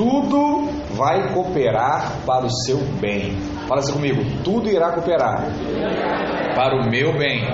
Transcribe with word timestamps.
tudo 0.00 0.66
vai 0.96 1.30
cooperar 1.34 2.24
para 2.24 2.46
o 2.46 2.50
seu 2.64 2.78
bem. 2.98 3.36
Fala 3.68 3.80
assim 3.80 3.92
comigo: 3.92 4.22
tudo 4.42 4.70
irá 4.70 4.92
cooperar 4.92 5.44
para 6.54 6.74
o 6.80 6.88
meu 6.88 7.18
bem. 7.18 7.44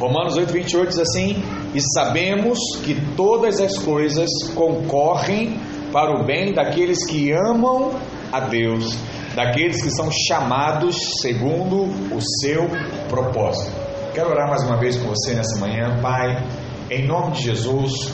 Romanos 0.00 0.38
8, 0.38 0.50
28 0.50 0.88
diz 0.88 0.98
assim: 0.98 1.42
E 1.74 1.80
sabemos 1.92 2.58
que 2.82 2.94
todas 3.14 3.60
as 3.60 3.78
coisas 3.78 4.30
concorrem 4.54 5.60
para 5.92 6.18
o 6.18 6.24
bem 6.24 6.54
daqueles 6.54 7.06
que 7.06 7.30
amam 7.30 7.92
a 8.32 8.40
Deus, 8.40 8.96
daqueles 9.34 9.82
que 9.82 9.90
são 9.90 10.10
chamados 10.10 11.20
segundo 11.20 11.82
o 12.10 12.20
seu 12.40 12.70
propósito. 13.10 13.70
Quero 14.14 14.30
orar 14.30 14.48
mais 14.48 14.62
uma 14.62 14.78
vez 14.78 14.96
com 14.96 15.08
você 15.08 15.34
nessa 15.34 15.60
manhã, 15.60 16.00
Pai, 16.00 16.42
em 16.90 17.06
nome 17.06 17.32
de 17.32 17.42
Jesus. 17.42 18.10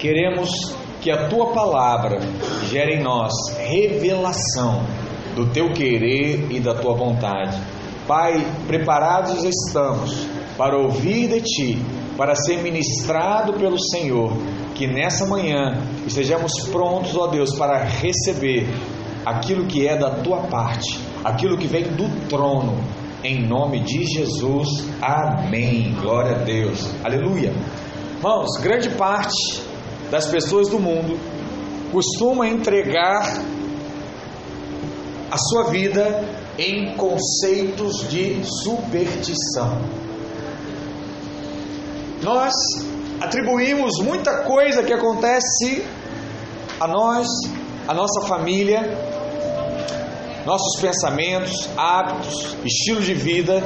Queremos 0.00 0.79
que 1.00 1.10
a 1.10 1.28
tua 1.28 1.52
palavra 1.52 2.20
gere 2.68 2.96
em 2.96 3.02
nós 3.02 3.32
revelação 3.58 4.82
do 5.34 5.46
teu 5.46 5.72
querer 5.72 6.46
e 6.50 6.60
da 6.60 6.74
tua 6.74 6.94
vontade. 6.94 7.58
Pai, 8.06 8.44
preparados 8.66 9.44
estamos 9.44 10.26
para 10.56 10.76
ouvir 10.76 11.28
de 11.28 11.40
ti, 11.40 11.78
para 12.16 12.34
ser 12.34 12.62
ministrado 12.62 13.54
pelo 13.54 13.78
Senhor, 13.78 14.32
que 14.74 14.86
nessa 14.86 15.26
manhã 15.26 15.82
estejamos 16.06 16.52
prontos, 16.70 17.16
ó 17.16 17.28
Deus, 17.28 17.56
para 17.56 17.84
receber 17.84 18.68
aquilo 19.24 19.66
que 19.66 19.86
é 19.86 19.96
da 19.96 20.10
tua 20.10 20.38
parte, 20.48 20.98
aquilo 21.24 21.56
que 21.56 21.66
vem 21.66 21.84
do 21.84 22.28
trono, 22.28 22.76
em 23.22 23.46
nome 23.46 23.80
de 23.80 24.04
Jesus. 24.04 24.68
Amém. 25.00 25.94
Glória 26.00 26.36
a 26.36 26.38
Deus. 26.38 26.90
Aleluia. 27.04 27.52
Irmãos, 28.16 28.48
grande 28.60 28.90
parte 28.90 29.69
das 30.10 30.26
pessoas 30.26 30.68
do 30.68 30.78
mundo 30.78 31.18
costuma 31.92 32.48
entregar 32.48 33.42
a 35.30 35.38
sua 35.38 35.64
vida 35.70 36.24
em 36.58 36.94
conceitos 36.96 38.08
de 38.08 38.42
superstição. 38.44 39.80
Nós 42.22 42.52
atribuímos 43.20 43.92
muita 44.02 44.42
coisa 44.42 44.82
que 44.82 44.92
acontece 44.92 45.84
a 46.78 46.86
nós, 46.86 47.26
a 47.86 47.94
nossa 47.94 48.26
família, 48.26 48.82
nossos 50.44 50.80
pensamentos, 50.80 51.68
hábitos, 51.76 52.56
estilo 52.64 53.00
de 53.00 53.14
vida, 53.14 53.62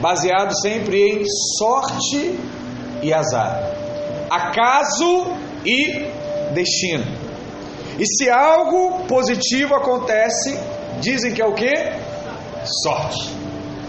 baseado 0.00 0.52
sempre 0.60 1.20
em 1.20 1.24
sorte 1.58 2.38
e 3.02 3.12
azar, 3.12 3.60
acaso 4.30 5.26
e 5.64 6.10
destino. 6.52 7.04
E 7.98 8.06
se 8.06 8.30
algo 8.30 9.04
positivo 9.06 9.74
acontece, 9.74 10.58
dizem 11.00 11.32
que 11.32 11.42
é 11.42 11.46
o 11.46 11.54
que? 11.54 11.72
Sorte. 12.82 13.30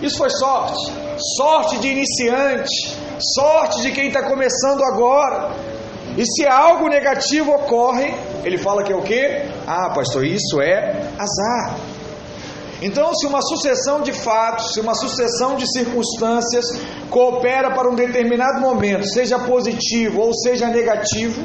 Isso 0.02 0.18
foi 0.18 0.30
sorte. 0.30 0.92
Sorte 1.38 1.78
de 1.80 1.90
iniciante, 1.90 2.98
sorte 3.36 3.82
de 3.82 3.92
quem 3.92 4.08
está 4.08 4.24
começando 4.24 4.84
agora. 4.84 5.52
E 6.18 6.26
se 6.26 6.46
algo 6.48 6.88
negativo 6.88 7.52
ocorre, 7.52 8.14
ele 8.44 8.58
fala 8.58 8.84
que 8.84 8.92
é 8.92 8.96
o 8.96 9.02
que? 9.02 9.44
Ah, 9.68 9.92
pastor, 9.94 10.26
isso 10.26 10.62
é 10.62 11.12
azar. 11.18 11.76
Então, 12.82 13.14
se 13.14 13.28
uma 13.28 13.42
sucessão 13.42 14.02
de 14.02 14.14
fatos, 14.14 14.74
se 14.74 14.80
uma 14.80 14.96
sucessão 14.96 15.56
de 15.56 15.70
circunstâncias 15.70 16.66
coopera 17.10 17.72
para 17.72 17.90
um 17.90 17.96
determinado 17.96 18.62
momento, 18.62 19.06
seja 19.06 19.38
positivo 19.38 20.22
ou 20.22 20.34
seja 20.34 20.68
negativo, 20.68 21.44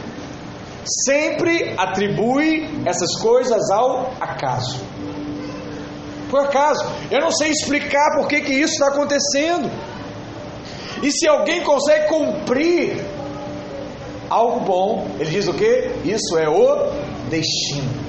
sempre 1.04 1.74
atribui 1.76 2.68
essas 2.86 3.16
coisas 3.20 3.68
ao 3.70 4.12
acaso. 4.20 4.80
Por 6.30 6.40
acaso, 6.40 6.84
eu 7.10 7.20
não 7.20 7.30
sei 7.30 7.50
explicar 7.50 8.16
por 8.16 8.28
que, 8.28 8.40
que 8.40 8.52
isso 8.52 8.74
está 8.74 8.88
acontecendo. 8.88 9.70
E 11.02 11.10
se 11.10 11.28
alguém 11.28 11.62
consegue 11.62 12.08
cumprir 12.08 13.04
algo 14.30 14.60
bom, 14.60 15.08
ele 15.18 15.30
diz 15.30 15.48
o 15.48 15.54
que? 15.54 15.90
Isso 16.04 16.38
é 16.38 16.48
o 16.48 16.90
destino. 17.28 18.03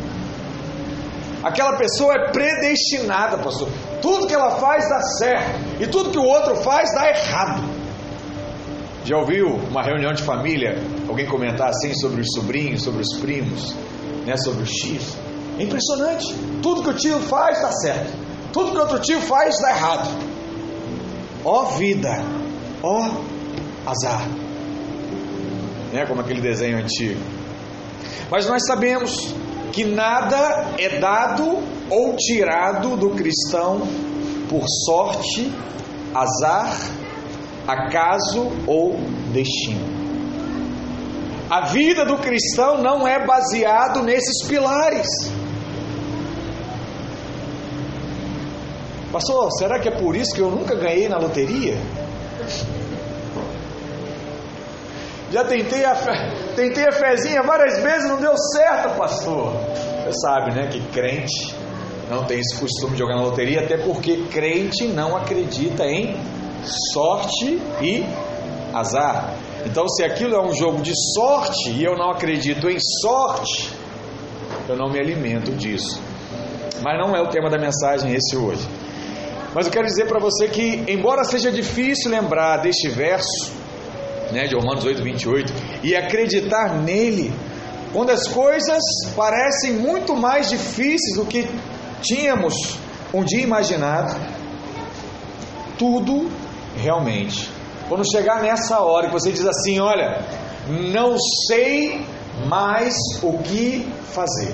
Aquela 1.46 1.78
pessoa 1.78 2.12
é 2.16 2.32
predestinada, 2.32 3.38
pastor. 3.38 3.70
Tudo 4.02 4.26
que 4.26 4.34
ela 4.34 4.58
faz 4.58 4.90
dá 4.90 5.00
certo, 5.00 5.80
e 5.80 5.86
tudo 5.86 6.10
que 6.10 6.18
o 6.18 6.24
outro 6.24 6.56
faz 6.56 6.92
dá 6.96 7.08
errado. 7.08 7.62
Já 9.04 9.16
ouviu 9.16 9.50
uma 9.50 9.84
reunião 9.84 10.12
de 10.12 10.24
família 10.24 10.76
alguém 11.08 11.28
comentar 11.28 11.70
assim 11.70 11.94
sobre 11.94 12.22
os 12.22 12.28
sobrinhos, 12.34 12.82
sobre 12.82 13.04
os 13.04 13.20
primos, 13.20 13.76
né, 14.26 14.36
sobre 14.38 14.64
o 14.64 14.66
X? 14.66 15.16
É 15.60 15.62
impressionante. 15.62 16.34
Tudo 16.64 16.82
que 16.82 16.90
o 16.90 16.94
tio 16.96 17.20
faz 17.20 17.62
dá 17.62 17.72
certo, 17.74 18.12
tudo 18.52 18.72
que 18.72 18.78
o 18.78 18.82
outro 18.82 19.00
tio 19.00 19.22
faz 19.22 19.56
dá 19.62 19.70
errado. 19.70 20.10
Ó 21.44 21.66
vida, 21.78 22.24
ó 22.82 23.22
azar. 23.86 24.28
Né, 25.94 26.08
como 26.08 26.22
aquele 26.22 26.42
desenho 26.42 26.80
antigo. 26.80 27.22
Mas 28.32 28.48
nós 28.48 28.66
sabemos 28.66 29.36
que 29.76 29.84
nada 29.84 30.74
é 30.80 31.00
dado 31.00 31.60
ou 31.90 32.16
tirado 32.16 32.96
do 32.96 33.10
cristão 33.10 33.82
por 34.50 34.64
sorte, 34.86 35.52
azar, 36.14 36.74
acaso 37.68 38.50
ou 38.66 38.98
destino. 39.34 39.94
A 41.50 41.68
vida 41.68 42.06
do 42.06 42.18
cristão 42.18 42.82
não 42.82 43.06
é 43.06 43.26
baseado 43.26 44.02
nesses 44.02 44.48
pilares. 44.48 45.08
Pastor, 49.12 49.50
será 49.60 49.78
que 49.78 49.90
é 49.90 49.92
por 49.92 50.16
isso 50.16 50.34
que 50.34 50.42
eu 50.42 50.50
nunca 50.50 50.74
ganhei 50.74 51.10
na 51.10 51.18
loteria? 51.18 51.78
Já 55.36 55.44
tentei 55.44 55.84
a, 55.84 55.94
tentei 56.56 56.88
a 56.88 56.94
fezinha 56.94 57.44
várias 57.44 57.84
vezes, 57.84 58.08
não 58.08 58.22
deu 58.22 58.38
certo, 58.54 58.98
pastor. 58.98 59.52
Você 59.52 60.14
sabe, 60.22 60.56
né, 60.56 60.68
que 60.68 60.80
crente 60.94 61.54
não 62.10 62.24
tem 62.24 62.40
esse 62.40 62.58
costume 62.58 62.94
de 62.94 63.00
jogar 63.00 63.18
na 63.18 63.24
loteria, 63.24 63.60
até 63.60 63.76
porque 63.76 64.16
crente 64.32 64.88
não 64.88 65.18
acredita 65.18 65.84
em 65.86 66.16
sorte 66.94 67.62
e 67.82 68.06
azar. 68.74 69.34
Então, 69.66 69.90
se 69.90 70.06
aquilo 70.06 70.36
é 70.36 70.42
um 70.42 70.54
jogo 70.54 70.82
de 70.82 70.94
sorte 71.14 71.70
e 71.70 71.84
eu 71.84 71.98
não 71.98 72.12
acredito 72.12 72.70
em 72.70 72.78
sorte, 73.02 73.74
eu 74.70 74.78
não 74.78 74.90
me 74.90 74.98
alimento 74.98 75.52
disso. 75.52 76.00
Mas 76.82 76.98
não 76.98 77.14
é 77.14 77.22
o 77.22 77.28
tema 77.28 77.50
da 77.50 77.58
mensagem 77.58 78.14
esse 78.14 78.38
hoje. 78.38 78.66
Mas 79.54 79.66
eu 79.66 79.72
quero 79.74 79.86
dizer 79.86 80.08
para 80.08 80.18
você 80.18 80.48
que, 80.48 80.82
embora 80.88 81.26
seja 81.26 81.52
difícil 81.52 82.10
lembrar 82.10 82.56
deste 82.62 82.88
verso, 82.88 83.65
né, 84.36 84.48
de 84.48 84.56
Romanos 84.56 84.84
8, 84.84 85.02
28, 85.02 85.54
e 85.82 85.96
acreditar 85.96 86.82
nele, 86.82 87.34
quando 87.94 88.10
as 88.10 88.28
coisas 88.28 88.82
parecem 89.16 89.74
muito 89.74 90.14
mais 90.14 90.50
difíceis 90.50 91.16
do 91.16 91.26
que 91.26 91.48
tínhamos 92.02 92.78
um 93.14 93.24
dia 93.24 93.42
imaginado, 93.42 94.14
tudo 95.78 96.30
realmente. 96.76 97.50
Quando 97.88 98.04
chegar 98.12 98.42
nessa 98.42 98.82
hora 98.82 99.08
que 99.08 99.14
você 99.14 99.32
diz 99.32 99.46
assim: 99.46 99.80
Olha, 99.80 100.20
não 100.68 101.16
sei 101.48 102.06
mais 102.48 102.96
o 103.24 103.38
que 103.38 103.88
fazer. 104.12 104.54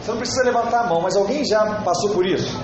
Você 0.00 0.10
não 0.10 0.18
precisa 0.18 0.44
levantar 0.44 0.82
a 0.82 0.86
mão, 0.86 1.00
mas 1.00 1.16
alguém 1.16 1.44
já 1.44 1.80
passou 1.82 2.10
por 2.10 2.24
isso? 2.24 2.56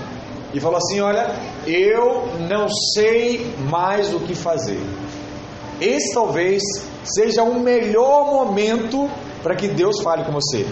E 0.53 0.59
falou 0.61 0.77
assim: 0.77 1.01
Olha, 1.01 1.35
eu 1.65 2.27
não 2.47 2.69
sei 2.93 3.53
mais 3.69 4.13
o 4.13 4.19
que 4.21 4.35
fazer. 4.35 4.79
Esse 5.81 6.13
talvez 6.13 6.61
seja 7.03 7.41
o 7.41 7.59
melhor 7.59 8.25
momento 8.25 9.09
para 9.41 9.55
que 9.55 9.67
Deus 9.67 9.99
fale 10.03 10.23
com 10.23 10.31
você. 10.31 10.65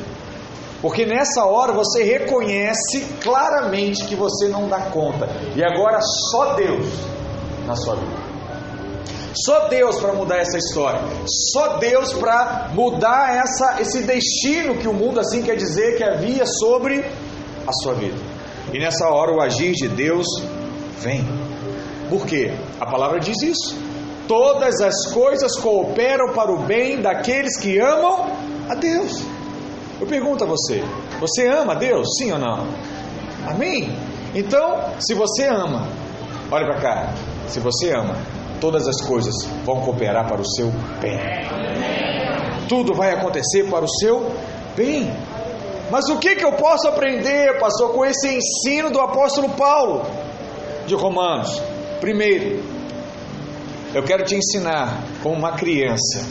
Porque 0.83 1.03
nessa 1.05 1.45
hora 1.45 1.73
você 1.73 2.03
reconhece 2.03 3.05
claramente 3.21 4.05
que 4.05 4.15
você 4.15 4.47
não 4.47 4.69
dá 4.69 4.81
conta. 4.81 5.27
E 5.55 5.63
agora 5.63 5.99
só 6.31 6.53
Deus 6.53 6.85
na 7.65 7.75
sua 7.75 7.95
vida. 7.95 8.29
Só 9.45 9.67
Deus 9.67 9.97
para 9.99 10.13
mudar 10.13 10.37
essa 10.37 10.57
história. 10.57 11.01
Só 11.51 11.77
Deus 11.77 12.13
para 12.13 12.69
mudar 12.73 13.35
essa, 13.35 13.81
esse 13.81 14.03
destino 14.03 14.77
que 14.77 14.87
o 14.87 14.93
mundo 14.93 15.19
assim 15.19 15.41
quer 15.41 15.55
dizer 15.55 15.97
que 15.97 16.03
havia 16.03 16.45
sobre 16.45 17.03
a 17.67 17.73
sua 17.73 17.95
vida. 17.95 18.17
E 18.71 18.79
nessa 18.79 19.07
hora 19.07 19.33
o 19.33 19.41
agir 19.41 19.73
de 19.73 19.87
Deus 19.87 20.27
vem. 20.99 21.25
Por 22.09 22.25
quê? 22.25 22.53
A 22.79 22.85
palavra 22.85 23.19
diz 23.19 23.41
isso. 23.41 23.88
Todas 24.29 24.79
as 24.79 25.11
coisas 25.11 25.57
cooperam 25.57 26.33
para 26.35 26.51
o 26.51 26.59
bem 26.59 27.01
daqueles 27.01 27.59
que 27.59 27.79
amam 27.79 28.27
a 28.69 28.75
Deus. 28.75 29.23
Eu 29.99 30.05
pergunto 30.05 30.43
a 30.43 30.47
você: 30.47 30.83
você 31.19 31.47
ama 31.47 31.73
a 31.73 31.75
Deus? 31.75 32.07
Sim 32.15 32.33
ou 32.33 32.37
não? 32.37 32.67
Amém? 33.47 33.97
Então, 34.35 34.83
se 34.99 35.15
você 35.15 35.47
ama, 35.47 35.87
olha 36.51 36.67
para 36.67 36.79
cá. 36.79 37.13
Se 37.47 37.59
você 37.59 37.91
ama, 37.91 38.15
todas 38.61 38.87
as 38.87 39.01
coisas 39.01 39.33
vão 39.65 39.81
cooperar 39.81 40.27
para 40.27 40.39
o 40.39 40.45
seu 40.45 40.67
bem. 41.01 41.17
Tudo 42.67 42.93
vai 42.93 43.11
acontecer 43.11 43.67
para 43.67 43.83
o 43.83 43.89
seu 43.89 44.31
bem. 44.75 45.11
Mas 45.89 46.07
o 46.07 46.19
que, 46.19 46.35
que 46.35 46.45
eu 46.45 46.51
posso 46.51 46.87
aprender, 46.87 47.57
pastor, 47.59 47.93
com 47.93 48.05
esse 48.05 48.27
ensino 48.27 48.91
do 48.91 48.99
apóstolo 48.99 49.49
Paulo 49.49 50.05
de 50.85 50.93
Romanos? 50.93 51.59
Primeiro, 51.99 52.78
eu 53.93 54.03
quero 54.03 54.23
te 54.23 54.35
ensinar 54.35 55.03
como 55.21 55.35
uma 55.35 55.53
criança. 55.53 56.25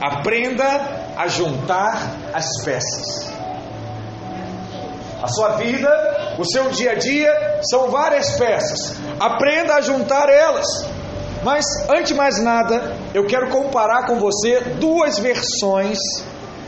Aprenda 0.00 1.12
a 1.16 1.28
juntar 1.28 2.16
as 2.32 2.46
peças. 2.64 3.30
A 5.22 5.28
sua 5.28 5.56
vida, 5.56 6.36
o 6.38 6.44
seu 6.44 6.70
dia 6.70 6.92
a 6.92 6.94
dia 6.94 7.60
são 7.70 7.90
várias 7.90 8.30
peças. 8.38 8.96
Aprenda 9.18 9.74
a 9.74 9.80
juntar 9.80 10.28
elas. 10.30 10.66
Mas 11.42 11.64
antes 11.90 12.08
de 12.08 12.14
mais 12.14 12.42
nada, 12.42 12.96
eu 13.14 13.26
quero 13.26 13.48
comparar 13.48 14.06
com 14.06 14.18
você 14.18 14.60
duas 14.78 15.18
versões 15.18 15.98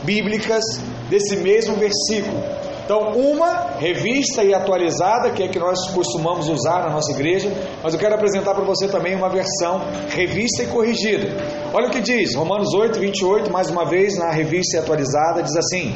bíblicas 0.03 0.63
desse 1.09 1.37
mesmo 1.37 1.75
versículo. 1.75 2.43
Então, 2.83 3.11
uma 3.11 3.77
revista 3.79 4.43
e 4.43 4.53
atualizada, 4.53 5.31
que 5.31 5.41
é 5.41 5.47
que 5.47 5.57
nós 5.57 5.89
costumamos 5.91 6.49
usar 6.49 6.83
na 6.83 6.89
nossa 6.89 7.11
igreja, 7.11 7.49
mas 7.81 7.93
eu 7.93 7.99
quero 7.99 8.13
apresentar 8.13 8.53
para 8.53 8.65
você 8.65 8.89
também 8.89 9.15
uma 9.15 9.29
versão 9.29 9.81
revista 10.09 10.63
e 10.63 10.67
corrigida. 10.67 11.29
Olha 11.73 11.87
o 11.87 11.89
que 11.89 12.01
diz, 12.01 12.35
Romanos 12.35 12.73
8, 12.73 12.99
28, 12.99 13.51
mais 13.51 13.69
uma 13.69 13.85
vez 13.85 14.17
na 14.17 14.31
revista 14.31 14.75
e 14.75 14.79
atualizada, 14.79 15.41
diz 15.41 15.55
assim: 15.55 15.95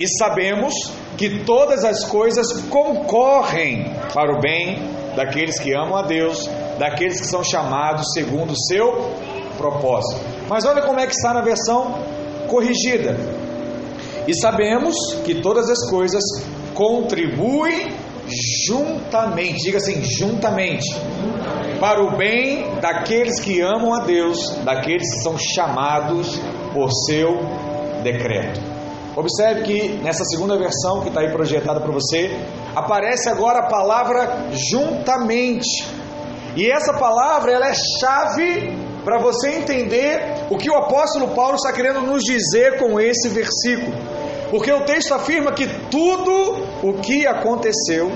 E 0.00 0.06
sabemos 0.16 0.72
que 1.16 1.40
todas 1.44 1.84
as 1.84 2.04
coisas 2.04 2.46
concorrem 2.70 3.92
para 4.14 4.32
o 4.32 4.40
bem 4.40 4.78
daqueles 5.16 5.58
que 5.58 5.74
amam 5.74 5.96
a 5.96 6.02
Deus, 6.02 6.48
daqueles 6.78 7.20
que 7.20 7.26
são 7.26 7.42
chamados 7.42 8.12
segundo 8.14 8.52
o 8.52 8.56
seu 8.56 9.10
propósito. 9.56 10.20
Mas 10.48 10.64
olha 10.64 10.82
como 10.82 11.00
é 11.00 11.06
que 11.06 11.12
está 11.12 11.34
na 11.34 11.42
versão 11.42 11.98
corrigida. 12.46 13.37
E 14.28 14.38
sabemos 14.38 14.94
que 15.24 15.40
todas 15.40 15.70
as 15.70 15.88
coisas 15.88 16.22
contribuem 16.74 17.88
juntamente, 18.66 19.62
diga 19.62 19.78
assim, 19.78 20.02
juntamente, 20.04 20.86
para 21.80 22.04
o 22.04 22.14
bem 22.14 22.78
daqueles 22.78 23.40
que 23.40 23.62
amam 23.62 23.94
a 23.94 24.00
Deus, 24.00 24.38
daqueles 24.66 25.14
que 25.14 25.22
são 25.22 25.38
chamados 25.38 26.38
por 26.74 26.90
seu 27.06 27.40
decreto. 28.02 28.60
Observe 29.16 29.62
que 29.62 29.88
nessa 30.02 30.24
segunda 30.26 30.58
versão 30.58 31.00
que 31.00 31.08
está 31.08 31.22
aí 31.22 31.32
projetada 31.32 31.80
para 31.80 31.90
você, 31.90 32.30
aparece 32.76 33.30
agora 33.30 33.60
a 33.60 33.66
palavra 33.66 34.50
juntamente. 34.70 35.86
E 36.54 36.70
essa 36.70 36.92
palavra 36.92 37.50
ela 37.50 37.68
é 37.68 37.72
chave 37.98 38.76
para 39.04 39.18
você 39.18 39.52
entender 39.52 40.20
o 40.50 40.58
que 40.58 40.70
o 40.70 40.76
apóstolo 40.76 41.28
Paulo 41.28 41.54
está 41.54 41.72
querendo 41.72 42.02
nos 42.02 42.22
dizer 42.22 42.78
com 42.78 43.00
esse 43.00 43.30
versículo. 43.30 44.17
Porque 44.50 44.72
o 44.72 44.80
texto 44.80 45.12
afirma 45.12 45.52
que 45.52 45.66
tudo 45.90 46.66
o 46.82 46.94
que 47.00 47.26
aconteceu, 47.26 48.10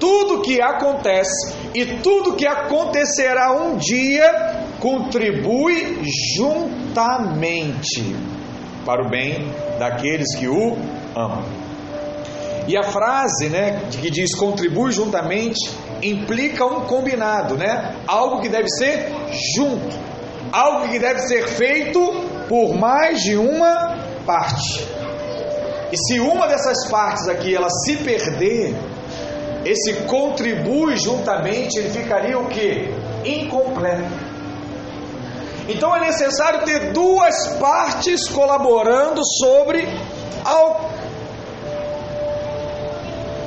tudo 0.00 0.42
que 0.42 0.60
acontece 0.60 1.54
e 1.74 1.84
tudo 2.02 2.36
que 2.36 2.46
acontecerá 2.46 3.52
um 3.52 3.76
dia 3.76 4.64
contribui 4.80 6.02
juntamente 6.36 8.14
para 8.84 9.06
o 9.06 9.08
bem 9.08 9.50
daqueles 9.78 10.34
que 10.36 10.48
o 10.48 10.76
amam. 11.16 11.44
E 12.66 12.76
a 12.78 12.82
frase, 12.82 13.48
né, 13.50 13.82
que 13.90 14.10
diz 14.10 14.34
contribui 14.34 14.90
juntamente, 14.90 15.70
implica 16.02 16.64
um 16.64 16.80
combinado, 16.82 17.56
né? 17.56 17.94
Algo 18.06 18.40
que 18.40 18.48
deve 18.48 18.68
ser 18.70 19.12
junto, 19.54 19.98
algo 20.50 20.88
que 20.88 20.98
deve 20.98 21.20
ser 21.20 21.46
feito 21.46 22.00
por 22.48 22.74
mais 22.74 23.22
de 23.22 23.36
uma 23.36 23.98
parte. 24.24 25.03
E 25.94 25.96
se 25.96 26.18
uma 26.18 26.48
dessas 26.48 26.88
partes 26.90 27.28
aqui 27.28 27.54
ela 27.54 27.68
se 27.70 27.98
perder, 27.98 28.74
esse 29.64 29.92
contribui 30.08 30.96
juntamente, 30.96 31.78
ele 31.78 31.90
ficaria 31.90 32.36
o 32.36 32.48
que? 32.48 32.92
Incompleto. 33.24 34.10
Então 35.68 35.94
é 35.94 36.00
necessário 36.00 36.64
ter 36.64 36.92
duas 36.92 37.46
partes 37.60 38.28
colaborando 38.28 39.20
sobre 39.38 39.86
algo. 40.44 40.90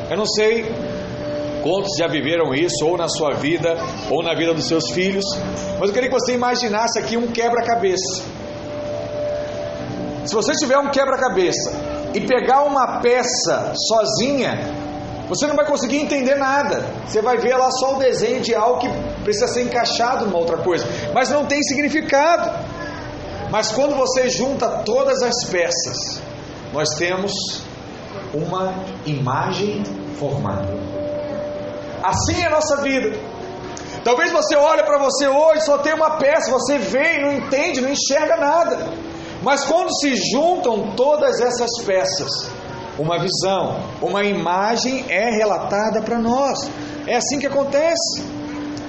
Eu 0.10 0.16
não 0.16 0.26
sei 0.26 0.74
quantos 1.62 1.98
já 2.00 2.08
viveram 2.08 2.54
isso, 2.54 2.86
ou 2.86 2.96
na 2.96 3.10
sua 3.10 3.34
vida, 3.34 3.76
ou 4.10 4.24
na 4.24 4.34
vida 4.34 4.54
dos 4.54 4.70
seus 4.70 4.90
filhos, 4.92 5.26
mas 5.78 5.90
eu 5.90 5.94
queria 5.94 6.08
que 6.10 6.16
você 6.16 6.34
imaginasse 6.34 6.98
aqui 6.98 7.18
um 7.18 7.28
quebra-cabeça. 7.28 8.24
Se 10.24 10.34
você 10.34 10.54
tiver 10.54 10.78
um 10.78 10.90
quebra-cabeça 10.92 11.87
e 12.14 12.22
pegar 12.22 12.64
uma 12.64 13.00
peça 13.00 13.74
sozinha, 13.88 14.58
você 15.28 15.46
não 15.46 15.56
vai 15.56 15.66
conseguir 15.66 15.98
entender 15.98 16.36
nada. 16.36 16.86
Você 17.06 17.22
vai 17.22 17.38
ver 17.38 17.56
lá 17.56 17.70
só 17.72 17.96
o 17.96 18.00
desenho 18.00 18.42
de 18.42 18.56
algo 18.56 18.80
que 18.80 18.90
precisa 19.24 19.48
ser 19.48 19.64
encaixado 19.64 20.26
numa 20.26 20.38
outra 20.38 20.58
coisa, 20.58 20.86
mas 21.14 21.30
não 21.30 21.46
tem 21.46 21.62
significado. 21.64 22.50
Mas 23.50 23.72
quando 23.72 23.96
você 23.96 24.30
junta 24.30 24.68
todas 24.86 25.22
as 25.22 25.46
peças, 25.46 26.22
nós 26.74 26.90
temos 26.96 27.34
uma 28.34 28.74
imagem 29.06 29.84
formada. 30.18 30.68
Assim 32.04 32.42
é 32.42 32.48
a 32.48 32.50
nossa 32.50 32.78
vida. 32.82 33.18
Talvez 34.04 34.32
você 34.32 34.56
olhe 34.56 34.84
para 34.84 34.98
você 34.98 35.28
hoje, 35.28 35.62
só 35.62 35.78
tem 35.80 35.94
uma 35.94 36.12
peça, 36.12 36.52
você 36.52 36.78
vê 36.78 37.16
e 37.16 37.22
não 37.22 37.34
entende, 37.34 37.82
não 37.82 37.90
enxerga 37.90 38.38
nada. 38.38 38.78
Mas 39.48 39.64
quando 39.64 39.98
se 40.02 40.14
juntam 40.30 40.92
todas 40.94 41.40
essas 41.40 41.70
peças, 41.86 42.52
uma 43.00 43.18
visão, 43.18 43.80
uma 44.02 44.22
imagem 44.26 45.06
é 45.08 45.38
relatada 45.38 46.02
para 46.02 46.20
nós. 46.20 46.70
É 47.08 47.16
assim 47.16 47.40
que 47.40 47.48
acontece, 47.48 48.26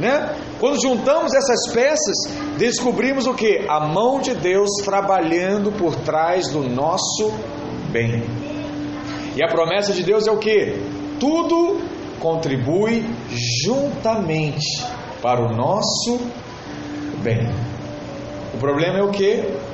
né? 0.01 0.35
Quando 0.59 0.83
juntamos 0.83 1.33
essas 1.33 1.73
peças, 1.73 2.17
descobrimos 2.59 3.29
o 3.29 3.35
que? 3.35 3.67
A 3.69 3.79
mão 3.79 4.19
de 4.19 4.35
Deus 4.35 4.69
trabalhando 4.85 5.71
por 5.71 5.95
trás 5.95 6.49
do 6.49 6.69
nosso 6.69 7.33
bem. 7.93 8.25
E 9.37 9.43
a 9.45 9.47
promessa 9.47 9.93
de 9.93 10.03
Deus 10.03 10.27
é 10.27 10.33
o 10.33 10.39
que? 10.39 10.75
Tudo 11.21 11.81
contribui 12.19 13.09
juntamente 13.63 14.85
para 15.23 15.41
o 15.41 15.55
nosso 15.55 16.19
bem. 17.23 17.49
O 18.53 18.59
problema 18.59 18.99
é 18.99 19.03
o 19.05 19.11
que? 19.13 19.68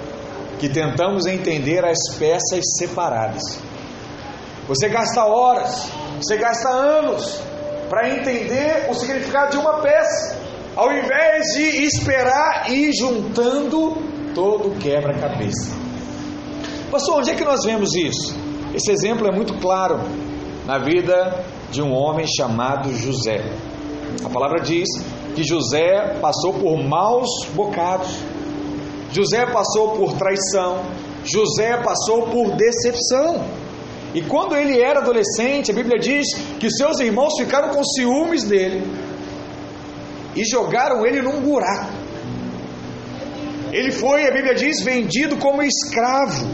Que 0.59 0.69
tentamos 0.69 1.27
entender 1.27 1.85
as 1.85 2.17
peças 2.19 2.63
separadas. 2.79 3.43
Você 4.67 4.89
gasta 4.89 5.25
horas, 5.25 5.91
você 6.17 6.37
gasta 6.37 6.69
anos 6.69 7.41
para 7.89 8.09
entender 8.09 8.87
o 8.89 8.95
significado 8.95 9.53
de 9.53 9.59
uma 9.59 9.81
peça, 9.81 10.39
ao 10.75 10.91
invés 10.93 11.55
de 11.55 11.85
esperar 11.85 12.71
e 12.71 12.89
ir 12.89 12.93
juntando 12.93 13.97
todo 14.35 14.69
o 14.69 14.77
quebra-cabeça. 14.79 15.75
Pastor, 16.91 17.19
onde 17.19 17.31
é 17.31 17.35
que 17.35 17.45
nós 17.45 17.65
vemos 17.65 17.95
isso? 17.95 18.35
Esse 18.75 18.91
exemplo 18.91 19.27
é 19.29 19.33
muito 19.33 19.55
claro 19.61 20.01
na 20.67 20.79
vida 20.79 21.45
de 21.71 21.83
um 21.83 21.93
homem 21.93 22.27
chamado 22.27 22.93
José. 22.95 23.45
A 24.25 24.29
palavra 24.29 24.63
diz 24.63 24.89
que 25.35 25.43
José 25.43 26.17
passou 26.21 26.55
por 26.55 26.77
maus 26.83 27.29
bocados 27.55 28.17
José 29.15 29.47
passou 29.47 29.93
por 29.93 30.17
traição, 30.19 30.83
José 31.25 31.77
passou 31.77 32.23
por 32.23 32.57
decepção. 32.57 33.45
E 34.13 34.23
quando 34.23 34.57
ele 34.57 34.81
era 34.81 35.01
adolescente, 35.01 35.71
a 35.71 35.75
Bíblia 35.75 35.99
diz 35.99 36.27
que 36.59 36.69
seus 36.71 36.99
irmãos 36.99 37.35
ficaram 37.39 37.69
com 37.71 37.85
ciúmes 37.85 38.45
dele 38.45 38.83
e 40.35 40.45
jogaram 40.45 41.07
ele 41.07 41.23
num 41.23 41.41
buraco. 41.41 41.93
Ele 43.73 43.91
foi, 43.91 44.27
a 44.27 44.33
Bíblia 44.33 44.55
diz, 44.55 44.83
vendido 44.83 45.37
como 45.37 45.63
escravo. 45.63 46.47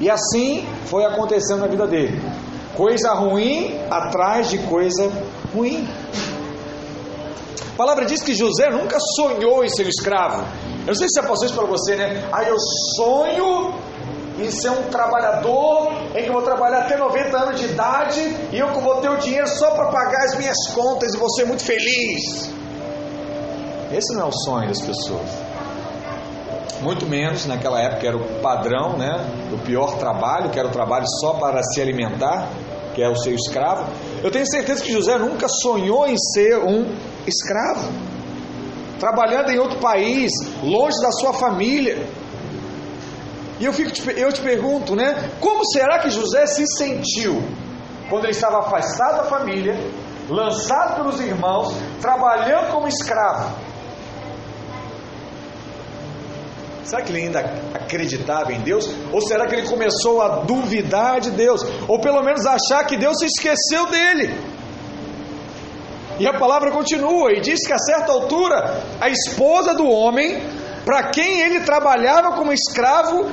E 0.00 0.10
assim 0.10 0.66
foi 0.86 1.04
acontecendo 1.04 1.60
na 1.60 1.66
vida 1.66 1.86
dele. 1.86 2.20
Coisa 2.74 3.14
ruim 3.14 3.78
atrás 3.90 4.50
de 4.50 4.58
coisa 4.58 5.10
ruim. 5.54 5.86
A 7.74 7.76
palavra 7.76 8.04
diz 8.04 8.22
que 8.22 8.32
José 8.36 8.70
nunca 8.70 8.96
sonhou 9.16 9.64
em 9.64 9.68
ser 9.68 9.88
escravo. 9.88 10.44
Eu 10.82 10.86
não 10.86 10.94
sei 10.94 11.08
se 11.08 11.20
já 11.20 11.26
passou 11.26 11.44
isso 11.44 11.56
para 11.56 11.66
você, 11.66 11.96
né? 11.96 12.24
Ah, 12.32 12.44
eu 12.44 12.56
sonho 12.94 13.74
em 14.38 14.48
ser 14.48 14.70
um 14.70 14.84
trabalhador, 14.84 15.92
em 16.14 16.22
que 16.22 16.28
eu 16.28 16.32
vou 16.32 16.42
trabalhar 16.42 16.82
até 16.82 16.96
90 16.96 17.36
anos 17.36 17.60
de 17.60 17.66
idade 17.66 18.20
e 18.52 18.58
eu 18.60 18.68
vou 18.80 19.00
ter 19.00 19.08
o 19.08 19.16
dinheiro 19.16 19.48
só 19.48 19.72
para 19.72 19.86
pagar 19.86 20.24
as 20.24 20.36
minhas 20.38 20.56
contas 20.72 21.14
e 21.14 21.18
vou 21.18 21.28
ser 21.30 21.46
muito 21.46 21.64
feliz. 21.64 22.48
Esse 23.92 24.14
não 24.14 24.26
é 24.26 24.28
o 24.28 24.32
sonho 24.32 24.68
das 24.68 24.80
pessoas. 24.80 25.28
Muito 26.80 27.06
menos 27.06 27.44
naquela 27.44 27.80
época 27.80 28.06
era 28.06 28.16
o 28.16 28.40
padrão, 28.40 28.96
né? 28.96 29.18
Do 29.50 29.58
pior 29.64 29.98
trabalho, 29.98 30.50
que 30.50 30.60
era 30.60 30.68
o 30.68 30.70
trabalho 30.70 31.06
só 31.20 31.34
para 31.34 31.60
se 31.60 31.82
alimentar, 31.82 32.48
que 32.94 33.02
é 33.02 33.08
o 33.08 33.16
ser 33.16 33.34
escravo. 33.34 33.84
Eu 34.24 34.30
tenho 34.30 34.46
certeza 34.46 34.82
que 34.82 34.90
José 34.90 35.18
nunca 35.18 35.46
sonhou 35.46 36.06
em 36.06 36.16
ser 36.16 36.56
um 36.56 36.96
escravo, 37.26 37.92
trabalhando 38.98 39.50
em 39.50 39.58
outro 39.58 39.78
país, 39.78 40.32
longe 40.62 40.98
da 41.02 41.12
sua 41.12 41.34
família. 41.34 42.08
E 43.60 43.66
eu, 43.66 43.72
fico, 43.74 43.90
eu 44.12 44.32
te 44.32 44.40
pergunto, 44.40 44.96
né? 44.96 45.30
Como 45.38 45.62
será 45.66 45.98
que 45.98 46.08
José 46.08 46.46
se 46.46 46.64
sentiu 46.66 47.42
quando 48.08 48.24
ele 48.24 48.32
estava 48.32 48.60
afastado 48.60 49.18
da 49.18 49.24
família, 49.24 49.78
lançado 50.30 50.96
pelos 50.96 51.20
irmãos, 51.20 51.74
trabalhando 52.00 52.72
como 52.72 52.88
escravo? 52.88 53.54
Será 56.84 57.02
que 57.02 57.12
ele 57.12 57.22
ainda 57.22 57.40
acreditava 57.74 58.52
em 58.52 58.60
Deus? 58.60 58.88
Ou 59.10 59.20
será 59.22 59.46
que 59.46 59.54
ele 59.54 59.68
começou 59.68 60.20
a 60.20 60.40
duvidar 60.40 61.20
de 61.20 61.30
Deus? 61.30 61.62
Ou 61.88 61.98
pelo 61.98 62.22
menos 62.22 62.44
achar 62.46 62.84
que 62.84 62.96
Deus 62.96 63.16
se 63.18 63.26
esqueceu 63.26 63.86
dele? 63.90 64.34
E 66.18 66.26
a 66.26 66.38
palavra 66.38 66.70
continua 66.70 67.32
e 67.32 67.40
diz 67.40 67.66
que 67.66 67.72
a 67.72 67.78
certa 67.78 68.12
altura 68.12 68.82
a 69.00 69.08
esposa 69.08 69.74
do 69.74 69.88
homem, 69.88 70.40
para 70.84 71.10
quem 71.10 71.40
ele 71.40 71.60
trabalhava 71.60 72.36
como 72.36 72.52
escravo, 72.52 73.28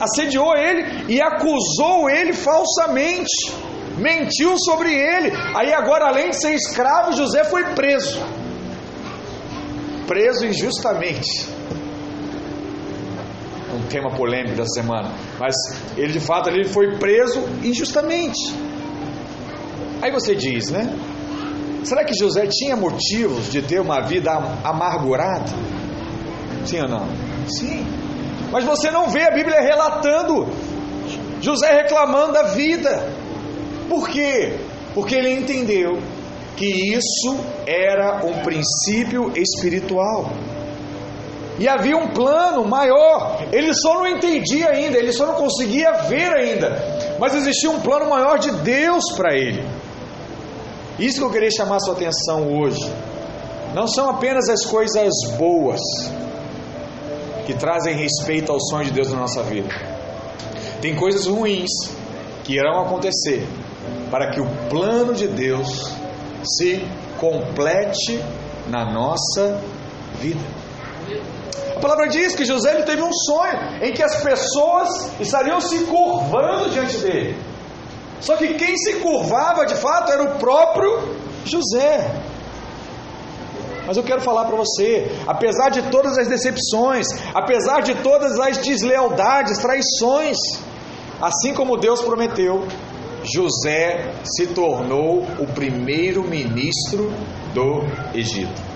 assediou 0.00 0.54
ele 0.54 1.06
e 1.08 1.20
acusou 1.20 2.08
ele 2.08 2.32
falsamente, 2.32 3.52
mentiu 3.96 4.56
sobre 4.58 4.92
ele. 4.92 5.32
Aí 5.56 5.72
agora, 5.72 6.06
além 6.06 6.30
de 6.30 6.40
ser 6.40 6.54
escravo, 6.54 7.12
José 7.12 7.42
foi 7.44 7.64
preso. 7.74 8.20
Preso 10.06 10.46
injustamente. 10.46 11.51
Tema 13.88 14.10
polêmico 14.10 14.56
da 14.56 14.66
semana. 14.66 15.10
Mas 15.38 15.54
ele 15.96 16.12
de 16.12 16.20
fato 16.20 16.48
ele 16.48 16.64
foi 16.64 16.96
preso 16.98 17.40
injustamente. 17.62 18.54
Aí 20.00 20.10
você 20.10 20.34
diz, 20.34 20.70
né? 20.70 20.96
Será 21.84 22.04
que 22.04 22.14
José 22.14 22.46
tinha 22.46 22.76
motivos 22.76 23.50
de 23.50 23.62
ter 23.62 23.80
uma 23.80 24.00
vida 24.00 24.30
amargurada? 24.64 25.50
Sim 26.64 26.80
ou 26.82 26.88
não? 26.88 27.08
Sim. 27.48 27.84
Mas 28.52 28.64
você 28.64 28.90
não 28.90 29.08
vê 29.08 29.22
a 29.22 29.30
Bíblia 29.30 29.60
relatando 29.60 30.48
José 31.42 31.72
reclamando 31.72 32.32
da 32.32 32.44
vida. 32.44 33.12
Por 33.88 34.08
quê? 34.08 34.58
Porque 34.94 35.16
ele 35.16 35.30
entendeu 35.30 35.98
que 36.56 36.94
isso 36.94 37.36
era 37.66 38.24
um 38.24 38.42
princípio 38.42 39.32
espiritual. 39.36 40.30
E 41.62 41.68
havia 41.68 41.96
um 41.96 42.08
plano 42.08 42.66
maior. 42.66 43.40
Ele 43.52 43.72
só 43.72 43.94
não 43.94 44.08
entendia 44.08 44.68
ainda, 44.70 44.98
ele 44.98 45.12
só 45.12 45.26
não 45.26 45.34
conseguia 45.34 45.92
ver 46.08 46.32
ainda. 46.32 47.16
Mas 47.20 47.36
existia 47.36 47.70
um 47.70 47.78
plano 47.78 48.10
maior 48.10 48.36
de 48.36 48.50
Deus 48.50 49.04
para 49.16 49.32
ele. 49.36 49.64
Isso 50.98 51.18
que 51.18 51.24
eu 51.24 51.30
queria 51.30 51.52
chamar 51.52 51.78
sua 51.78 51.94
atenção 51.94 52.52
hoje. 52.52 52.84
Não 53.76 53.86
são 53.86 54.10
apenas 54.10 54.48
as 54.48 54.66
coisas 54.66 55.12
boas 55.38 55.80
que 57.46 57.54
trazem 57.54 57.94
respeito 57.94 58.50
ao 58.50 58.58
sonho 58.58 58.86
de 58.86 58.90
Deus 58.90 59.12
na 59.12 59.20
nossa 59.20 59.44
vida. 59.44 59.68
Tem 60.80 60.96
coisas 60.96 61.28
ruins 61.28 61.70
que 62.42 62.56
irão 62.56 62.80
acontecer 62.80 63.46
para 64.10 64.32
que 64.32 64.40
o 64.40 64.48
plano 64.68 65.14
de 65.14 65.28
Deus 65.28 65.92
se 66.42 66.84
complete 67.20 68.20
na 68.68 68.84
nossa 68.92 69.60
vida. 70.20 70.61
Palavra 71.82 72.06
diz 72.06 72.36
que 72.36 72.44
José 72.44 72.74
ele 72.74 72.84
teve 72.84 73.02
um 73.02 73.12
sonho 73.12 73.58
em 73.82 73.92
que 73.92 74.04
as 74.04 74.22
pessoas 74.22 74.88
estariam 75.18 75.60
se 75.60 75.80
curvando 75.80 76.70
diante 76.70 76.96
dele. 76.98 77.36
Só 78.20 78.36
que 78.36 78.54
quem 78.54 78.76
se 78.76 79.00
curvava 79.00 79.66
de 79.66 79.74
fato 79.74 80.12
era 80.12 80.22
o 80.22 80.38
próprio 80.38 81.16
José. 81.44 82.08
Mas 83.84 83.96
eu 83.96 84.04
quero 84.04 84.20
falar 84.20 84.44
para 84.44 84.56
você, 84.56 85.10
apesar 85.26 85.70
de 85.70 85.82
todas 85.90 86.16
as 86.16 86.28
decepções, 86.28 87.08
apesar 87.34 87.80
de 87.80 87.96
todas 87.96 88.38
as 88.38 88.58
deslealdades, 88.58 89.58
traições, 89.58 90.38
assim 91.20 91.52
como 91.52 91.76
Deus 91.76 92.00
prometeu, 92.00 92.64
José 93.24 94.12
se 94.22 94.46
tornou 94.46 95.26
o 95.40 95.46
primeiro 95.52 96.22
ministro 96.22 97.12
do 97.52 97.82
Egito. 98.14 98.71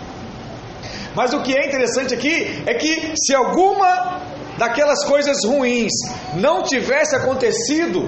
Mas 1.17 1.33
o 1.33 1.41
que 1.41 1.57
é 1.57 1.67
interessante 1.67 2.13
aqui 2.13 2.63
é 2.67 2.75
que 2.75 3.15
se 3.17 3.35
alguma 3.35 4.21
daquelas 4.59 5.03
coisas 5.05 5.39
ruins 5.47 5.93
não 6.35 6.63
tivesse 6.63 7.17
acontecido, 7.17 8.07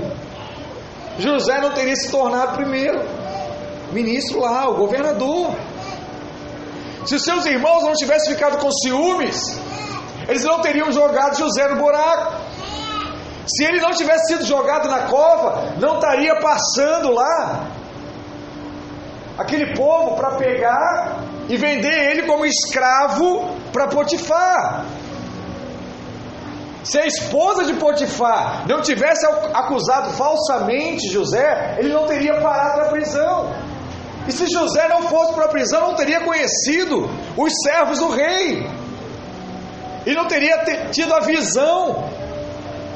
José 1.18 1.58
não 1.58 1.72
teria 1.72 1.96
se 1.96 2.10
tornado 2.10 2.56
primeiro 2.56 3.00
ministro 3.92 4.40
lá, 4.40 4.68
o 4.68 4.76
governador. 4.76 5.56
Se 7.06 7.14
os 7.14 7.22
seus 7.22 7.46
irmãos 7.46 7.82
não 7.82 7.94
tivessem 7.94 8.34
ficado 8.34 8.58
com 8.58 8.70
ciúmes, 8.70 9.58
eles 10.28 10.44
não 10.44 10.60
teriam 10.60 10.92
jogado 10.92 11.38
José 11.38 11.66
no 11.66 11.76
buraco. 11.76 12.34
Se 13.46 13.64
ele 13.64 13.80
não 13.80 13.92
tivesse 13.92 14.34
sido 14.34 14.44
jogado 14.44 14.86
na 14.86 15.06
cova, 15.06 15.72
não 15.80 15.94
estaria 15.94 16.38
passando 16.40 17.10
lá 17.10 17.70
aquele 19.38 19.74
povo 19.74 20.14
para 20.16 20.32
pegar 20.32 21.17
e 21.48 21.56
vender 21.56 22.10
ele 22.10 22.22
como 22.26 22.44
escravo 22.44 23.56
para 23.72 23.88
Potifar. 23.88 24.84
Se 26.84 26.98
a 26.98 27.06
esposa 27.06 27.64
de 27.64 27.74
Potifar 27.74 28.66
não 28.68 28.80
tivesse 28.80 29.26
acusado 29.52 30.10
falsamente 30.12 31.08
José, 31.10 31.76
ele 31.78 31.92
não 31.92 32.06
teria 32.06 32.40
parado 32.40 32.78
na 32.78 32.84
prisão. 32.88 33.52
E 34.26 34.32
se 34.32 34.46
José 34.46 34.88
não 34.88 35.02
fosse 35.02 35.32
para 35.32 35.46
a 35.46 35.48
prisão, 35.48 35.80
não 35.80 35.94
teria 35.94 36.20
conhecido 36.20 37.10
os 37.36 37.52
servos 37.62 37.98
do 37.98 38.10
rei. 38.10 38.68
E 40.06 40.14
não 40.14 40.26
teria 40.26 40.58
tido 40.90 41.14
a 41.14 41.20
visão 41.20 42.08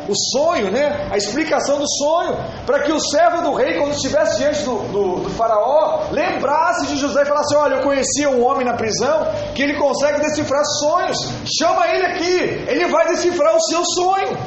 o 0.09 0.15
sonho, 0.15 0.71
né? 0.71 1.09
a 1.11 1.17
explicação 1.17 1.79
do 1.79 1.89
sonho, 1.89 2.37
para 2.67 2.83
que 2.83 2.93
o 2.93 3.01
servo 3.01 3.43
do 3.43 3.55
rei, 3.55 3.79
quando 3.79 3.93
estivesse 3.93 4.39
diante 4.39 4.63
do, 4.63 4.77
do, 4.89 5.21
do, 5.21 5.31
faraó, 5.31 6.11
lembrasse 6.11 6.87
de 6.87 6.97
José 6.97 7.23
e 7.23 7.27
falasse: 7.27 7.55
Olha, 7.55 7.77
eu 7.77 7.83
conhecia 7.83 8.31
um 8.31 8.45
homem 8.45 8.67
na 8.67 8.75
prisão 8.75 9.27
que 9.55 9.63
ele 9.63 9.75
consegue 9.79 10.21
decifrar 10.21 10.65
sonhos, 10.81 11.19
chama 11.59 11.87
ele 11.89 12.07
aqui, 12.07 12.65
ele 12.69 12.87
vai 12.89 13.07
decifrar 13.09 13.55
o 13.55 13.61
seu 13.61 13.85
sonho. 13.85 14.39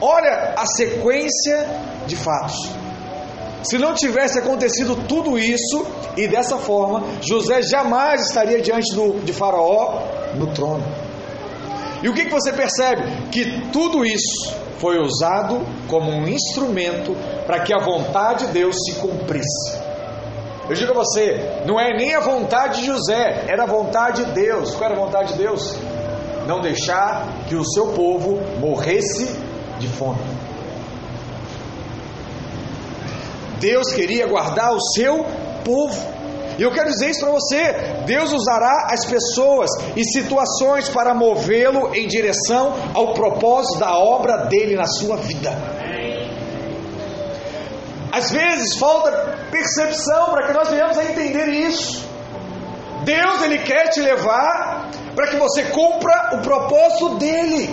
Olha 0.00 0.54
a 0.56 0.64
sequência 0.66 1.68
de 2.06 2.16
fatos. 2.16 2.70
Se 3.62 3.76
não 3.76 3.92
tivesse 3.92 4.38
acontecido 4.38 4.96
tudo 5.06 5.38
isso, 5.38 5.86
e 6.16 6.26
dessa 6.26 6.56
forma, 6.56 7.04
José 7.20 7.60
jamais 7.62 8.22
estaria 8.28 8.60
diante 8.60 8.94
do, 8.94 9.20
de 9.22 9.32
Faraó 9.34 10.02
no 10.34 10.46
trono. 10.46 10.82
E 12.02 12.08
o 12.08 12.14
que, 12.14 12.24
que 12.24 12.30
você 12.30 12.52
percebe? 12.52 13.02
Que 13.30 13.60
tudo 13.72 14.04
isso 14.04 14.54
foi 14.78 14.98
usado 14.98 15.60
como 15.86 16.10
um 16.10 16.26
instrumento 16.26 17.14
para 17.46 17.60
que 17.60 17.74
a 17.74 17.78
vontade 17.78 18.46
de 18.46 18.52
Deus 18.52 18.76
se 18.84 18.94
cumprisse. 18.96 19.78
Eu 20.68 20.74
digo 20.76 20.92
a 20.92 20.94
você, 20.94 21.62
não 21.66 21.80
é 21.80 21.92
nem 21.96 22.14
a 22.14 22.20
vontade 22.20 22.80
de 22.80 22.86
José, 22.86 23.44
era 23.48 23.64
a 23.64 23.66
vontade 23.66 24.24
de 24.24 24.32
Deus. 24.32 24.70
Qual 24.74 24.90
era 24.90 25.00
a 25.00 25.04
vontade 25.04 25.32
de 25.32 25.38
Deus? 25.38 25.76
Não 26.46 26.60
deixar 26.60 27.26
que 27.48 27.56
o 27.56 27.64
seu 27.64 27.88
povo 27.88 28.40
morresse 28.60 29.36
de 29.78 29.88
fome. 29.88 30.20
Deus 33.58 33.92
queria 33.92 34.26
guardar 34.26 34.72
o 34.72 34.80
seu 34.94 35.26
povo. 35.64 36.19
E 36.58 36.62
eu 36.62 36.70
quero 36.72 36.90
dizer 36.90 37.10
isso 37.10 37.20
para 37.20 37.30
você: 37.30 37.72
Deus 38.06 38.32
usará 38.32 38.88
as 38.90 39.04
pessoas 39.06 39.70
e 39.96 40.04
situações 40.04 40.88
para 40.88 41.14
movê-lo 41.14 41.94
em 41.94 42.06
direção 42.06 42.74
ao 42.94 43.14
propósito 43.14 43.78
da 43.78 43.96
obra 43.96 44.46
dele 44.46 44.76
na 44.76 44.86
sua 44.86 45.16
vida. 45.16 45.50
Às 48.12 48.30
vezes 48.30 48.76
falta 48.76 49.38
percepção 49.50 50.30
para 50.30 50.46
que 50.46 50.52
nós 50.52 50.68
venhamos 50.68 50.98
a 50.98 51.04
entender 51.04 51.48
isso. 51.48 52.08
Deus 53.04 53.42
ele 53.42 53.58
quer 53.58 53.88
te 53.88 54.00
levar 54.00 54.90
para 55.14 55.28
que 55.28 55.36
você 55.36 55.64
cumpra 55.64 56.30
o 56.34 56.42
propósito 56.42 57.16
dele. 57.16 57.70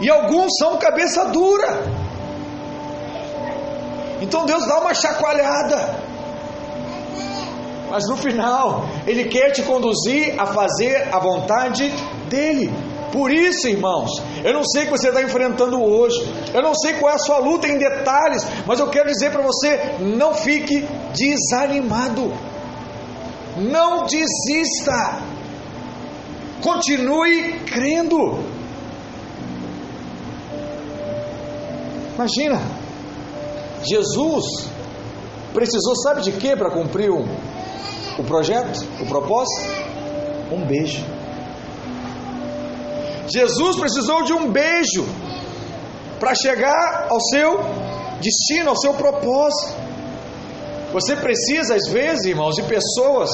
E 0.00 0.10
alguns 0.10 0.52
são 0.58 0.76
cabeça 0.76 1.24
dura. 1.26 1.82
Então 4.20 4.44
Deus 4.44 4.66
dá 4.66 4.80
uma 4.80 4.94
chacoalhada. 4.94 6.07
Mas 7.90 8.04
no 8.08 8.16
final, 8.16 8.86
Ele 9.06 9.24
quer 9.24 9.50
te 9.50 9.62
conduzir 9.62 10.34
a 10.38 10.46
fazer 10.46 11.08
a 11.12 11.18
vontade 11.18 11.92
dEle. 12.28 12.70
Por 13.12 13.30
isso, 13.30 13.68
irmãos, 13.68 14.10
eu 14.44 14.52
não 14.52 14.62
sei 14.64 14.82
o 14.82 14.84
que 14.86 14.90
você 14.90 15.08
está 15.08 15.22
enfrentando 15.22 15.82
hoje, 15.82 16.16
eu 16.52 16.62
não 16.62 16.74
sei 16.74 16.94
qual 16.94 17.10
é 17.10 17.14
a 17.14 17.18
sua 17.18 17.38
luta 17.38 17.66
em 17.66 17.78
detalhes, 17.78 18.46
mas 18.66 18.78
eu 18.78 18.88
quero 18.88 19.08
dizer 19.08 19.30
para 19.30 19.42
você: 19.42 19.96
não 20.00 20.34
fique 20.34 20.86
desanimado, 21.14 22.32
não 23.56 24.04
desista, 24.04 25.22
continue 26.60 27.60
crendo. 27.60 28.44
Imagina, 32.14 32.60
Jesus 33.82 34.44
precisou, 35.54 35.94
sabe 35.96 36.22
de 36.22 36.32
quê 36.32 36.56
para 36.56 36.70
cumprir 36.70 37.10
um, 37.10 37.26
o 38.18 38.24
projeto, 38.24 38.84
o 39.00 39.06
propósito? 39.06 39.70
Um 40.50 40.64
beijo. 40.64 41.04
Jesus 43.28 43.76
precisou 43.76 44.24
de 44.24 44.32
um 44.32 44.50
beijo 44.50 45.06
para 46.18 46.34
chegar 46.34 47.06
ao 47.08 47.20
seu 47.20 47.60
destino, 48.20 48.70
ao 48.70 48.76
seu 48.76 48.94
propósito. 48.94 49.72
Você 50.92 51.14
precisa, 51.16 51.74
às 51.74 51.92
vezes, 51.92 52.24
irmãos, 52.24 52.54
de 52.56 52.62
pessoas 52.62 53.30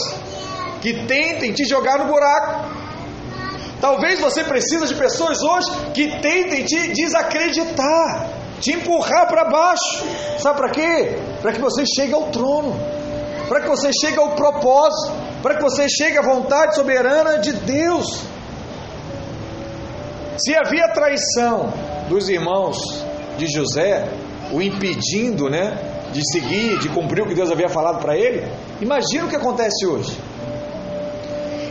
que 0.83 1.07
tentem 1.07 1.53
te 1.53 1.65
jogar 1.65 1.99
no 1.99 2.07
buraco. 2.07 2.69
Talvez 3.81 4.21
você 4.21 4.43
precise 4.43 4.87
de 4.89 4.95
pessoas 4.95 5.41
hoje 5.43 5.71
que 5.95 6.21
tentem 6.21 6.65
te 6.65 6.89
desacreditar, 6.89 8.29
te 8.61 8.73
empurrar 8.73 9.29
para 9.29 9.45
baixo. 9.45 10.05
Sabe 10.39 10.59
para 10.59 10.71
quê? 10.71 11.17
Para 11.41 11.53
que 11.53 11.61
você 11.61 11.85
chegue 11.87 12.13
ao 12.13 12.25
trono, 12.31 12.75
para 13.49 13.61
que 13.61 13.69
você 13.69 13.91
chegue 13.93 14.19
ao 14.19 14.31
propósito, 14.35 15.13
para 15.43 15.57
que 15.57 15.63
você 15.63 15.89
chegue 15.89 16.19
à 16.19 16.23
vontade 16.23 16.75
soberana 16.75 17.39
de 17.39 17.53
Deus. 17.53 18.23
Se 20.39 20.55
havia 20.55 20.89
traição 20.89 21.73
dos 22.09 22.29
irmãos 22.29 22.77
de 23.39 23.47
José, 23.47 24.09
o 24.53 24.61
impedindo, 24.61 25.49
né, 25.49 25.79
de 26.13 26.21
seguir, 26.33 26.79
de 26.79 26.89
cumprir 26.89 27.23
o 27.23 27.29
que 27.29 27.35
Deus 27.35 27.51
havia 27.51 27.69
falado 27.69 28.01
para 28.01 28.17
ele, 28.17 28.47
imagina 28.81 29.27
o 29.27 29.29
que 29.29 29.37
acontece 29.37 29.87
hoje. 29.87 30.17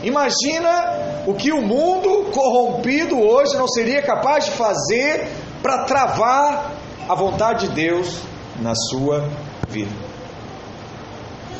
Imagina 0.03 1.23
o 1.25 1.33
que 1.33 1.51
o 1.51 1.61
mundo 1.61 2.29
corrompido 2.31 3.19
hoje 3.19 3.55
não 3.55 3.67
seria 3.67 4.01
capaz 4.01 4.45
de 4.45 4.51
fazer 4.51 5.29
para 5.61 5.85
travar 5.85 6.73
a 7.07 7.15
vontade 7.15 7.67
de 7.67 7.73
Deus 7.73 8.19
na 8.61 8.73
sua 8.75 9.29
vida. 9.69 10.12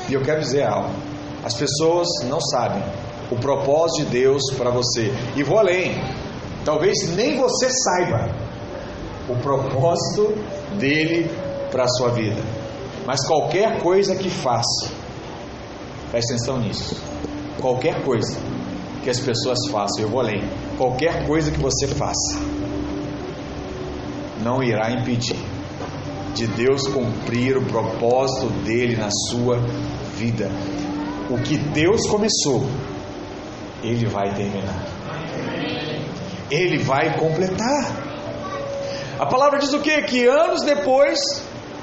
E 0.09 0.13
eu 0.13 0.21
quero 0.21 0.41
dizer 0.41 0.63
algo: 0.63 0.89
as 1.43 1.53
pessoas 1.53 2.07
não 2.27 2.39
sabem 2.39 2.83
o 3.31 3.35
propósito 3.35 4.05
de 4.05 4.11
Deus 4.11 4.41
para 4.57 4.69
você. 4.69 5.11
E 5.35 5.43
vou 5.43 5.57
além: 5.57 5.93
talvez 6.65 7.15
nem 7.15 7.37
você 7.37 7.69
saiba 7.69 8.29
o 9.29 9.35
propósito 9.37 10.33
dele 10.77 11.29
para 11.71 11.83
a 11.83 11.87
sua 11.87 12.09
vida. 12.09 12.41
Mas 13.05 13.25
qualquer 13.25 13.81
coisa 13.81 14.15
que 14.15 14.29
faça, 14.29 14.89
preste 16.11 16.33
atenção 16.33 16.57
nisso. 16.59 16.95
Qualquer 17.59 18.03
coisa 18.03 18.37
que 19.03 19.09
as 19.09 19.19
pessoas 19.19 19.59
façam, 19.69 20.03
eu 20.03 20.09
vou 20.09 20.21
além. 20.21 20.41
Qualquer 20.77 21.25
coisa 21.27 21.51
que 21.51 21.59
você 21.59 21.87
faça, 21.87 22.39
não 24.41 24.63
irá 24.63 24.91
impedir 24.91 25.52
de 26.33 26.47
Deus 26.47 26.87
cumprir 26.87 27.57
o 27.57 27.65
propósito 27.65 28.47
dele 28.63 28.95
na 28.95 29.09
sua 29.29 29.57
vida. 30.15 30.49
O 31.29 31.37
que 31.37 31.57
Deus 31.57 32.07
começou, 32.07 32.65
ele 33.83 34.07
vai 34.07 34.33
terminar. 34.33 34.83
Ele 36.49 36.79
vai 36.79 37.17
completar. 37.17 38.13
A 39.19 39.25
palavra 39.25 39.59
diz 39.59 39.73
o 39.73 39.79
que? 39.79 40.01
Que 40.03 40.25
anos 40.25 40.63
depois, 40.63 41.19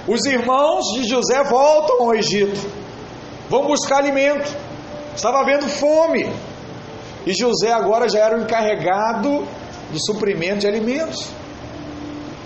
os 0.06 0.24
irmãos 0.26 0.84
de 0.94 1.08
José 1.08 1.42
voltam 1.44 2.02
ao 2.02 2.14
Egito, 2.14 2.60
vão 3.48 3.66
buscar 3.66 3.98
alimento. 3.98 4.54
Estava 5.14 5.40
havendo 5.40 5.68
fome. 5.68 6.30
E 7.26 7.32
José 7.34 7.72
agora 7.72 8.08
já 8.08 8.20
era 8.20 8.38
o 8.38 8.42
encarregado 8.42 9.46
do 9.90 10.04
suprimento 10.04 10.60
de 10.60 10.66
alimentos. 10.66 11.39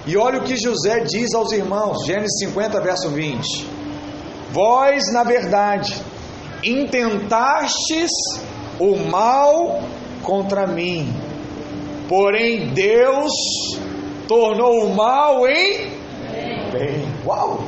E 0.06 0.16
olha 0.16 0.38
o 0.38 0.44
que 0.44 0.56
José 0.56 1.00
diz 1.00 1.34
aos 1.34 1.50
irmãos, 1.52 2.04
Gênesis 2.06 2.38
50, 2.38 2.80
verso 2.80 3.08
20: 3.08 3.66
Vós, 4.52 5.12
na 5.12 5.24
verdade, 5.24 5.94
intentastes 6.62 8.10
o 8.78 8.96
mal 8.96 9.82
contra 10.22 10.66
mim, 10.66 11.12
porém 12.08 12.68
Deus 12.74 13.32
tornou 14.28 14.86
o 14.86 14.94
mal 14.94 15.46
em 15.48 15.94
bem. 16.70 17.06
Uau! 17.24 17.64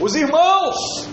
Os 0.00 0.14
irmãos, 0.14 1.06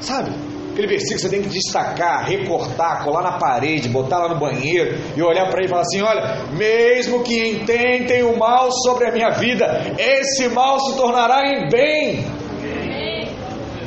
sabe? 0.00 0.45
Aquele 0.76 0.88
versículo 0.88 1.20
você 1.20 1.30
tem 1.30 1.40
que 1.40 1.48
destacar, 1.48 2.28
recortar, 2.28 3.02
colar 3.02 3.22
na 3.22 3.38
parede, 3.38 3.88
botar 3.88 4.18
lá 4.18 4.28
no 4.28 4.38
banheiro 4.38 4.94
e 5.16 5.22
olhar 5.22 5.48
para 5.48 5.60
ele 5.60 5.68
e 5.68 5.70
falar 5.70 5.80
assim: 5.80 6.02
olha, 6.02 6.44
mesmo 6.52 7.22
que 7.22 7.48
intentem 7.48 8.22
o 8.22 8.36
mal 8.36 8.70
sobre 8.70 9.08
a 9.08 9.10
minha 9.10 9.30
vida, 9.30 9.64
esse 9.98 10.48
mal 10.48 10.78
se 10.80 10.94
tornará 10.94 11.48
em 11.48 11.70
bem. 11.70 12.26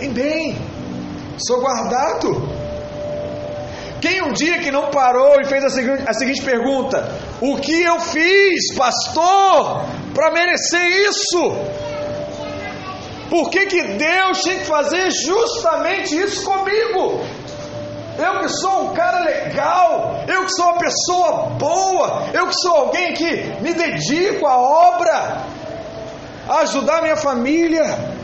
Em 0.02 0.10
bem. 0.12 0.58
Sou 1.38 1.62
guardado. 1.62 2.49
Quem 4.02 4.23
um 4.23 4.32
dia 4.32 4.58
que 4.58 4.71
não 4.71 4.89
parou 4.89 5.39
e 5.39 5.45
fez 5.45 5.63
a 5.63 5.69
seguinte, 5.69 6.04
a 6.08 6.13
seguinte 6.13 6.41
pergunta: 6.41 7.08
O 7.39 7.58
que 7.58 7.84
eu 7.84 7.99
fiz, 7.99 8.75
pastor, 8.75 9.86
para 10.15 10.32
merecer 10.32 10.88
isso? 11.08 11.56
Por 13.30 13.50
que, 13.50 13.68
que 13.68 13.84
Deus 13.84 14.42
tinha 14.42 14.58
que 14.60 14.65
fazer 14.65 15.12
justamente 15.12 16.20
isso 16.20 16.44
comigo? 16.44 17.22
Eu 18.18 18.42
que 18.42 18.50
sou 18.50 18.89
um 18.89 18.94
cara 18.94 19.22
legal, 19.22 20.26
eu 20.28 20.46
que 20.46 20.52
sou 20.52 20.65
uma 20.65 20.78
pessoa 20.78 21.32
boa, 21.58 22.26
eu 22.34 22.48
que 22.48 22.56
sou 22.56 22.76
alguém 22.76 23.13
que 23.13 23.62
me 23.62 23.74
dedico 23.74 24.46
à 24.46 24.58
obra, 24.58 25.46
a 26.48 26.56
ajudar 26.62 27.02
minha 27.02 27.15
família. 27.15 28.18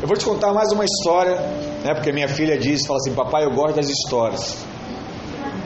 Eu 0.00 0.06
vou 0.06 0.16
te 0.16 0.24
contar 0.24 0.52
mais 0.52 0.70
uma 0.70 0.84
história, 0.84 1.36
né? 1.82 1.94
Porque 1.94 2.12
minha 2.12 2.28
filha 2.28 2.58
diz, 2.58 2.86
fala 2.86 2.98
assim, 2.98 3.14
papai, 3.14 3.44
eu 3.44 3.52
gosto 3.52 3.76
das 3.76 3.88
histórias. 3.88 4.58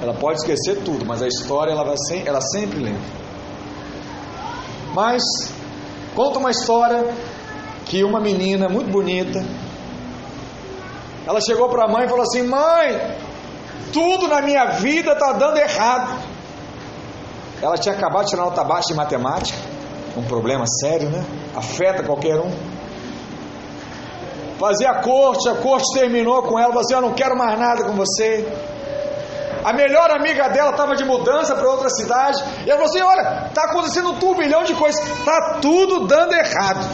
Ela 0.00 0.14
pode 0.14 0.38
esquecer 0.38 0.82
tudo, 0.84 1.04
mas 1.04 1.22
a 1.22 1.26
história 1.26 1.72
ela, 1.72 1.84
vai 1.84 1.96
sem, 2.08 2.26
ela 2.26 2.40
sempre 2.40 2.78
lembra. 2.78 3.00
Mas 4.94 5.22
Conta 6.16 6.38
uma 6.38 6.50
história 6.50 7.14
que 7.84 8.02
uma 8.02 8.18
menina 8.18 8.70
muito 8.70 8.90
bonita, 8.90 9.44
ela 11.26 11.40
chegou 11.42 11.68
para 11.68 11.84
a 11.84 11.88
mãe 11.88 12.06
e 12.06 12.08
falou 12.08 12.22
assim: 12.22 12.42
Mãe, 12.42 13.16
tudo 13.92 14.26
na 14.26 14.40
minha 14.40 14.64
vida 14.78 15.12
está 15.12 15.34
dando 15.34 15.58
errado. 15.58 16.22
Ela 17.60 17.76
tinha 17.76 17.94
acabado 17.94 18.24
de 18.24 18.30
tirar 18.30 18.44
nota 18.44 18.64
baixa 18.64 18.92
em 18.92 18.96
matemática, 18.96 19.58
um 20.16 20.22
problema 20.22 20.64
sério, 20.66 21.10
né? 21.10 21.22
Afeta 21.54 22.02
qualquer 22.02 22.40
um. 22.40 22.50
Fazia 24.58 24.94
corte, 25.02 25.50
a 25.50 25.54
corte 25.56 25.98
terminou 25.98 26.42
com 26.44 26.58
ela, 26.58 26.68
falou 26.68 26.80
assim: 26.80 26.94
Eu 26.94 27.02
não 27.02 27.12
quero 27.12 27.36
mais 27.36 27.58
nada 27.58 27.84
com 27.84 27.92
você. 27.92 28.46
A 29.66 29.72
melhor 29.72 30.08
amiga 30.12 30.48
dela 30.48 30.70
estava 30.70 30.94
de 30.94 31.04
mudança 31.04 31.56
para 31.56 31.68
outra 31.68 31.90
cidade. 31.90 32.40
E 32.64 32.70
ela 32.70 32.78
falou 32.78 32.84
assim: 32.84 33.00
Olha, 33.00 33.48
está 33.48 33.64
acontecendo 33.64 34.10
um 34.10 34.14
turbilhão 34.16 34.62
de 34.62 34.72
coisas, 34.74 35.04
está 35.04 35.58
tudo 35.60 36.06
dando 36.06 36.34
errado. 36.34 36.86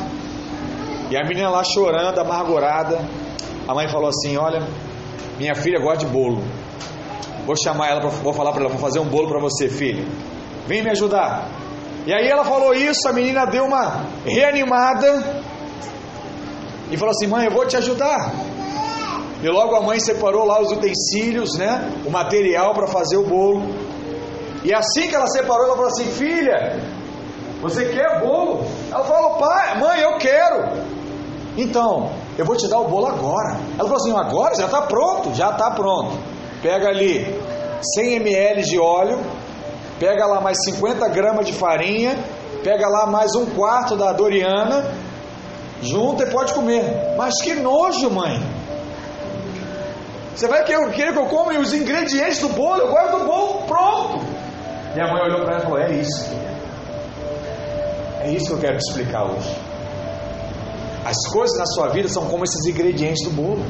E 1.10 1.14
a 1.14 1.22
menina 1.22 1.50
lá 1.50 1.62
chorando, 1.62 2.18
amargurada. 2.18 2.98
A 3.68 3.74
mãe 3.74 3.86
falou 3.88 4.08
assim: 4.08 4.38
Olha, 4.38 4.66
minha 5.38 5.54
filha 5.54 5.78
gosta 5.78 6.06
de 6.06 6.06
bolo. 6.06 6.42
Vou 7.44 7.54
chamar 7.62 7.90
ela, 7.90 8.00
pra, 8.00 8.08
vou 8.08 8.32
falar 8.32 8.52
para 8.52 8.62
ela: 8.62 8.70
Vou 8.70 8.80
fazer 8.80 9.00
um 9.00 9.06
bolo 9.06 9.28
para 9.28 9.38
você, 9.38 9.68
filha. 9.68 10.06
Vem 10.66 10.82
me 10.82 10.88
ajudar. 10.92 11.50
E 12.06 12.14
aí 12.14 12.26
ela 12.26 12.42
falou 12.42 12.72
isso, 12.72 13.06
a 13.06 13.12
menina 13.12 13.44
deu 13.44 13.66
uma 13.66 14.06
reanimada 14.24 15.42
e 16.90 16.96
falou 16.96 17.10
assim: 17.10 17.26
Mãe, 17.26 17.44
eu 17.44 17.52
vou 17.52 17.66
te 17.66 17.76
ajudar. 17.76 18.32
E 19.42 19.48
logo 19.48 19.74
a 19.74 19.80
mãe 19.80 19.98
separou 19.98 20.44
lá 20.44 20.62
os 20.62 20.70
utensílios, 20.70 21.58
né? 21.58 21.90
O 22.06 22.10
material 22.10 22.72
para 22.74 22.86
fazer 22.86 23.16
o 23.16 23.26
bolo. 23.26 23.62
E 24.62 24.72
assim 24.72 25.08
que 25.08 25.14
ela 25.16 25.26
separou, 25.26 25.64
ela 25.64 25.74
falou 25.74 25.90
assim: 25.90 26.04
Filha, 26.04 26.80
você 27.60 27.86
quer 27.86 28.20
bolo? 28.20 28.64
Ela 28.90 29.02
falou: 29.02 29.38
Pai, 29.38 29.78
mãe, 29.80 30.00
eu 30.00 30.16
quero. 30.18 30.92
Então, 31.56 32.10
eu 32.38 32.44
vou 32.44 32.56
te 32.56 32.68
dar 32.68 32.78
o 32.78 32.88
bolo 32.88 33.08
agora. 33.08 33.58
Ela 33.76 33.88
falou 33.88 33.96
assim: 33.96 34.16
Agora? 34.16 34.54
Já 34.54 34.66
está 34.66 34.82
pronto? 34.82 35.34
Já 35.34 35.50
está 35.50 35.72
pronto. 35.72 36.16
Pega 36.62 36.88
ali 36.88 37.26
100 37.96 38.16
ml 38.16 38.62
de 38.62 38.78
óleo, 38.78 39.18
pega 39.98 40.24
lá 40.24 40.40
mais 40.40 40.56
50 40.64 41.08
gramas 41.08 41.46
de 41.46 41.52
farinha, 41.52 42.16
pega 42.62 42.86
lá 42.88 43.06
mais 43.06 43.34
um 43.34 43.46
quarto 43.46 43.96
da 43.96 44.12
Doriana, 44.12 44.84
junta 45.80 46.22
e 46.22 46.30
pode 46.30 46.54
comer. 46.54 47.16
Mas 47.16 47.42
que 47.42 47.54
nojo, 47.54 48.08
mãe! 48.08 48.61
Você 50.34 50.48
vai 50.48 50.64
querer 50.64 51.12
que 51.12 51.18
eu 51.18 51.26
coma 51.26 51.52
os 51.58 51.72
ingredientes 51.74 52.38
do 52.40 52.48
bolo? 52.48 52.80
Eu 52.80 52.88
gosto 52.88 53.18
do 53.18 53.24
bolo 53.24 53.62
pronto. 53.66 54.24
E 54.96 55.00
a 55.00 55.12
mãe 55.12 55.22
olhou 55.22 55.44
para 55.44 55.54
ela 55.54 55.60
e 55.60 55.62
falou: 55.62 55.78
É 55.78 55.92
isso, 55.92 56.28
filha. 56.28 56.52
É 58.20 58.30
isso 58.30 58.46
que 58.46 58.52
eu 58.52 58.58
quero 58.58 58.78
te 58.78 58.88
explicar 58.88 59.24
hoje. 59.24 59.54
As 61.04 61.16
coisas 61.32 61.58
na 61.58 61.66
sua 61.66 61.88
vida 61.88 62.08
são 62.08 62.26
como 62.26 62.44
esses 62.44 62.64
ingredientes 62.66 63.24
do 63.24 63.30
bolo. 63.30 63.64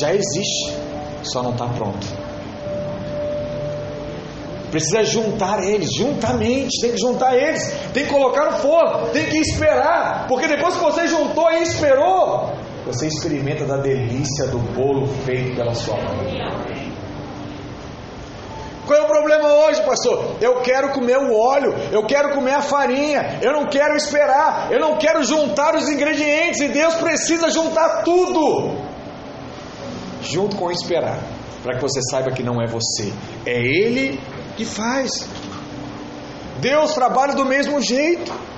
Já 0.00 0.14
existe, 0.14 0.76
só 1.24 1.42
não 1.42 1.50
está 1.50 1.66
pronto. 1.66 2.06
Precisa 4.70 5.02
juntar 5.02 5.64
eles, 5.64 5.90
juntamente, 5.92 6.80
tem 6.80 6.92
que 6.92 6.98
juntar 6.98 7.36
eles, 7.36 7.74
tem 7.92 8.04
que 8.04 8.10
colocar 8.10 8.52
no 8.52 8.58
forno, 8.58 9.08
tem 9.08 9.26
que 9.26 9.38
esperar, 9.38 10.26
porque 10.28 10.46
depois 10.46 10.74
que 10.76 10.80
você 10.80 11.08
juntou 11.08 11.50
e 11.50 11.62
esperou, 11.62 12.52
você 12.92 13.06
experimenta 13.06 13.64
da 13.64 13.76
delícia 13.76 14.46
do 14.46 14.58
bolo 14.58 15.06
feito 15.24 15.54
pela 15.54 15.74
sua 15.74 15.96
mãe. 15.96 16.40
pastor, 19.82 20.36
eu 20.40 20.62
quero 20.62 20.90
comer 20.90 21.16
o 21.18 21.32
óleo, 21.32 21.74
eu 21.92 22.04
quero 22.04 22.34
comer 22.34 22.54
a 22.54 22.62
farinha, 22.62 23.38
eu 23.40 23.52
não 23.52 23.66
quero 23.66 23.94
esperar, 23.94 24.68
eu 24.72 24.80
não 24.80 24.96
quero 24.98 25.22
juntar 25.22 25.76
os 25.76 25.88
ingredientes, 25.88 26.60
e 26.60 26.68
Deus 26.68 26.96
precisa 26.96 27.50
juntar 27.50 28.02
tudo, 28.02 28.76
junto 30.22 30.56
com 30.56 30.72
esperar, 30.72 31.20
para 31.62 31.76
que 31.76 31.82
você 31.82 32.00
saiba 32.10 32.32
que 32.32 32.42
não 32.42 32.60
é 32.60 32.66
você, 32.66 33.12
é 33.46 33.60
Ele 33.60 34.18
que 34.56 34.64
faz. 34.64 35.28
Deus 36.58 36.92
trabalha 36.92 37.34
do 37.34 37.44
mesmo 37.44 37.80
jeito. 37.80 38.49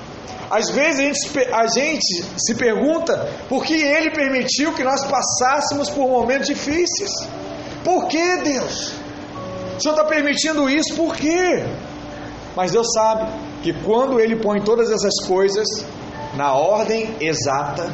Às 0.50 0.68
vezes 0.68 1.00
a 1.00 1.02
gente, 1.04 1.52
a 1.52 1.66
gente 1.66 2.24
se 2.36 2.54
pergunta 2.54 3.26
por 3.48 3.64
que 3.64 3.74
Ele 3.74 4.10
permitiu 4.10 4.74
que 4.74 4.84
nós 4.84 5.02
passássemos 5.04 5.88
por 5.88 6.06
momentos 6.08 6.46
difíceis. 6.46 7.10
Por 7.82 8.06
que 8.06 8.36
Deus? 8.38 8.92
O 9.76 9.80
Senhor 9.80 9.94
está 9.94 10.04
permitindo 10.04 10.68
isso 10.68 10.94
por 10.94 11.16
quê? 11.16 11.64
Mas 12.54 12.72
Deus 12.72 12.86
sabe 12.92 13.32
que 13.62 13.72
quando 13.72 14.20
Ele 14.20 14.36
põe 14.36 14.60
todas 14.60 14.90
essas 14.90 15.26
coisas 15.26 15.66
na 16.34 16.52
ordem 16.52 17.16
exata, 17.18 17.90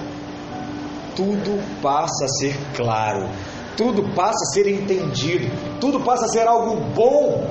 tudo 1.14 1.62
passa 1.80 2.24
a 2.24 2.28
ser 2.28 2.56
claro, 2.76 3.28
tudo 3.76 4.02
passa 4.14 4.44
a 4.50 4.52
ser 4.52 4.66
entendido, 4.68 5.48
tudo 5.80 6.00
passa 6.00 6.24
a 6.24 6.28
ser 6.28 6.46
algo 6.46 6.74
bom 6.92 7.48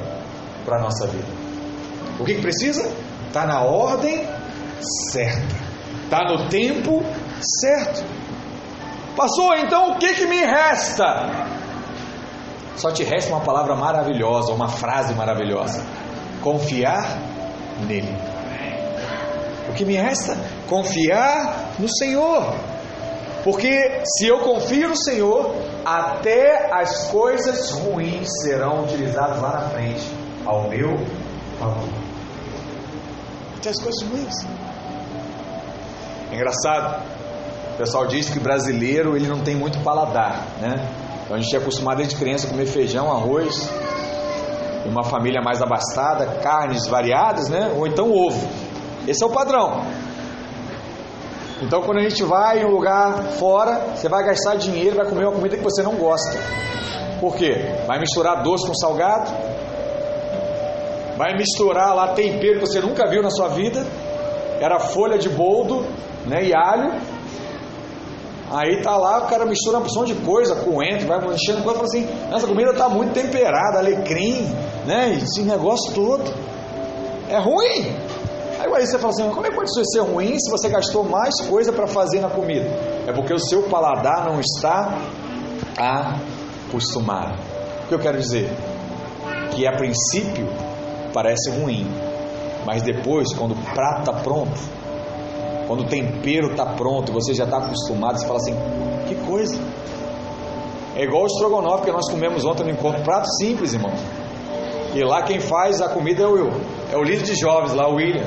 para 0.66 0.80
a 0.80 0.82
nossa 0.82 1.08
vida. 1.08 1.28
O 2.20 2.26
que, 2.26 2.36
que 2.36 2.42
precisa? 2.42 2.92
Está 3.28 3.46
na 3.46 3.62
ordem 3.62 4.28
certa, 5.12 5.56
está 6.04 6.24
no 6.26 6.50
tempo 6.50 7.04
certo. 7.62 8.04
Passou, 9.16 9.56
então 9.56 9.94
o 9.94 9.98
que, 9.98 10.14
que 10.14 10.26
me 10.28 10.40
resta? 10.40 11.48
Só 12.76 12.92
te 12.92 13.04
resta 13.04 13.34
uma 13.34 13.42
palavra 13.42 13.76
maravilhosa, 13.76 14.54
uma 14.54 14.70
frase 14.70 15.14
maravilhosa: 15.16 15.84
confiar 16.42 17.18
nele. 17.88 18.16
O 19.70 19.74
que 19.74 19.84
me 19.84 19.96
resta? 19.96 20.38
Confiar 20.68 21.72
no 21.80 21.90
Senhor. 21.90 22.54
Porque 23.44 24.04
se 24.18 24.28
eu 24.28 24.40
confio 24.40 24.90
no 24.90 24.96
Senhor, 24.96 25.56
até 25.86 26.70
as 26.72 27.08
coisas 27.08 27.72
ruins 27.72 28.28
serão 28.42 28.84
utilizadas 28.84 29.42
lá 29.42 29.54
na 29.54 29.70
frente, 29.70 30.06
ao 30.46 30.70
meu 30.70 30.98
favor. 31.60 32.07
Até 33.58 33.70
as 33.70 33.82
coisas 33.82 34.02
ruins. 34.04 34.36
É 36.32 36.36
engraçado, 36.36 37.04
o 37.74 37.78
pessoal 37.78 38.06
diz 38.08 38.30
que 38.30 38.40
brasileiro 38.40 39.16
ele 39.16 39.28
não 39.28 39.42
tem 39.42 39.56
muito 39.56 39.80
paladar, 39.80 40.46
né? 40.62 40.88
Então 41.24 41.36
a 41.36 41.40
gente 41.40 41.56
é 41.56 41.60
acostumado 41.60 41.98
desde 41.98 42.16
criança 42.16 42.48
a 42.48 42.50
comer 42.50 42.66
feijão, 42.66 43.12
arroz, 43.12 43.70
uma 44.86 45.04
família 45.04 45.42
mais 45.42 45.62
abastada, 45.62 46.26
carnes 46.42 46.88
variadas, 46.88 47.50
né? 47.50 47.74
Ou 47.78 47.88
então 47.88 48.12
ovo. 48.12 48.48
Esse 49.08 49.24
é 49.24 49.28
o 49.28 49.30
padrão. 49.30 49.84
Então 51.62 51.82
quando 51.82 52.00
a 52.00 52.04
gente 52.04 52.24
vai 52.24 52.62
em 52.62 52.66
um 52.66 52.72
lugar 52.72 53.24
fora, 53.40 53.96
você 53.96 54.08
vai 54.08 54.24
gastar 54.24 54.56
dinheiro, 54.56 54.96
vai 54.96 55.06
comer 55.06 55.26
uma 55.26 55.34
comida 55.34 55.58
que 55.58 55.64
você 55.64 55.82
não 55.82 55.96
gosta. 55.96 56.38
Por 57.20 57.36
quê? 57.36 57.76
Vai 57.88 58.00
misturar 58.00 58.44
doce 58.44 58.68
com 58.68 58.76
salgado, 58.76 59.32
vai 61.18 61.36
misturar 61.36 61.96
lá 61.96 62.14
tempero 62.14 62.60
que 62.60 62.68
você 62.68 62.80
nunca 62.80 63.10
viu 63.10 63.22
na 63.22 63.30
sua 63.30 63.50
vida, 63.50 63.86
era 64.60 64.80
folha 64.80 65.18
de 65.18 65.30
boldo 65.30 65.86
né, 66.26 66.44
e 66.44 66.56
alho, 66.56 66.94
Aí 68.50 68.82
tá 68.82 68.96
lá, 68.96 69.26
o 69.26 69.28
cara 69.28 69.46
mistura 69.46 69.78
uma 69.78 69.84
porção 69.84 70.06
de 70.06 70.16
coisa, 70.16 70.56
coentro, 70.56 71.06
vai 71.06 71.18
enchendo 71.34 71.62
coisa 71.64 71.80
fala 71.80 71.84
assim, 71.84 72.08
essa 72.34 72.48
comida 72.48 72.74
tá 72.74 72.88
muito 72.88 73.14
temperada, 73.14 73.80
alecrim, 73.80 74.48
né? 74.86 75.20
Esse 75.22 75.42
negócio 75.42 75.94
todo. 75.94 76.24
É 77.28 77.38
ruim. 77.38 77.94
Aí, 78.58 78.74
aí 78.74 78.88
você 78.88 78.98
fala 78.98 79.10
assim, 79.10 79.30
como 79.30 79.46
é 79.46 79.50
que 79.50 79.56
pode 79.56 79.70
ser 79.74 80.00
ruim 80.00 80.40
se 80.40 80.50
você 80.50 80.70
gastou 80.70 81.04
mais 81.04 81.36
coisa 81.42 81.74
para 81.74 81.88
fazer 81.88 82.22
na 82.22 82.30
comida? 82.30 82.70
É 83.06 83.12
porque 83.12 83.34
o 83.34 83.40
seu 83.40 83.64
paladar 83.64 84.26
não 84.26 84.40
está 84.40 84.98
acostumado. 86.70 87.38
O 87.84 87.88
que 87.90 87.96
eu 87.96 88.00
quero 88.00 88.18
dizer? 88.18 88.50
Que 89.52 89.68
a 89.68 89.74
princípio 89.74 90.48
parece 91.14 91.50
ruim, 91.52 91.88
mas 92.66 92.82
depois, 92.82 93.34
quando 93.34 93.54
o 93.54 93.74
prato 93.74 94.00
está 94.00 94.14
pronto, 94.14 94.60
quando 95.68 95.82
o 95.82 95.86
tempero 95.86 96.52
está 96.52 96.66
pronto, 96.66 97.12
você 97.12 97.34
já 97.34 97.44
está 97.44 97.58
acostumado, 97.58 98.18
você 98.18 98.26
fala 98.26 98.40
assim: 98.40 98.56
que 99.08 99.16
coisa. 99.16 99.60
É 100.96 101.04
igual 101.04 101.24
o 101.24 101.28
estrogonofe 101.28 101.86
que 101.86 101.92
nós 101.92 102.10
comemos 102.10 102.44
ontem 102.44 102.64
no 102.64 102.72
encontro, 102.72 103.04
prato 103.04 103.28
simples, 103.38 103.74
irmão. 103.74 103.94
E 104.96 105.04
lá 105.04 105.22
quem 105.22 105.40
faz 105.40 105.80
a 105.80 105.90
comida 105.90 106.24
é 106.24 106.28
o, 106.28 106.50
é 106.92 106.98
o 106.98 107.04
líder 107.04 107.24
de 107.24 107.36
jovens, 107.36 107.74
lá 107.74 107.88
o 107.88 107.96
William. 107.96 108.26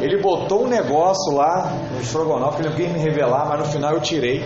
Ele 0.00 0.22
botou 0.22 0.64
um 0.64 0.68
negócio 0.68 1.34
lá 1.34 1.72
no 1.92 2.00
estrogonofe 2.00 2.58
que 2.58 2.62
ele 2.62 2.68
não 2.68 2.76
quis 2.76 2.92
me 2.92 2.98
revelar, 3.00 3.48
mas 3.48 3.58
no 3.58 3.64
final 3.64 3.94
eu 3.94 4.00
tirei. 4.00 4.44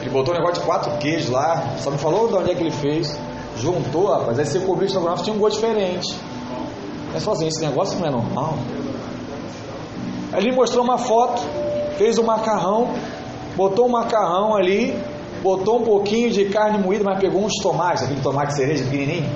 Ele 0.00 0.10
botou 0.10 0.32
um 0.32 0.38
negócio 0.38 0.60
de 0.60 0.66
quatro 0.66 0.90
queijos 0.98 1.28
lá, 1.28 1.76
só 1.78 1.90
me 1.90 1.98
falou 1.98 2.28
de 2.28 2.34
onde 2.34 2.50
é 2.50 2.54
que 2.54 2.62
ele 2.62 2.70
fez. 2.70 3.18
Juntou, 3.56 4.06
rapaz. 4.06 4.38
Aí 4.38 4.46
você 4.46 4.60
cobriu 4.60 4.84
o 4.84 4.86
estrogonofe, 4.86 5.24
tinha 5.24 5.36
um 5.36 5.38
gosto 5.38 5.56
diferente. 5.56 6.14
Mas 7.14 7.22
falou 7.22 7.38
assim: 7.38 7.46
esse 7.46 7.64
negócio 7.64 7.98
não 7.98 8.06
é 8.06 8.10
normal. 8.10 8.58
Ali 10.32 10.50
mostrou 10.52 10.84
uma 10.84 10.98
foto, 10.98 11.40
fez 11.96 12.18
o 12.18 12.22
um 12.22 12.24
macarrão, 12.24 12.92
botou 13.56 13.84
o 13.84 13.88
um 13.88 13.92
macarrão 13.92 14.56
ali, 14.56 15.00
botou 15.40 15.78
um 15.78 15.84
pouquinho 15.84 16.28
de 16.28 16.46
carne 16.46 16.76
moída, 16.76 17.04
mas 17.04 17.20
pegou 17.20 17.44
uns 17.44 17.54
tomates, 17.62 18.02
aquele 18.02 18.20
tomate 18.20 18.56
cereja 18.56 18.82
pequenininho, 18.82 19.30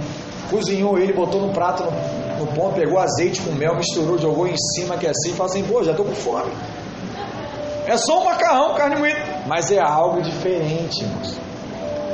cozinhou 0.50 0.98
ele, 0.98 1.12
botou 1.12 1.40
no 1.40 1.52
prato, 1.52 1.84
no, 1.84 2.44
no 2.44 2.52
pão, 2.52 2.72
pegou 2.72 2.98
azeite 2.98 3.40
com 3.42 3.52
mel, 3.52 3.76
misturou, 3.76 4.18
jogou 4.18 4.48
em 4.48 4.56
cima, 4.74 4.96
que 4.96 5.06
é 5.06 5.10
assim, 5.10 5.30
e 5.30 5.32
falou 5.34 5.52
assim, 5.52 5.62
pô, 5.62 5.84
já 5.84 5.92
estou 5.92 6.04
com 6.04 6.14
fome. 6.14 6.50
É 7.86 7.96
só 7.96 8.20
um 8.20 8.24
macarrão, 8.24 8.74
carne 8.74 8.96
moída, 8.96 9.20
mas 9.46 9.70
é 9.70 9.78
algo 9.78 10.20
diferente, 10.20 11.04
irmãos. 11.04 11.38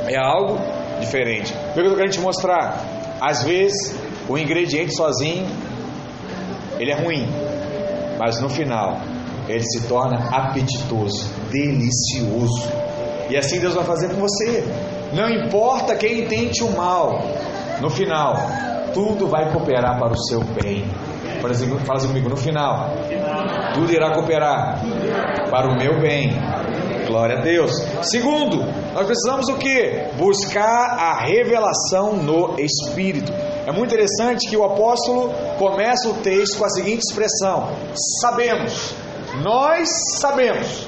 É 0.07 0.17
algo 0.17 0.59
diferente. 0.99 1.51
O 1.71 1.73
que 1.73 1.79
eu 1.79 1.95
querendo 1.95 2.11
te 2.11 2.19
mostrar? 2.19 2.79
Às 3.19 3.41
vezes, 3.41 3.97
o 4.27 4.37
ingrediente 4.37 4.95
sozinho, 4.95 5.47
ele 6.79 6.91
é 6.91 6.95
ruim, 6.95 7.27
mas 8.17 8.39
no 8.41 8.49
final 8.49 8.99
ele 9.47 9.63
se 9.63 9.87
torna 9.87 10.17
apetitoso, 10.31 11.29
delicioso. 11.51 12.71
E 13.29 13.37
assim 13.37 13.59
Deus 13.59 13.73
vai 13.75 13.83
fazer 13.83 14.09
com 14.09 14.15
você. 14.15 14.63
Não 15.13 15.29
importa 15.29 15.95
quem 15.95 16.27
tente 16.27 16.63
o 16.63 16.75
mal, 16.75 17.21
no 17.79 17.89
final, 17.89 18.35
tudo 18.93 19.27
vai 19.27 19.51
cooperar 19.51 19.99
para 19.99 20.13
o 20.13 20.17
seu 20.17 20.41
bem. 20.41 20.85
Por 21.41 21.51
exemplo, 21.51 21.79
fala 21.79 21.99
assim 21.99 22.07
comigo, 22.07 22.29
no 22.29 22.37
final, 22.37 22.89
tudo 23.73 23.91
irá 23.91 24.13
cooperar 24.13 24.81
para 25.49 25.69
o 25.69 25.77
meu 25.77 25.99
bem. 25.99 26.31
Glória 27.05 27.37
a 27.37 27.41
Deus. 27.41 27.71
Segundo, 28.01 28.65
nós 28.93 29.05
precisamos 29.05 29.47
o 29.49 29.55
que? 29.57 30.07
Buscar 30.17 30.97
a 30.97 31.19
revelação 31.21 32.15
no 32.15 32.55
Espírito. 32.59 33.31
É 33.65 33.71
muito 33.71 33.93
interessante 33.93 34.47
que 34.47 34.55
o 34.55 34.63
apóstolo 34.63 35.33
começa 35.57 36.07
o 36.09 36.13
texto 36.21 36.57
com 36.57 36.65
a 36.65 36.69
seguinte 36.69 36.99
expressão: 36.99 37.69
sabemos, 38.21 38.93
nós 39.43 39.89
sabemos, 40.19 40.85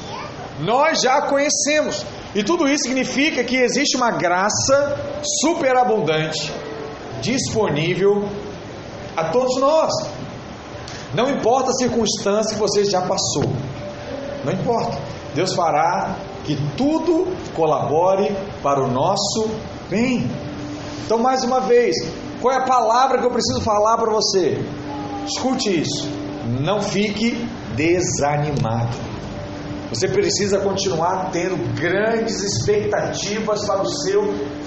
nós 0.60 1.02
já 1.02 1.22
conhecemos. 1.24 2.06
E 2.36 2.44
tudo 2.44 2.68
isso 2.68 2.84
significa 2.84 3.44
que 3.44 3.56
existe 3.56 3.98
uma 3.98 4.12
graça 4.12 4.96
superabundante 5.42 6.54
disponível 7.20 8.30
a 9.16 9.30
todos 9.30 9.60
nós. 9.60 9.92
Não 11.16 11.32
importa 11.32 11.72
a 11.72 11.74
circunstância 11.74 12.54
que 12.54 12.60
você 12.60 12.86
já 12.86 13.02
passou, 13.02 13.52
não 14.44 14.54
importa. 14.54 15.00
Deus 15.34 15.54
fará 15.54 16.16
que 16.44 16.56
tudo 16.76 17.28
colabore 17.56 18.36
para 18.62 18.84
o 18.84 18.88
nosso 18.88 19.50
bem. 19.90 20.30
Então, 21.06 21.18
mais 21.18 21.44
uma 21.44 21.62
vez, 21.62 21.96
qual 22.42 22.54
é 22.54 22.58
a 22.58 22.66
palavra 22.66 23.20
que 23.20 23.26
eu 23.26 23.32
preciso 23.32 23.62
falar 23.62 23.98
para 23.98 24.12
você? 24.12 24.58
Escute 25.26 25.82
isso. 25.82 26.08
Não 26.62 26.82
fique 26.82 27.36
desanimado. 27.76 28.96
Você 29.90 30.08
precisa 30.10 30.60
continuar 30.60 31.32
tendo 31.32 31.58
grandes 31.80 32.44
expectativas 32.44 33.66
para 33.66 33.82
o 33.82 33.90
seu 33.90 34.22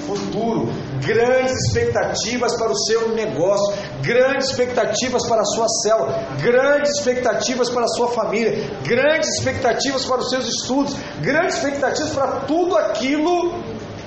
futuro, 0.07 0.73
grandes 1.05 1.53
expectativas 1.67 2.57
para 2.57 2.73
o 2.73 2.77
seu 2.77 3.15
negócio, 3.15 3.77
grandes 4.03 4.49
expectativas 4.49 5.27
para 5.29 5.43
a 5.43 5.45
sua 5.45 5.69
célula, 5.83 6.25
grandes 6.41 6.99
expectativas 6.99 7.69
para 7.69 7.85
a 7.85 7.89
sua 7.89 8.09
família, 8.09 8.71
grandes 8.83 9.29
expectativas 9.39 10.07
para 10.07 10.21
os 10.21 10.31
seus 10.31 10.47
estudos, 10.47 10.97
grandes 11.21 11.57
expectativas 11.57 12.13
para 12.13 12.41
tudo 12.47 12.77
aquilo 12.77 13.63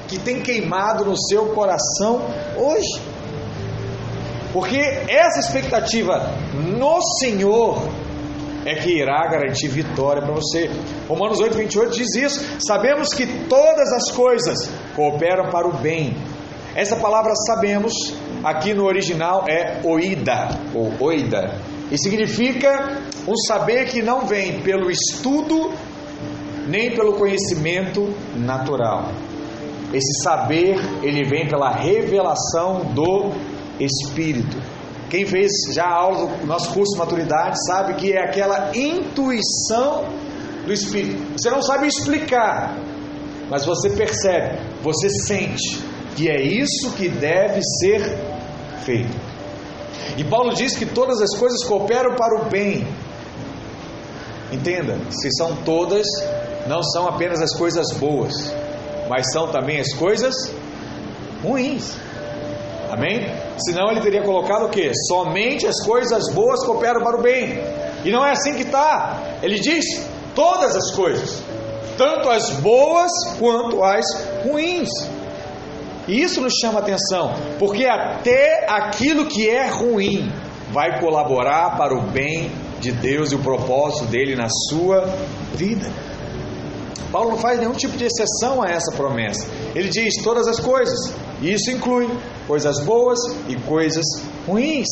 que 0.07 0.17
tem 0.17 0.41
queimado 0.41 1.05
no 1.05 1.15
seu 1.15 1.49
coração 1.53 2.21
hoje. 2.57 3.12
Porque 4.53 4.77
essa 4.77 5.39
expectativa 5.39 6.31
no 6.53 7.01
Senhor 7.19 7.89
é 8.65 8.75
que 8.75 8.99
irá 8.99 9.27
garantir 9.27 9.67
vitória 9.67 10.21
para 10.21 10.33
você. 10.33 10.69
Romanos 11.09 11.39
8, 11.39 11.57
28 11.57 11.91
diz 11.91 12.15
isso. 12.15 12.57
Sabemos 12.65 13.09
que 13.09 13.25
todas 13.47 13.91
as 13.91 14.11
coisas 14.11 14.69
cooperam 14.95 15.49
para 15.49 15.67
o 15.67 15.73
bem. 15.73 16.15
Essa 16.75 16.95
palavra 16.95 17.33
sabemos 17.35 17.93
aqui 18.43 18.73
no 18.73 18.85
original 18.85 19.45
é 19.49 19.79
oida, 19.83 20.49
ou 20.73 20.91
oida, 20.99 21.59
e 21.91 21.97
significa 21.97 22.99
um 23.27 23.35
saber 23.47 23.85
que 23.85 24.01
não 24.01 24.25
vem 24.25 24.61
pelo 24.61 24.89
estudo 24.89 25.71
nem 26.67 26.91
pelo 26.95 27.13
conhecimento 27.13 28.13
natural. 28.35 29.09
Esse 29.93 30.23
saber, 30.23 30.75
ele 31.03 31.23
vem 31.23 31.47
pela 31.47 31.69
revelação 31.69 32.79
do 32.95 33.31
Espírito. 33.83 34.57
Quem 35.09 35.25
fez 35.25 35.51
já 35.71 35.85
a 35.85 35.93
aula 35.93 36.27
do 36.37 36.47
nosso 36.47 36.73
curso 36.73 36.93
de 36.93 36.99
maturidade 36.99 37.55
sabe 37.67 37.93
que 37.95 38.13
é 38.13 38.23
aquela 38.23 38.71
intuição 38.75 40.05
do 40.65 40.73
Espírito. 40.73 41.21
Você 41.37 41.49
não 41.49 41.61
sabe 41.61 41.87
explicar, 41.87 42.77
mas 43.49 43.65
você 43.65 43.89
percebe, 43.91 44.59
você 44.81 45.09
sente 45.09 45.83
que 46.15 46.29
é 46.29 46.41
isso 46.41 46.91
que 46.93 47.09
deve 47.09 47.59
ser 47.79 48.01
feito. 48.83 49.15
E 50.17 50.23
Paulo 50.23 50.53
diz 50.53 50.75
que 50.75 50.85
todas 50.85 51.21
as 51.21 51.35
coisas 51.37 51.63
cooperam 51.63 52.15
para 52.15 52.41
o 52.41 52.49
bem. 52.49 52.87
Entenda, 54.51 54.99
se 55.09 55.31
são 55.31 55.55
todas, 55.63 56.05
não 56.67 56.83
são 56.83 57.07
apenas 57.07 57.41
as 57.41 57.55
coisas 57.55 57.91
boas, 57.93 58.33
mas 59.09 59.31
são 59.31 59.47
também 59.47 59.79
as 59.79 59.93
coisas 59.93 60.33
ruins. 61.43 61.95
Amém? 62.93 63.25
Senão 63.57 63.89
ele 63.89 64.01
teria 64.01 64.21
colocado 64.21 64.65
o 64.65 64.69
que? 64.69 64.91
Somente 65.07 65.65
as 65.65 65.83
coisas 65.83 66.31
boas 66.31 66.63
cooperam 66.63 67.01
para 67.01 67.17
o 67.17 67.21
bem. 67.23 67.59
E 68.05 68.11
não 68.11 68.23
é 68.23 68.31
assim 68.31 68.53
que 68.53 68.61
está. 68.61 69.19
Ele 69.41 69.59
diz 69.59 69.83
todas 70.35 70.75
as 70.75 70.91
coisas, 70.91 71.41
tanto 71.97 72.29
as 72.29 72.51
boas 72.59 73.11
quanto 73.39 73.83
as 73.83 74.05
ruins. 74.43 74.89
E 76.07 76.21
isso 76.21 76.39
nos 76.39 76.53
chama 76.61 76.79
atenção, 76.79 77.33
porque 77.57 77.85
até 77.85 78.65
aquilo 78.69 79.25
que 79.25 79.49
é 79.49 79.67
ruim 79.67 80.31
vai 80.71 80.99
colaborar 80.99 81.77
para 81.77 81.95
o 81.95 82.01
bem 82.01 82.51
de 82.79 82.91
Deus 82.91 83.31
e 83.31 83.35
o 83.35 83.39
propósito 83.39 84.05
dele 84.05 84.35
na 84.35 84.49
sua 84.69 85.05
vida. 85.55 85.89
Paulo 87.11 87.31
não 87.31 87.37
faz 87.37 87.59
nenhum 87.59 87.73
tipo 87.73 87.95
de 87.95 88.05
exceção 88.05 88.61
a 88.61 88.67
essa 88.67 88.91
promessa. 88.97 89.47
Ele 89.73 89.87
diz 89.87 90.15
todas 90.23 90.47
as 90.47 90.59
coisas, 90.59 91.13
isso 91.51 91.71
inclui 91.71 92.09
coisas 92.47 92.79
boas 92.79 93.19
e 93.47 93.55
coisas 93.55 94.05
ruins. 94.47 94.87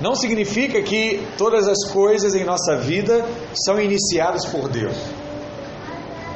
Não 0.00 0.14
significa 0.14 0.82
que 0.82 1.26
todas 1.38 1.68
as 1.68 1.84
coisas 1.90 2.34
em 2.34 2.44
nossa 2.44 2.76
vida 2.76 3.24
são 3.64 3.80
iniciadas 3.80 4.44
por 4.46 4.68
Deus. 4.68 4.96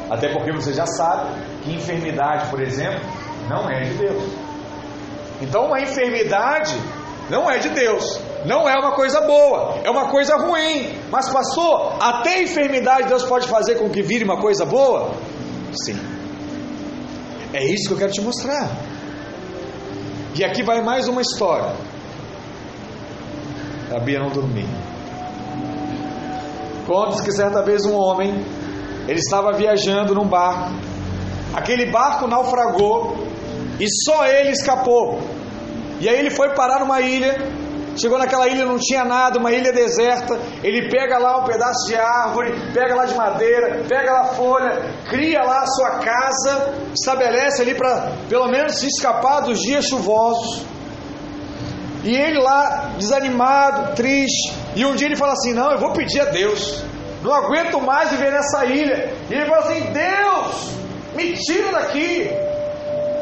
Até 0.08 0.28
porque 0.32 0.52
você 0.52 0.72
já 0.72 0.86
sabe 0.86 1.28
que 1.62 1.74
enfermidade, 1.74 2.48
por 2.50 2.62
exemplo, 2.62 3.00
não 3.48 3.68
é 3.68 3.84
de 3.84 3.94
Deus. 3.94 4.22
Então, 5.40 5.66
uma 5.66 5.80
enfermidade 5.80 6.74
não 7.28 7.50
é 7.50 7.58
de 7.58 7.68
Deus. 7.68 8.20
Não 8.46 8.68
é 8.68 8.74
uma 8.78 8.92
coisa 8.92 9.20
boa, 9.20 9.80
é 9.84 9.90
uma 9.90 10.08
coisa 10.08 10.36
ruim. 10.36 10.96
Mas, 11.10 11.28
pastor, 11.28 11.96
até 12.00 12.36
a 12.36 12.42
enfermidade 12.42 13.08
Deus 13.08 13.24
pode 13.24 13.48
fazer 13.48 13.74
com 13.74 13.90
que 13.90 14.00
vire 14.00 14.24
uma 14.24 14.40
coisa 14.40 14.64
boa? 14.64 15.10
Sim. 15.84 15.98
É 17.52 17.64
isso 17.64 17.88
que 17.88 17.94
eu 17.94 17.98
quero 17.98 18.12
te 18.12 18.20
mostrar. 18.20 18.70
E 20.34 20.44
aqui 20.44 20.62
vai 20.62 20.82
mais 20.82 21.08
uma 21.08 21.20
história. 21.20 21.74
A 23.90 23.98
Bia 23.98 24.20
não 24.20 24.28
dormir. 24.28 24.68
Conta-se 26.86 27.22
que 27.22 27.32
certa 27.32 27.62
vez 27.62 27.84
um 27.84 27.94
homem, 27.94 28.32
ele 29.06 29.18
estava 29.18 29.52
viajando 29.52 30.14
num 30.14 30.26
barco. 30.26 30.72
Aquele 31.54 31.90
barco 31.90 32.26
naufragou 32.26 33.26
e 33.80 33.86
só 34.04 34.26
ele 34.26 34.50
escapou. 34.50 35.20
E 36.00 36.08
aí 36.08 36.18
ele 36.18 36.30
foi 36.30 36.54
parar 36.54 36.80
numa 36.80 37.00
ilha. 37.00 37.36
Chegou 38.00 38.18
naquela 38.18 38.46
ilha, 38.46 38.64
não 38.64 38.78
tinha 38.78 39.04
nada, 39.04 39.38
uma 39.38 39.50
ilha 39.52 39.72
deserta. 39.72 40.38
Ele 40.62 40.88
pega 40.88 41.18
lá 41.18 41.38
um 41.38 41.44
pedaço 41.44 41.86
de 41.88 41.96
árvore, 41.96 42.52
pega 42.72 42.94
lá 42.94 43.04
de 43.06 43.14
madeira, 43.14 43.84
pega 43.88 44.12
lá 44.12 44.24
folha, 44.34 44.94
cria 45.08 45.42
lá 45.42 45.62
a 45.62 45.66
sua 45.66 45.90
casa, 45.98 46.74
estabelece 46.94 47.62
ali 47.62 47.74
para 47.74 48.12
pelo 48.28 48.46
menos 48.48 48.78
se 48.78 48.86
escapar 48.86 49.40
dos 49.40 49.60
dias 49.60 49.86
chuvosos. 49.86 50.64
E 52.04 52.14
ele 52.14 52.40
lá, 52.40 52.92
desanimado, 52.96 53.94
triste. 53.96 54.54
E 54.76 54.84
um 54.84 54.94
dia 54.94 55.08
ele 55.08 55.16
fala 55.16 55.32
assim: 55.32 55.52
Não, 55.52 55.72
eu 55.72 55.78
vou 55.78 55.92
pedir 55.92 56.20
a 56.20 56.26
Deus. 56.26 56.84
Não 57.22 57.34
aguento 57.34 57.80
mais 57.80 58.10
viver 58.10 58.30
nessa 58.30 58.64
ilha. 58.64 59.12
E 59.28 59.34
ele 59.34 59.46
fala 59.46 59.58
assim: 59.58 59.92
Deus, 59.92 60.70
me 61.16 61.32
tira 61.32 61.72
daqui. 61.72 62.30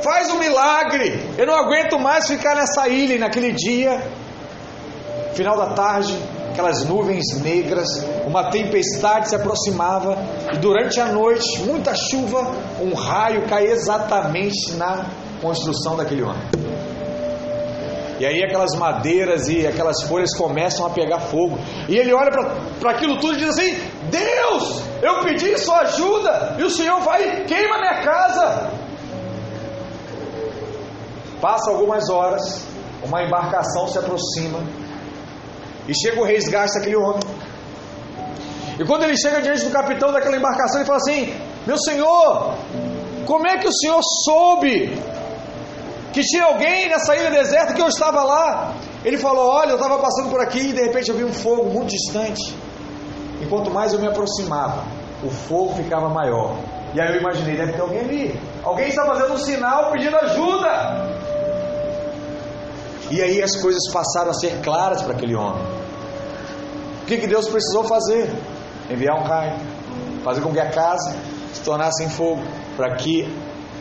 Faz 0.03 0.31
um 0.31 0.39
milagre. 0.39 1.19
Eu 1.39 1.47
não 1.47 1.55
aguento 1.55 1.99
mais 1.99 2.27
ficar 2.27 2.55
nessa 2.55 2.87
ilha. 2.89 3.15
E 3.15 3.19
naquele 3.19 3.53
dia, 3.53 4.03
final 5.37 5.57
da 5.57 5.66
tarde, 5.75 6.18
aquelas 6.51 6.85
nuvens 6.85 7.38
negras, 7.42 7.87
uma 8.27 8.51
tempestade 8.51 9.29
se 9.29 9.37
aproximava. 9.37 10.16
E 10.55 10.59
durante 10.59 10.99
a 10.99 11.07
noite, 11.12 11.62
muita 11.62 11.94
chuva, 11.94 12.51
um 12.81 12.94
raio 12.94 13.46
cai 13.46 13.66
exatamente 13.66 14.72
na 14.77 15.05
construção 15.42 15.96
daquele 15.96 16.22
homem. 16.22 16.42
E 18.18 18.25
aí 18.25 18.42
aquelas 18.42 18.75
madeiras 18.75 19.46
e 19.46 19.66
aquelas 19.66 20.03
folhas 20.05 20.35
começam 20.35 20.87
a 20.87 20.90
pegar 20.90 21.20
fogo. 21.20 21.59
E 21.87 21.99
ele 21.99 22.14
olha 22.14 22.31
para 22.81 22.92
aquilo 22.92 23.20
tudo 23.20 23.35
e 23.35 23.37
diz 23.37 23.51
assim: 23.51 23.77
Deus, 24.11 24.81
eu 25.03 25.20
pedi 25.22 25.59
sua 25.59 25.81
ajuda 25.81 26.57
e 26.59 26.62
o 26.62 26.70
Senhor 26.70 26.99
vai 27.01 27.44
queima 27.44 27.77
minha 27.77 28.03
casa. 28.03 28.70
Passa 31.42 31.70
algumas 31.70 32.09
horas, 32.09 32.66
uma 33.05 33.22
embarcação 33.22 33.87
se 33.87 33.99
aproxima 33.99 34.61
e 35.88 35.94
chega 35.94 36.20
o 36.20 36.25
resgate 36.25 36.75
daquele 36.75 36.96
homem. 36.96 37.22
E 38.79 38.85
quando 38.85 39.05
ele 39.05 39.16
chega 39.16 39.40
diante 39.40 39.64
do 39.64 39.70
capitão 39.70 40.12
daquela 40.12 40.37
embarcação, 40.37 40.81
ele 40.81 40.87
fala 40.87 40.99
assim: 40.99 41.35
Meu 41.66 41.79
senhor, 41.79 42.55
como 43.25 43.46
é 43.46 43.57
que 43.59 43.68
o 43.68 43.72
senhor 43.72 44.01
soube 44.25 45.01
que 46.12 46.20
tinha 46.22 46.44
alguém 46.44 46.88
nessa 46.88 47.14
ilha 47.16 47.31
deserta 47.31 47.72
que 47.72 47.81
eu 47.81 47.88
estava 47.88 48.22
lá? 48.22 48.75
Ele 49.05 49.16
falou: 49.16 49.49
Olha, 49.49 49.70
eu 49.70 49.77
estava 49.77 49.99
passando 49.99 50.31
por 50.31 50.40
aqui 50.40 50.59
e 50.59 50.72
de 50.72 50.83
repente 50.83 51.09
eu 51.11 51.16
vi 51.16 51.25
um 51.25 51.33
fogo 51.33 51.70
muito 51.70 51.90
distante. 51.90 52.55
E 53.40 53.46
quanto 53.46 53.70
mais 53.70 53.92
eu 53.92 54.01
me 54.01 54.09
aproximava, 54.09 54.85
o 55.22 55.31
fogo 55.31 55.75
ficava 55.75 56.09
maior. 56.09 56.57
E 56.94 57.01
aí 57.01 57.14
eu 57.14 57.20
imaginei: 57.20 57.57
deve 57.57 57.72
ter 57.72 57.81
alguém 57.81 58.01
ali. 58.01 58.40
Alguém 58.62 58.88
está 58.88 59.05
fazendo 59.05 59.35
um 59.35 59.38
sinal 59.38 59.90
pedindo 59.92 60.16
ajuda. 60.16 61.26
E 63.11 63.23
aí 63.23 63.42
as 63.42 63.57
coisas 63.57 63.83
passaram 63.92 64.31
a 64.31 64.35
ser 64.35 64.61
claras 64.62 65.03
para 65.03 65.14
aquele 65.14 65.35
homem. 65.35 65.62
O 67.03 67.07
que, 67.07 67.19
que 67.19 67.27
Deus 67.27 67.49
precisou 67.49 67.85
fazer? 67.85 68.29
Enviar 68.90 69.16
um 69.21 69.23
raio, 69.23 69.61
fazer 70.25 70.40
com 70.40 70.53
que 70.53 70.61
a 70.61 70.71
casa 70.71 71.16
se 71.55 71.61
tornasse 71.61 72.03
em 72.05 72.09
fogo, 72.09 72.42
para 72.77 72.97
que 72.97 73.29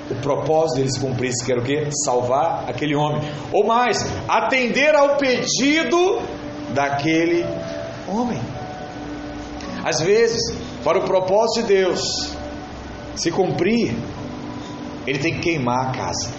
o 0.09 0.15
propósito 0.15 0.77
dele 0.77 0.91
se 0.91 0.99
cumprisse, 0.99 1.43
que 1.43 1.51
era 1.51 1.61
o 1.61 1.63
que? 1.63 1.89
Salvar 2.05 2.65
aquele 2.69 2.95
homem. 2.95 3.21
Ou 3.51 3.65
mais, 3.65 4.05
atender 4.27 4.95
ao 4.95 5.17
pedido 5.17 6.21
daquele 6.73 7.43
homem. 8.07 8.39
Às 9.83 10.01
vezes, 10.01 10.41
para 10.83 10.99
o 10.99 11.03
propósito 11.03 11.65
de 11.65 11.73
Deus 11.73 12.31
se 13.15 13.31
cumprir, 13.31 13.95
ele 15.07 15.19
tem 15.19 15.35
que 15.35 15.39
queimar 15.41 15.89
a 15.89 15.91
casa. 15.91 16.29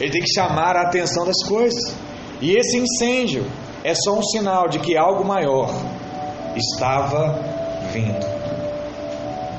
Ele 0.00 0.10
tem 0.10 0.22
que 0.22 0.32
chamar 0.32 0.76
a 0.76 0.82
atenção 0.82 1.26
das 1.26 1.36
coisas. 1.46 1.94
E 2.40 2.56
esse 2.56 2.78
incêndio 2.78 3.44
é 3.84 3.94
só 3.94 4.18
um 4.18 4.22
sinal 4.22 4.68
de 4.68 4.78
que 4.78 4.96
algo 4.96 5.24
maior 5.24 5.70
estava 6.56 7.38
vindo. 7.92 8.24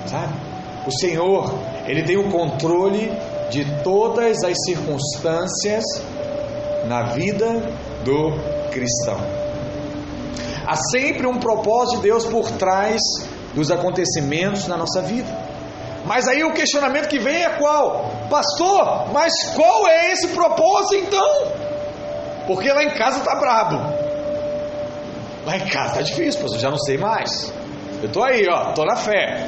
Sabe? 0.08 0.34
O 0.88 0.92
Senhor, 1.00 1.54
Ele 1.86 2.04
tem 2.04 2.18
o 2.18 2.30
controle 2.30 3.12
de 3.52 3.66
todas 3.84 4.44
as 4.44 4.56
circunstâncias 4.66 5.84
na 6.88 7.14
vida 7.14 7.62
do 8.04 8.32
cristão. 8.72 9.20
Há 10.66 10.76
sempre 10.90 11.28
um 11.28 11.38
propósito 11.38 11.98
de 11.98 12.04
Deus 12.04 12.26
por 12.26 12.50
trás 12.52 13.00
dos 13.54 13.70
acontecimentos 13.70 14.68
na 14.68 14.78
nossa 14.78 15.02
vida. 15.02 15.51
Mas 16.06 16.28
aí 16.28 16.44
o 16.44 16.54
questionamento 16.54 17.08
que 17.08 17.20
vem 17.20 17.44
é 17.44 17.50
qual? 17.50 18.10
Pastor, 18.30 19.12
mas 19.12 19.34
qual 19.56 19.88
é 19.88 20.12
esse 20.12 20.30
propósito 20.30 20.96
então? 20.96 21.48
Porque 22.48 22.72
lá 22.72 22.84
em 22.84 22.90
casa 22.92 23.20
tá 23.24 23.36
brabo. 23.36 23.78
Lá 25.46 25.58
em 25.58 25.68
casa 25.68 25.96
tá 25.96 26.02
difícil, 26.02 26.42
pastor, 26.42 26.60
já 26.60 26.70
não 26.70 26.78
sei 26.78 26.98
mais. 26.98 27.54
Eu 28.02 28.10
tô 28.10 28.24
aí, 28.24 28.48
ó, 28.50 28.72
tô 28.74 28.84
na 28.84 28.96
fé. 28.96 29.48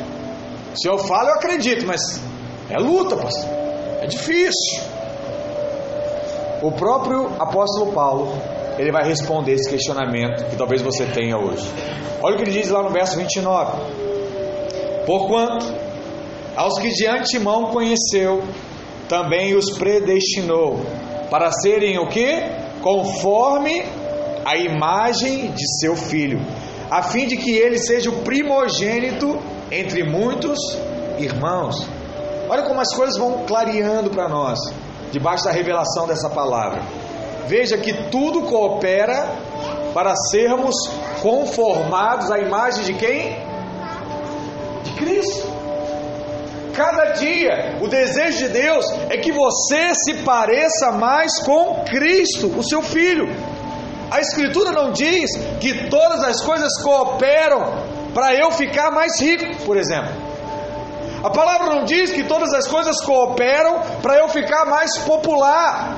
Se 0.76 0.88
eu 0.88 0.98
falo, 1.00 1.30
eu 1.30 1.36
acredito, 1.36 1.86
mas 1.86 2.22
é 2.70 2.78
luta, 2.78 3.16
pastor. 3.16 3.50
É 4.02 4.06
difícil. 4.06 4.84
O 6.62 6.72
próprio 6.72 7.30
apóstolo 7.40 7.92
Paulo, 7.92 8.36
ele 8.78 8.92
vai 8.92 9.04
responder 9.04 9.54
esse 9.54 9.70
questionamento 9.70 10.46
que 10.50 10.56
talvez 10.56 10.82
você 10.82 11.06
tenha 11.06 11.38
hoje. 11.38 11.68
Olha 12.22 12.36
o 12.36 12.38
que 12.38 12.44
ele 12.44 12.52
diz 12.52 12.70
lá 12.70 12.82
no 12.82 12.90
verso 12.90 13.18
29. 13.18 13.78
Porquanto 15.06 15.83
aos 16.56 16.80
que 16.80 16.90
de 16.90 17.08
antemão 17.08 17.66
conheceu, 17.66 18.44
também 19.10 19.56
os 19.56 19.72
predestinou 19.78 20.80
para 21.30 21.52
serem 21.52 21.98
o 21.98 22.08
que? 22.08 22.44
Conforme 22.82 23.84
a 24.46 24.58
imagem 24.58 25.52
de 25.52 25.80
seu 25.80 25.96
filho, 25.96 26.40
a 26.90 27.02
fim 27.02 27.26
de 27.26 27.38
que 27.38 27.52
ele 27.52 27.78
seja 27.78 28.10
o 28.10 28.22
primogênito 28.24 29.40
entre 29.72 30.04
muitos 30.04 30.60
irmãos. 31.18 31.88
Olha 32.50 32.64
como 32.64 32.80
as 32.82 32.94
coisas 32.94 33.18
vão 33.18 33.46
clareando 33.46 34.10
para 34.10 34.28
nós, 34.28 34.60
debaixo 35.12 35.46
da 35.46 35.52
revelação 35.52 36.06
dessa 36.06 36.30
palavra. 36.30 36.82
Veja 37.48 37.78
que 37.78 37.94
tudo 38.10 38.44
coopera 38.44 39.28
para 39.94 40.16
sermos 40.16 40.76
conformados 41.22 42.32
à 42.32 42.40
imagem 42.40 42.84
de 42.84 42.94
quem? 42.94 43.38
De 44.84 44.92
Cristo. 44.94 45.53
Cada 46.74 47.12
dia, 47.14 47.78
o 47.82 47.88
desejo 47.88 48.40
de 48.40 48.50
Deus 48.50 48.86
é 49.10 49.18
que 49.18 49.32
você 49.32 49.94
se 49.94 50.24
pareça 50.24 50.92
mais 50.92 51.32
com 51.44 51.84
Cristo, 51.86 52.48
o 52.48 52.64
seu 52.64 52.82
Filho. 52.82 53.28
A 54.10 54.20
Escritura 54.20 54.72
não 54.72 54.92
diz 54.92 55.30
que 55.60 55.88
todas 55.90 56.24
as 56.24 56.42
coisas 56.42 56.72
cooperam 56.82 57.62
para 58.14 58.34
eu 58.34 58.52
ficar 58.52 58.92
mais 58.92 59.20
rico, 59.20 59.66
por 59.66 59.78
exemplo. 59.78 60.12
A 61.24 61.30
palavra 61.30 61.76
não 61.76 61.86
diz 61.86 62.12
que 62.12 62.24
todas 62.24 62.54
as 62.54 62.68
coisas 62.68 63.00
cooperam 63.02 63.82
para 64.02 64.18
eu 64.18 64.28
ficar 64.28 64.66
mais 64.66 64.98
popular, 65.00 65.98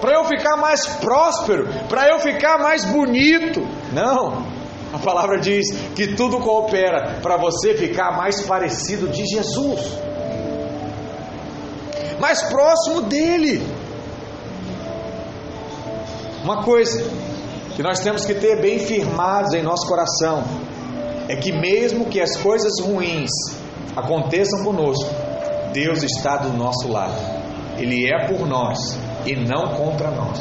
para 0.00 0.12
eu 0.12 0.24
ficar 0.24 0.56
mais 0.56 0.86
próspero, 0.86 1.68
para 1.88 2.08
eu 2.08 2.20
ficar 2.20 2.58
mais 2.58 2.84
bonito. 2.84 3.60
Não. 3.92 4.55
A 4.92 4.98
palavra 4.98 5.38
diz 5.38 5.66
que 5.94 6.14
tudo 6.14 6.38
coopera 6.38 7.18
para 7.20 7.36
você 7.36 7.74
ficar 7.74 8.16
mais 8.16 8.40
parecido 8.42 9.08
de 9.08 9.26
Jesus, 9.26 9.80
mais 12.20 12.42
próximo 12.44 13.02
dele. 13.02 13.66
Uma 16.42 16.62
coisa 16.62 17.04
que 17.74 17.82
nós 17.82 17.98
temos 18.00 18.24
que 18.24 18.34
ter 18.34 18.60
bem 18.60 18.78
firmados 18.78 19.52
em 19.52 19.62
nosso 19.62 19.86
coração 19.86 20.44
é 21.28 21.34
que, 21.34 21.52
mesmo 21.52 22.06
que 22.06 22.20
as 22.20 22.36
coisas 22.36 22.80
ruins 22.80 23.30
aconteçam 23.96 24.62
conosco, 24.62 25.10
Deus 25.72 26.02
está 26.04 26.36
do 26.36 26.56
nosso 26.56 26.88
lado, 26.88 27.16
Ele 27.76 28.08
é 28.08 28.28
por 28.28 28.46
nós 28.46 28.78
e 29.26 29.34
não 29.34 29.74
contra 29.74 30.10
nós. 30.10 30.38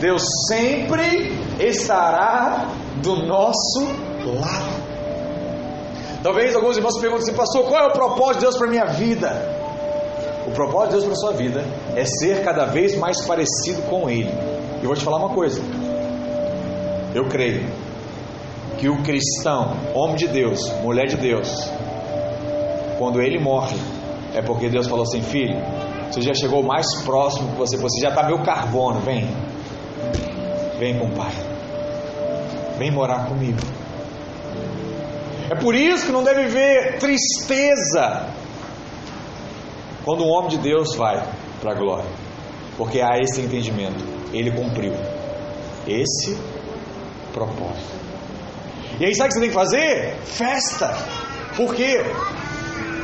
Deus 0.00 0.22
sempre 0.48 1.37
estará 1.58 2.68
do 3.02 3.26
nosso 3.26 3.80
lado. 4.24 4.88
Talvez 6.22 6.54
alguns 6.54 6.76
irmãos 6.76 6.98
perguntem 6.98 7.28
assim, 7.28 7.36
pastor, 7.36 7.64
qual 7.64 7.84
é 7.84 7.86
o 7.86 7.92
propósito 7.92 8.34
de 8.34 8.40
Deus 8.40 8.56
para 8.56 8.66
a 8.66 8.70
minha 8.70 8.86
vida? 8.86 9.58
O 10.46 10.50
propósito 10.50 10.88
de 10.88 10.92
Deus 10.92 11.04
para 11.04 11.12
a 11.12 11.16
sua 11.16 11.32
vida 11.32 11.64
é 11.94 12.04
ser 12.04 12.44
cada 12.44 12.64
vez 12.66 12.96
mais 12.96 13.20
parecido 13.24 13.82
com 13.82 14.10
Ele. 14.10 14.32
E 14.82 14.86
vou 14.86 14.94
te 14.94 15.04
falar 15.04 15.18
uma 15.18 15.34
coisa. 15.34 15.60
Eu 17.14 17.28
creio 17.28 17.66
que 18.78 18.88
o 18.88 19.02
cristão, 19.02 19.76
homem 19.94 20.16
de 20.16 20.28
Deus, 20.28 20.70
mulher 20.82 21.06
de 21.06 21.16
Deus, 21.16 21.68
quando 22.98 23.20
ele 23.20 23.38
morre, 23.38 23.76
é 24.34 24.42
porque 24.42 24.68
Deus 24.68 24.86
falou 24.86 25.02
assim: 25.02 25.22
filho, 25.22 25.56
você 26.10 26.20
já 26.20 26.34
chegou 26.34 26.62
mais 26.62 26.86
próximo 27.02 27.52
que 27.52 27.58
você, 27.58 27.76
você 27.76 28.00
já 28.00 28.10
está 28.10 28.24
meu 28.24 28.42
carbono, 28.42 29.00
vem, 29.00 29.26
vem 30.78 30.98
com 30.98 31.06
o 31.06 31.10
pai, 31.10 31.32
vem 32.78 32.90
morar 32.90 33.26
comigo. 33.26 33.58
É 35.50 35.54
por 35.54 35.74
isso 35.74 36.06
que 36.06 36.12
não 36.12 36.22
deve 36.22 36.46
ver 36.46 36.98
tristeza 36.98 38.28
quando 40.04 40.24
um 40.24 40.28
homem 40.28 40.50
de 40.50 40.58
Deus 40.58 40.94
vai 40.94 41.22
para 41.60 41.72
a 41.72 41.74
glória, 41.74 42.10
porque 42.76 43.00
há 43.00 43.18
esse 43.18 43.40
entendimento, 43.40 44.04
ele 44.32 44.50
cumpriu 44.50 44.94
esse 45.86 46.36
propósito. 47.32 47.98
E 49.00 49.04
aí 49.04 49.14
sabe 49.14 49.28
o 49.28 49.32
que 49.32 49.34
você 49.34 49.40
tem 49.40 49.48
que 49.48 49.54
fazer? 49.54 50.16
Festa. 50.24 50.96
Por 51.56 51.74
quê? 51.74 52.02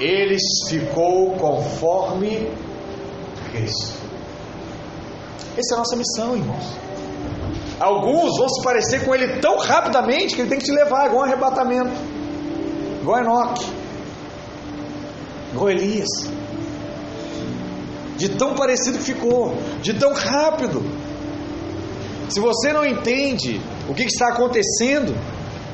Ele 0.01 0.37
ficou 0.69 1.33
conforme 1.37 2.51
Cristo. 3.53 3.95
Essa 5.57 5.75
é 5.75 5.77
a 5.77 5.79
nossa 5.79 5.97
missão, 5.97 6.37
irmãos. 6.37 6.65
Alguns 7.81 8.39
vão 8.39 8.49
se 8.49 8.63
parecer 8.63 9.05
com 9.05 9.15
ele 9.15 9.41
tão 9.41 9.59
rapidamente 9.59 10.35
que 10.35 10.43
ele 10.43 10.49
tem 10.49 10.59
que 10.59 10.65
te 10.65 10.73
levar, 10.73 11.07
igual 11.07 11.23
um 11.23 11.25
arrebatamento, 11.25 11.93
igual 13.01 13.21
Enoque, 13.21 13.67
igual 15.53 15.71
Elias. 15.71 16.09
De 18.17 18.29
tão 18.29 18.55
parecido 18.55 18.99
que 18.99 19.05
ficou, 19.05 19.57
de 19.83 19.95
tão 19.95 20.13
rápido. 20.13 20.83
Se 22.29 22.39
você 22.39 22.73
não 22.73 22.87
entende 22.87 23.61
o 23.89 23.95
que 23.95 24.05
está 24.05 24.29
acontecendo, 24.29 25.15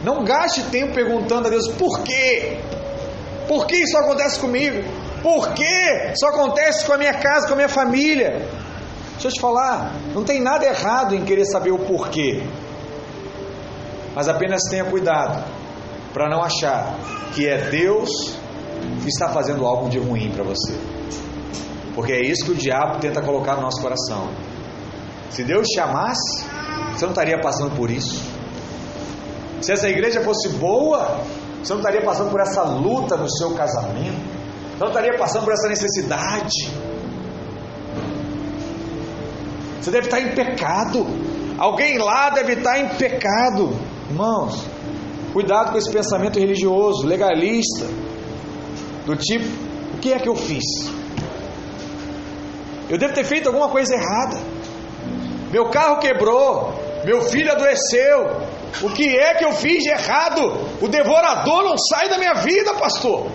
não 0.02 0.24
gaste 0.24 0.62
tempo 0.64 0.94
perguntando 0.94 1.48
a 1.48 1.50
Deus 1.50 1.68
por 1.68 2.00
quê? 2.00 2.58
Por 3.46 3.66
que 3.66 3.76
isso 3.76 3.96
acontece 3.98 4.40
comigo? 4.40 4.82
Por 5.22 5.52
que 5.52 6.12
isso 6.14 6.26
acontece 6.26 6.86
com 6.86 6.94
a 6.94 6.98
minha 6.98 7.12
casa, 7.12 7.46
com 7.46 7.52
a 7.52 7.56
minha 7.56 7.68
família? 7.68 8.48
Deixa 9.20 9.28
eu 9.28 9.33
te 9.33 9.40
falar, 9.42 9.92
não 10.14 10.24
tem 10.24 10.40
nada 10.40 10.64
errado 10.64 11.14
em 11.14 11.22
querer 11.22 11.44
saber 11.44 11.70
o 11.70 11.78
porquê. 11.80 12.42
Mas 14.14 14.28
apenas 14.28 14.62
tenha 14.70 14.87
cuidado 14.87 15.44
para 16.11 16.26
não 16.30 16.42
achar 16.42 16.96
que 17.35 17.46
é 17.46 17.68
Deus 17.68 18.09
que 19.02 19.09
está 19.09 19.28
fazendo 19.28 19.66
algo 19.66 19.90
de 19.90 19.98
ruim 19.98 20.30
para 20.30 20.42
você. 20.42 20.72
Porque 21.94 22.14
é 22.14 22.20
isso 22.24 22.46
que 22.46 22.52
o 22.52 22.54
diabo 22.54 22.98
tenta 22.98 23.20
colocar 23.20 23.56
no 23.56 23.61
nosso 23.61 23.83
coração. 23.83 24.30
Se 25.28 25.44
Deus 25.44 25.66
te 25.66 25.78
amasse, 25.78 26.46
você 26.94 27.04
não 27.04 27.12
estaria 27.12 27.38
passando 27.42 27.76
por 27.76 27.90
isso. 27.90 28.24
Se 29.61 29.70
essa 29.70 29.87
igreja 29.87 30.22
fosse 30.22 30.48
boa, 30.48 31.20
você 31.62 31.74
não 31.74 31.80
estaria 31.80 32.02
passando 32.02 32.30
por 32.30 32.40
essa 32.40 32.62
luta 32.62 33.18
no 33.18 33.30
seu 33.30 33.50
casamento, 33.54 34.18
não 34.78 34.88
estaria 34.88 35.18
passando 35.18 35.44
por 35.44 35.52
essa 35.52 35.68
necessidade. 35.68 36.89
Você 39.80 39.90
deve 39.90 40.06
estar 40.06 40.20
em 40.20 40.34
pecado. 40.34 41.06
Alguém 41.58 41.98
lá 41.98 42.30
deve 42.30 42.54
estar 42.54 42.78
em 42.78 42.88
pecado. 42.96 43.70
Irmãos, 44.08 44.64
cuidado 45.32 45.72
com 45.72 45.78
esse 45.78 45.90
pensamento 45.90 46.38
religioso, 46.38 47.06
legalista, 47.06 47.86
do 49.06 49.16
tipo: 49.16 49.46
o 49.94 49.98
que 49.98 50.12
é 50.12 50.18
que 50.18 50.28
eu 50.28 50.36
fiz? 50.36 50.64
Eu 52.88 52.98
devo 52.98 53.14
ter 53.14 53.24
feito 53.24 53.46
alguma 53.46 53.68
coisa 53.68 53.94
errada. 53.94 54.36
Meu 55.50 55.70
carro 55.70 55.98
quebrou, 55.98 56.74
meu 57.04 57.22
filho 57.22 57.50
adoeceu, 57.50 58.50
o 58.82 58.90
que 58.90 59.16
é 59.16 59.34
que 59.34 59.44
eu 59.44 59.52
fiz 59.52 59.82
de 59.82 59.90
errado? 59.90 60.40
O 60.80 60.88
devorador 60.88 61.64
não 61.64 61.76
sai 61.76 62.08
da 62.08 62.18
minha 62.18 62.34
vida, 62.34 62.74
pastor. 62.74 63.26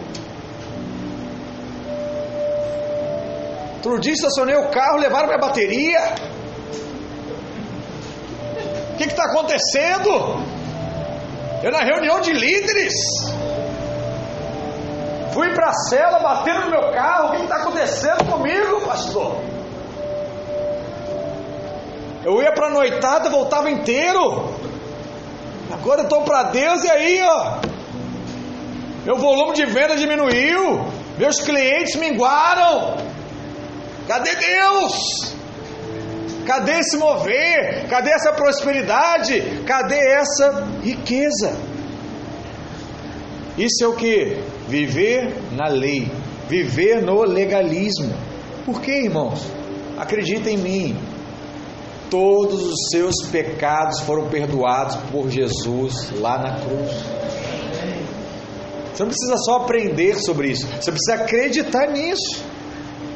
Outro 3.76 4.00
dia 4.00 4.14
estacionei 4.14 4.56
o 4.56 4.70
carro, 4.70 4.98
levaram 4.98 5.28
minha 5.28 5.38
bateria. 5.38 6.16
O 8.96 8.98
que 8.98 9.04
está 9.04 9.26
acontecendo? 9.26 10.10
Eu 11.62 11.70
na 11.70 11.80
reunião 11.80 12.22
de 12.22 12.32
líderes. 12.32 12.94
Fui 15.34 15.54
para 15.54 15.68
a 15.68 15.74
cela, 15.74 16.20
batendo 16.20 16.62
no 16.62 16.70
meu 16.70 16.94
carro. 16.94 17.28
O 17.28 17.32
que 17.32 17.44
está 17.44 17.58
acontecendo 17.58 18.24
comigo, 18.32 18.80
pastor? 18.86 19.36
Eu 22.24 22.42
ia 22.42 22.54
para 22.54 22.68
a 22.68 22.70
noitada, 22.70 23.30
voltava 23.30 23.70
inteiro. 23.70 24.50
Agora 25.74 26.00
eu 26.00 26.06
estou 26.06 26.22
para 26.22 26.44
Deus 26.44 26.86
e 26.86 26.90
aí, 26.90 27.22
ó. 27.22 27.58
Meu 29.04 29.18
volume 29.18 29.56
de 29.56 29.66
venda 29.66 29.98
diminuiu. 29.98 30.86
Meus 31.18 31.42
clientes 31.42 31.98
minguaram. 31.98 32.96
Cadê 34.08 34.34
Deus? 34.36 35.35
Cadê 36.46 36.80
esse 36.80 36.98
mover? 36.98 37.88
Cadê 37.90 38.12
essa 38.12 38.32
prosperidade? 38.34 39.42
Cadê 39.66 39.98
essa 39.98 40.68
riqueza? 40.84 41.58
Isso 43.58 43.84
é 43.84 43.88
o 43.88 43.96
que? 43.96 44.44
Viver 44.68 45.34
na 45.52 45.68
lei, 45.68 46.12
viver 46.48 47.02
no 47.02 47.24
legalismo. 47.24 48.14
Por 48.66 48.82
quê, 48.82 49.04
irmãos? 49.04 49.42
Acredita 49.98 50.50
em 50.50 50.58
mim, 50.58 50.98
todos 52.10 52.64
os 52.64 52.90
seus 52.92 53.16
pecados 53.32 54.02
foram 54.02 54.28
perdoados 54.28 54.98
por 55.12 55.30
Jesus 55.30 56.12
lá 56.20 56.38
na 56.38 56.60
cruz. 56.60 56.92
Você 58.94 59.04
não 59.04 59.10
precisa 59.10 59.38
só 59.38 59.58
aprender 59.58 60.16
sobre 60.16 60.52
isso, 60.52 60.68
você 60.68 60.92
precisa 60.92 61.24
acreditar 61.24 61.88
nisso. 61.92 62.44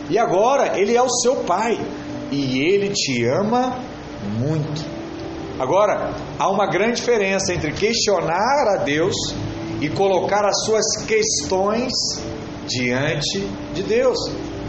E 0.09 0.17
agora, 0.17 0.79
Ele 0.79 0.95
é 0.95 1.01
o 1.01 1.09
seu 1.09 1.37
Pai 1.37 1.79
e 2.31 2.59
Ele 2.59 2.89
te 2.89 3.25
ama 3.25 3.79
muito. 4.37 4.85
Agora, 5.59 6.13
há 6.37 6.49
uma 6.49 6.67
grande 6.67 6.95
diferença 6.95 7.53
entre 7.53 7.73
questionar 7.73 8.75
a 8.75 8.83
Deus 8.83 9.15
e 9.81 9.89
colocar 9.89 10.45
as 10.45 10.63
suas 10.65 10.85
questões 11.05 11.91
diante 12.65 13.39
de 13.73 13.83
Deus. 13.83 14.17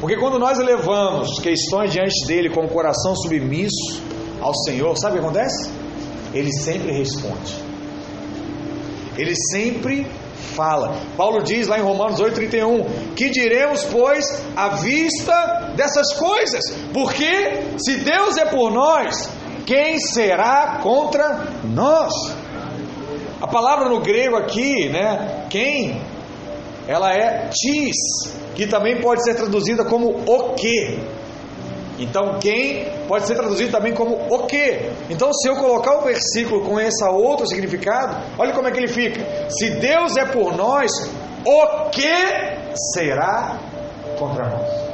Porque 0.01 0.17
quando 0.17 0.39
nós 0.39 0.59
levamos 0.59 1.39
questões 1.41 1.93
diante 1.93 2.27
dele 2.27 2.51
com 2.51 2.65
o 2.65 2.69
coração 2.69 3.15
submisso 3.15 4.03
ao 4.41 4.55
Senhor, 4.55 4.97
sabe 4.97 5.19
o 5.19 5.21
que 5.21 5.27
acontece? 5.27 5.71
Ele 6.33 6.51
sempre 6.53 6.93
responde. 6.93 7.55
Ele 9.17 9.35
sempre 9.53 10.07
fala. 10.41 10.97
Paulo 11.17 11.43
diz 11.43 11.69
lá 11.69 11.79
em 11.79 11.83
Romanos 11.83 12.21
8,31: 12.21 13.15
Que 13.15 13.31
diremos, 13.31 13.85
pois, 13.85 14.43
à 14.57 14.69
vista 14.71 15.73
dessas 15.77 16.13
coisas? 16.15 16.63
Porque 16.93 17.63
se 17.79 17.99
Deus 17.99 18.37
é 18.37 18.47
por 18.47 18.71
nós, 18.71 19.31
quem 19.67 19.99
será 19.99 20.81
contra 20.83 21.47
nós? 21.65 22.13
A 23.41 23.47
palavra 23.47 23.89
no 23.89 24.01
grego 24.01 24.37
aqui, 24.37 24.89
né? 24.89 25.47
Quem? 25.49 26.01
Ela 26.87 27.13
é 27.13 27.49
tis, 27.49 27.97
que 28.55 28.67
também 28.67 29.01
pode 29.01 29.23
ser 29.23 29.35
traduzida 29.35 29.85
como 29.85 30.09
o 30.27 30.55
que. 30.55 30.99
Então, 32.01 32.39
quem 32.41 32.87
pode 33.07 33.27
ser 33.27 33.35
traduzido 33.35 33.71
também 33.71 33.93
como 33.93 34.17
o 34.31 34.47
que. 34.47 34.91
Então, 35.11 35.31
se 35.35 35.49
eu 35.49 35.57
colocar 35.57 35.99
o 35.99 36.05
versículo 36.05 36.63
com 36.63 36.81
esse 36.81 37.05
outro 37.05 37.47
significado, 37.47 38.17
olha 38.39 38.55
como 38.55 38.67
é 38.67 38.71
que 38.71 38.79
ele 38.79 38.89
fica. 38.89 39.21
Se 39.51 39.69
Deus 39.69 40.17
é 40.17 40.25
por 40.25 40.57
nós, 40.57 40.91
o 41.45 41.91
que 41.91 42.15
será 42.95 43.59
contra 44.19 44.49
nós? 44.49 44.91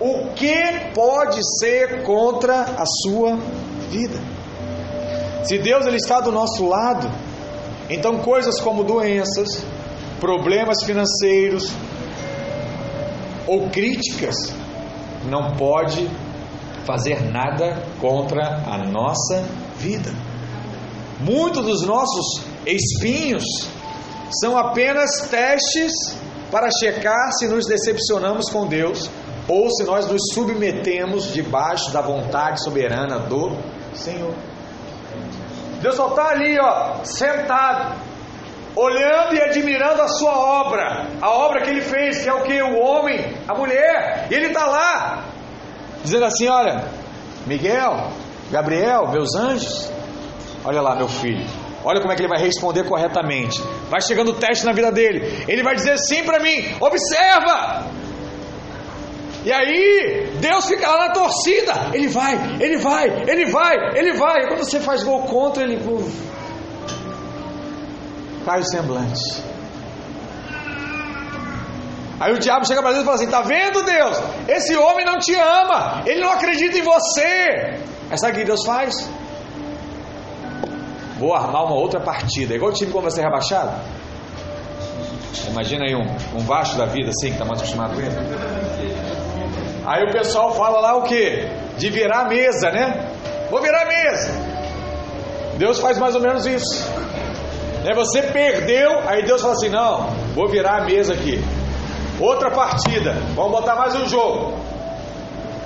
O 0.00 0.32
que 0.34 0.54
pode 0.94 1.40
ser 1.58 2.04
contra 2.04 2.60
a 2.62 2.84
sua 3.02 3.36
vida? 3.90 4.20
Se 5.42 5.58
Deus 5.58 5.86
ele 5.86 5.96
está 5.96 6.20
do 6.20 6.30
nosso 6.30 6.64
lado, 6.68 7.10
então 7.90 8.18
coisas 8.18 8.60
como 8.60 8.84
doenças, 8.84 9.64
problemas 10.20 10.84
financeiros 10.84 11.72
ou 13.46 13.68
críticas 13.70 14.63
não 15.26 15.52
pode 15.56 16.08
fazer 16.84 17.20
nada 17.30 17.82
contra 18.00 18.62
a 18.66 18.78
nossa 18.78 19.42
vida. 19.78 20.12
Muitos 21.20 21.64
dos 21.64 21.86
nossos 21.86 22.42
espinhos 22.66 23.44
são 24.40 24.58
apenas 24.58 25.28
testes 25.30 25.92
para 26.50 26.68
checar 26.70 27.32
se 27.32 27.46
nos 27.48 27.66
decepcionamos 27.66 28.50
com 28.50 28.66
Deus 28.66 29.10
ou 29.48 29.70
se 29.70 29.84
nós 29.84 30.06
nos 30.06 30.32
submetemos 30.32 31.32
debaixo 31.32 31.92
da 31.92 32.00
vontade 32.00 32.62
soberana 32.62 33.18
do 33.18 33.56
Senhor. 33.94 34.34
Deus 35.80 35.96
só 35.96 36.08
está 36.08 36.30
ali, 36.30 36.58
ó, 36.58 37.04
sentado, 37.04 37.94
olhando 38.76 39.34
e 39.34 39.40
admirando 39.40 40.02
a 40.02 40.08
sua 40.08 40.36
obra, 40.36 41.06
a 41.20 41.30
obra 41.30 41.62
que 41.62 41.70
ele 41.70 41.80
fez, 41.80 42.22
que 42.22 42.28
é 42.28 42.32
o 42.32 42.42
que? 42.42 42.60
O 42.62 42.78
homem, 42.78 43.18
a 43.48 43.54
mulher, 43.54 44.26
e 44.30 44.34
ele 44.34 44.46
está 44.46 44.66
lá, 44.66 45.24
dizendo 46.02 46.24
assim: 46.24 46.48
Olha, 46.48 46.84
Miguel, 47.46 48.10
Gabriel, 48.50 49.08
meus 49.08 49.34
anjos, 49.34 49.90
olha 50.64 50.80
lá, 50.80 50.96
meu 50.96 51.08
filho, 51.08 51.44
olha 51.84 52.00
como 52.00 52.12
é 52.12 52.16
que 52.16 52.22
ele 52.22 52.28
vai 52.28 52.40
responder 52.40 52.84
corretamente. 52.84 53.62
Vai 53.88 54.00
chegando 54.00 54.30
o 54.30 54.34
teste 54.34 54.64
na 54.64 54.72
vida 54.72 54.90
dele, 54.90 55.44
ele 55.46 55.62
vai 55.62 55.74
dizer 55.74 55.96
sim 55.98 56.24
para 56.24 56.40
mim: 56.40 56.74
Observa, 56.80 57.86
e 59.44 59.52
aí, 59.52 60.32
Deus 60.40 60.66
fica 60.66 60.88
lá 60.88 61.08
na 61.08 61.12
torcida. 61.12 61.90
Ele 61.92 62.08
vai, 62.08 62.34
ele 62.58 62.78
vai, 62.78 63.24
ele 63.28 63.44
vai, 63.44 63.74
ele 63.94 64.14
vai. 64.14 64.44
E 64.44 64.48
quando 64.48 64.64
você 64.64 64.80
faz 64.80 65.02
gol 65.02 65.20
contra, 65.24 65.62
ele 65.62 65.76
cai 68.44 68.60
o 68.60 68.64
semblante. 68.64 69.42
Aí 72.20 72.32
o 72.32 72.38
diabo 72.38 72.66
chega 72.66 72.80
para 72.80 72.92
Deus 72.92 73.02
e 73.02 73.04
fala 73.04 73.16
assim: 73.16 73.30
Tá 73.30 73.42
vendo, 73.42 73.82
Deus? 73.82 74.22
Esse 74.48 74.76
homem 74.76 75.04
não 75.04 75.18
te 75.18 75.34
ama, 75.34 76.02
ele 76.06 76.20
não 76.20 76.32
acredita 76.32 76.78
em 76.78 76.82
você. 76.82 77.78
Aí 78.10 78.18
sabe 78.18 78.32
o 78.32 78.36
que 78.36 78.44
Deus 78.44 78.64
faz? 78.64 78.94
Vou 81.18 81.34
armar 81.34 81.64
uma 81.64 81.74
outra 81.74 82.00
partida. 82.00 82.54
É 82.54 82.56
igual 82.56 82.70
o 82.70 82.74
time 82.74 82.92
quando 82.92 83.04
vai 83.04 83.10
ser 83.10 83.22
rebaixado. 83.22 83.72
Imagina 85.48 85.84
aí 85.84 85.94
um, 85.94 86.38
um 86.38 86.44
Vasco 86.44 86.76
da 86.76 86.86
vida 86.86 87.10
assim, 87.10 87.28
que 87.28 87.34
está 87.34 87.44
mais 87.44 87.60
acostumado 87.60 87.94
com 87.94 88.00
ele. 88.00 88.14
Aí 89.86 90.02
o 90.04 90.12
pessoal 90.12 90.54
fala 90.54 90.80
lá 90.80 90.96
o 90.96 91.02
que? 91.02 91.46
De 91.76 91.90
virar 91.90 92.22
a 92.22 92.28
mesa, 92.28 92.70
né? 92.70 93.06
Vou 93.50 93.60
virar 93.60 93.82
a 93.82 93.86
mesa. 93.86 94.30
Deus 95.58 95.78
faz 95.78 95.98
mais 95.98 96.14
ou 96.14 96.20
menos 96.20 96.46
isso. 96.46 96.84
Né? 97.84 97.94
Você 97.94 98.22
perdeu, 98.22 98.98
aí 99.06 99.22
Deus 99.24 99.42
fala 99.42 99.52
assim: 99.52 99.68
não, 99.68 100.08
vou 100.34 100.48
virar 100.48 100.82
a 100.82 100.84
mesa 100.86 101.12
aqui. 101.12 101.38
Outra 102.18 102.50
partida, 102.50 103.12
vamos 103.34 103.52
botar 103.52 103.76
mais 103.76 103.94
um 103.94 104.08
jogo. 104.08 104.54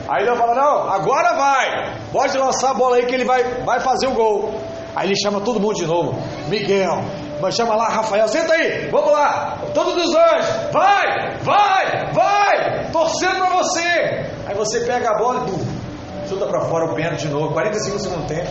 Aí 0.08 0.24
Deus 0.24 0.36
fala: 0.36 0.54
não, 0.54 0.90
agora 0.90 1.34
vai. 1.36 1.94
Pode 2.12 2.36
lançar 2.36 2.72
a 2.72 2.74
bola 2.74 2.96
aí 2.96 3.06
que 3.06 3.14
ele 3.14 3.24
vai, 3.24 3.62
vai 3.62 3.78
fazer 3.78 4.08
o 4.08 4.14
gol. 4.14 4.52
Aí 4.96 5.06
ele 5.06 5.16
chama 5.16 5.40
todo 5.40 5.60
mundo 5.60 5.76
de 5.76 5.86
novo: 5.86 6.18
Miguel, 6.48 7.04
mas 7.40 7.54
chama 7.54 7.76
lá 7.76 7.88
Rafael, 7.88 8.26
senta 8.26 8.52
aí, 8.52 8.88
vamos 8.90 9.12
lá, 9.12 9.58
todos 9.72 9.94
os 9.94 10.12
anjos, 10.12 10.72
vai, 10.72 11.38
vai, 11.42 12.12
vai, 12.12 12.90
torcendo 12.90 13.46
para 13.46 13.56
você. 13.58 14.26
Aí 14.44 14.56
você 14.56 14.80
pega 14.80 15.10
a 15.10 15.18
bola 15.18 15.46
e 15.46 16.28
chuta 16.28 16.46
para 16.46 16.62
fora 16.62 16.90
o 16.90 16.96
pênalti 16.96 17.28
de 17.28 17.28
novo, 17.28 17.52
45 17.52 17.98
segundo 18.00 18.26
tempo. 18.26 18.50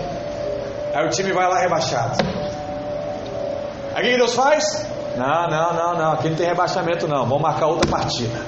Aí 0.93 1.05
o 1.05 1.09
time 1.09 1.33
vai 1.33 1.49
lá 1.49 1.59
rebaixado. 1.59 2.46
Aí 3.97 4.09
o 4.09 4.11
que 4.11 4.17
Deus 4.17 4.35
faz? 4.35 4.63
Não, 5.17 5.47
não, 5.47 5.73
não, 5.73 5.97
não, 5.97 6.11
aqui 6.11 6.29
não 6.29 6.37
tem 6.37 6.45
rebaixamento 6.45 7.07
não, 7.07 7.25
vamos 7.25 7.41
marcar 7.41 7.65
outra 7.65 7.89
partida. 7.89 8.39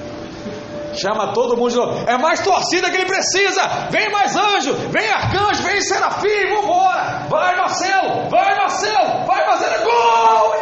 Chama 0.94 1.32
todo 1.32 1.56
mundo 1.56 1.70
de 1.70 1.76
novo. 1.76 2.08
É 2.08 2.16
mais 2.16 2.38
torcida 2.38 2.88
que 2.88 2.96
ele 2.96 3.06
precisa. 3.06 3.60
Vem 3.90 4.08
mais 4.12 4.36
anjo, 4.36 4.72
vem 4.74 5.10
arcanjo, 5.10 5.60
vem 5.64 5.80
serafim, 5.80 6.54
vambora. 6.54 7.26
Vai 7.28 7.56
Marcelo, 7.56 8.30
vai 8.30 8.56
Marcelo, 8.58 9.26
vai 9.26 9.44
fazer 9.44 9.78
gol. 9.82 10.52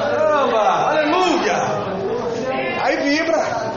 Caramba, 0.00 0.88
aleluia. 0.88 1.56
Aí 2.84 2.96
vibra. 2.96 3.72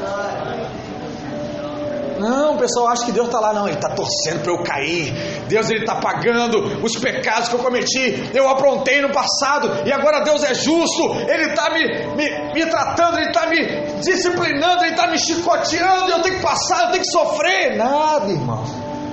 Não, 2.29 2.55
o 2.55 2.57
pessoal 2.57 2.87
acha 2.87 3.05
que 3.05 3.11
Deus 3.11 3.27
está 3.27 3.39
lá, 3.39 3.53
não, 3.53 3.67
Ele 3.67 3.75
está 3.75 3.89
torcendo 3.89 4.41
para 4.41 4.51
eu 4.51 4.63
cair. 4.63 5.13
Deus 5.47 5.69
ele 5.69 5.81
está 5.81 5.95
pagando 5.95 6.83
os 6.83 6.97
pecados 6.97 7.49
que 7.49 7.55
eu 7.55 7.59
cometi. 7.59 8.31
Eu 8.33 8.49
aprontei 8.49 9.01
no 9.01 9.11
passado 9.11 9.69
e 9.85 9.91
agora 9.91 10.21
Deus 10.23 10.43
é 10.43 10.53
justo. 10.53 11.15
Ele 11.27 11.51
está 11.51 11.69
me, 11.69 12.15
me, 12.15 12.53
me 12.53 12.65
tratando, 12.65 13.17
Ele 13.17 13.27
está 13.27 13.47
me 13.47 14.01
disciplinando, 14.01 14.83
Ele 14.83 14.93
está 14.93 15.07
me 15.07 15.19
chicoteando. 15.19 16.11
Eu 16.11 16.21
tenho 16.21 16.37
que 16.37 16.41
passar, 16.41 16.85
eu 16.85 16.91
tenho 16.91 17.03
que 17.03 17.11
sofrer. 17.11 17.77
Nada, 17.77 18.31
irmão. 18.31 18.63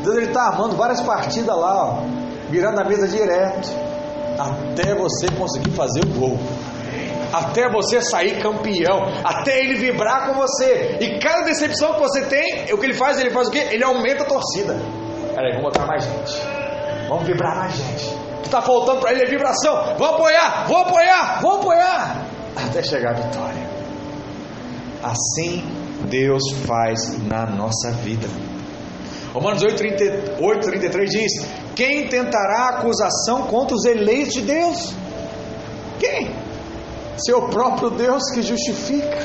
Deus 0.02 0.16
ele 0.16 0.26
está 0.26 0.48
armando 0.48 0.76
várias 0.76 1.00
partidas 1.00 1.56
lá, 1.56 1.86
ó, 1.86 2.02
virando 2.50 2.80
a 2.80 2.84
mesa 2.84 3.06
direto, 3.06 3.70
até 4.38 4.94
você 4.94 5.28
conseguir 5.30 5.70
fazer 5.70 6.00
o 6.04 6.08
gol 6.18 6.38
até 7.32 7.70
você 7.70 8.00
sair 8.02 8.40
campeão, 8.42 9.00
até 9.24 9.60
ele 9.60 9.76
vibrar 9.76 10.26
com 10.26 10.34
você. 10.34 10.98
E 11.00 11.18
cada 11.18 11.42
decepção 11.42 11.94
que 11.94 12.00
você 12.00 12.26
tem, 12.26 12.72
o 12.72 12.78
que 12.78 12.86
ele 12.86 12.94
faz? 12.94 13.18
Ele 13.18 13.30
faz 13.30 13.48
o 13.48 13.50
quê? 13.50 13.68
Ele 13.70 13.82
aumenta 13.82 14.24
a 14.24 14.26
torcida. 14.26 14.74
Peraí, 15.34 15.52
vamos 15.52 15.72
botar 15.72 15.86
mais 15.86 16.04
gente. 16.04 16.42
Vamos 17.08 17.24
vibrar 17.26 17.56
mais 17.56 17.74
gente. 17.74 18.14
O 18.38 18.40
que 18.42 18.48
está 18.48 18.60
faltando 18.60 19.00
para 19.00 19.12
ele 19.12 19.22
é 19.22 19.26
vibração. 19.26 19.96
Vamos 19.98 20.14
apoiar, 20.14 20.66
vamos 20.68 20.88
apoiar, 20.88 21.40
vamos 21.40 21.58
apoiar. 21.58 22.26
Até 22.56 22.82
chegar 22.82 23.10
a 23.10 23.14
vitória. 23.14 23.72
Assim 25.02 25.64
Deus 26.08 26.42
faz 26.66 27.18
na 27.26 27.46
nossa 27.46 27.92
vida. 27.92 28.28
Romanos 29.32 29.62
8, 29.62 29.76
38, 29.76 30.66
33 30.66 31.10
diz: 31.10 31.32
Quem 31.74 32.08
tentará 32.08 32.68
acusação 32.68 33.46
contra 33.46 33.74
os 33.74 33.84
eleitos 33.86 34.34
de 34.34 34.42
Deus? 34.42 34.94
Quem? 35.98 36.41
Seu 37.16 37.48
próprio 37.48 37.90
Deus 37.90 38.22
que 38.32 38.42
justifica. 38.42 39.18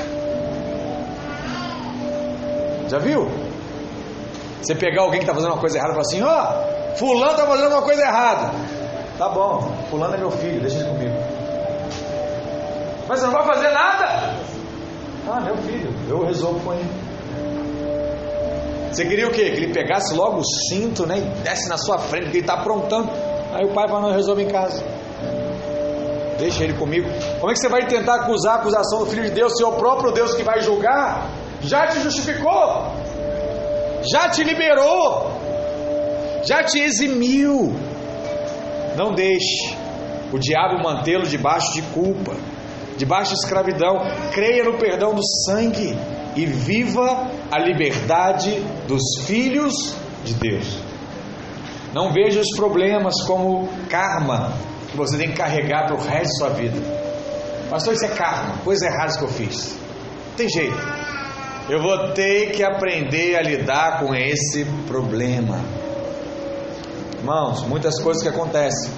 Já 2.89 2.99
viu? 2.99 3.27
Você 4.61 4.75
pegar 4.75 5.03
alguém 5.03 5.19
que 5.19 5.23
está 5.25 5.33
fazendo 5.33 5.51
uma 5.51 5.59
coisa 5.59 5.77
errada 5.77 5.93
e 5.93 5.95
falar 5.95 6.07
assim: 6.07 6.21
Ó, 6.21 6.93
oh, 6.93 6.95
Fulano 6.97 7.31
está 7.31 7.45
fazendo 7.45 7.71
uma 7.71 7.81
coisa 7.81 8.01
errada. 8.01 8.51
Tá 9.17 9.29
bom, 9.29 9.71
Fulano 9.89 10.15
é 10.15 10.17
meu 10.17 10.31
filho, 10.31 10.61
deixa 10.61 10.79
ele 10.79 10.89
comigo. 10.89 11.15
Mas 13.07 13.19
você 13.19 13.25
não 13.25 13.33
vai 13.33 13.45
fazer 13.45 13.69
nada? 13.69 14.33
Ah, 15.29 15.39
meu 15.41 15.57
filho, 15.57 15.93
eu 16.09 16.25
resolvo 16.25 16.59
com 16.59 16.73
ele. 16.73 16.89
Você 18.91 19.05
queria 19.05 19.27
o 19.27 19.31
quê? 19.31 19.51
Que 19.51 19.63
ele 19.63 19.73
pegasse 19.73 20.13
logo 20.13 20.39
o 20.39 20.43
cinto, 20.43 21.05
né? 21.05 21.17
E 21.17 21.43
desce 21.43 21.69
na 21.69 21.77
sua 21.77 21.97
frente, 21.97 22.23
porque 22.23 22.37
ele 22.37 22.43
está 22.45 22.55
aprontando. 22.55 23.09
Aí 23.53 23.65
o 23.65 23.73
pai 23.73 23.87
fala: 23.87 24.07
Não, 24.07 24.11
resolve 24.11 24.43
em 24.43 24.47
casa. 24.47 24.83
Deixa 26.37 26.63
ele 26.63 26.73
comigo. 26.73 27.09
Como 27.39 27.51
é 27.51 27.53
que 27.53 27.59
você 27.59 27.69
vai 27.69 27.85
tentar 27.87 28.15
acusar 28.15 28.53
a 28.53 28.59
acusação 28.59 28.99
do 28.99 29.05
Filho 29.07 29.23
de 29.23 29.31
Deus 29.31 29.53
se 29.57 29.63
é 29.63 29.67
o 29.67 29.73
próprio 29.73 30.11
Deus 30.11 30.33
que 30.35 30.43
vai 30.43 30.61
julgar? 30.61 31.29
Já 31.61 31.87
te 31.87 31.99
justificou, 32.01 32.93
já 34.11 34.29
te 34.29 34.43
liberou, 34.43 35.31
já 36.43 36.63
te 36.63 36.79
eximiu. 36.79 37.73
Não 38.95 39.13
deixe 39.13 39.75
o 40.31 40.37
diabo 40.37 40.81
mantê-lo 40.83 41.25
debaixo 41.25 41.73
de 41.73 41.81
culpa, 41.93 42.35
debaixo 42.97 43.33
de 43.33 43.39
escravidão. 43.39 43.99
Creia 44.31 44.63
no 44.63 44.77
perdão 44.77 45.15
do 45.15 45.21
sangue 45.45 45.97
e 46.35 46.45
viva 46.45 47.27
a 47.51 47.59
liberdade 47.59 48.51
dos 48.87 49.25
filhos 49.25 49.73
de 50.23 50.35
Deus. 50.35 50.77
Não 51.93 52.11
veja 52.11 52.41
os 52.41 52.55
problemas 52.55 53.23
como 53.23 53.67
karma 53.89 54.53
que 54.89 54.97
você 54.97 55.17
tem 55.17 55.29
que 55.29 55.37
carregar 55.37 55.85
para 55.85 55.95
o 55.95 55.99
resto 55.99 56.39
da 56.39 56.47
sua 56.47 56.49
vida. 56.49 56.79
Pastor, 57.69 57.93
isso 57.93 58.05
é 58.05 58.09
karma, 58.09 58.57
coisas 58.63 58.87
erradas 58.87 59.17
que 59.17 59.23
eu 59.23 59.29
fiz. 59.29 59.77
Não 60.29 60.35
tem 60.37 60.49
jeito. 60.49 60.77
Eu 61.69 61.81
vou 61.81 62.13
ter 62.13 62.51
que 62.51 62.63
aprender 62.63 63.35
a 63.35 63.41
lidar 63.41 63.99
com 63.99 64.15
esse 64.15 64.65
problema. 64.87 65.59
Irmãos, 67.19 67.63
muitas 67.67 68.01
coisas 68.01 68.23
que 68.23 68.29
acontecem 68.29 68.89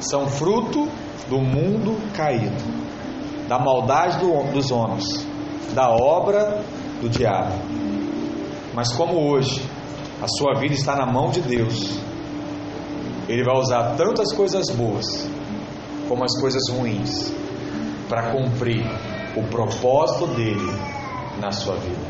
são 0.00 0.26
fruto 0.26 0.88
do 1.28 1.38
mundo 1.38 1.96
caído, 2.16 2.56
da 3.46 3.58
maldade 3.58 4.18
do, 4.18 4.52
dos 4.52 4.72
homens, 4.72 5.04
da 5.74 5.88
obra 5.90 6.60
do 7.00 7.08
diabo. 7.08 7.54
Mas 8.74 8.92
como 8.92 9.30
hoje 9.30 9.62
a 10.20 10.26
sua 10.26 10.58
vida 10.58 10.74
está 10.74 10.96
na 10.96 11.06
mão 11.06 11.30
de 11.30 11.40
Deus, 11.40 12.00
Ele 13.28 13.44
vai 13.44 13.56
usar 13.56 13.94
tanto 13.96 14.22
as 14.22 14.32
coisas 14.32 14.70
boas 14.70 15.28
como 16.08 16.24
as 16.24 16.40
coisas 16.40 16.62
ruins 16.70 17.30
para 18.08 18.32
cumprir 18.32 18.82
o 19.36 19.42
propósito 19.48 20.26
dele 20.28 20.72
na 21.38 21.50
sua 21.50 21.76
vida. 21.76 22.08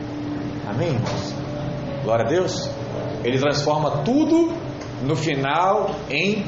Amém, 0.68 0.88
irmãos? 0.88 1.34
Glória 2.04 2.24
a 2.24 2.28
Deus. 2.28 2.70
Ele 3.24 3.38
transforma 3.38 4.02
tudo 4.04 4.52
no 5.02 5.16
final 5.16 5.90
em 6.08 6.46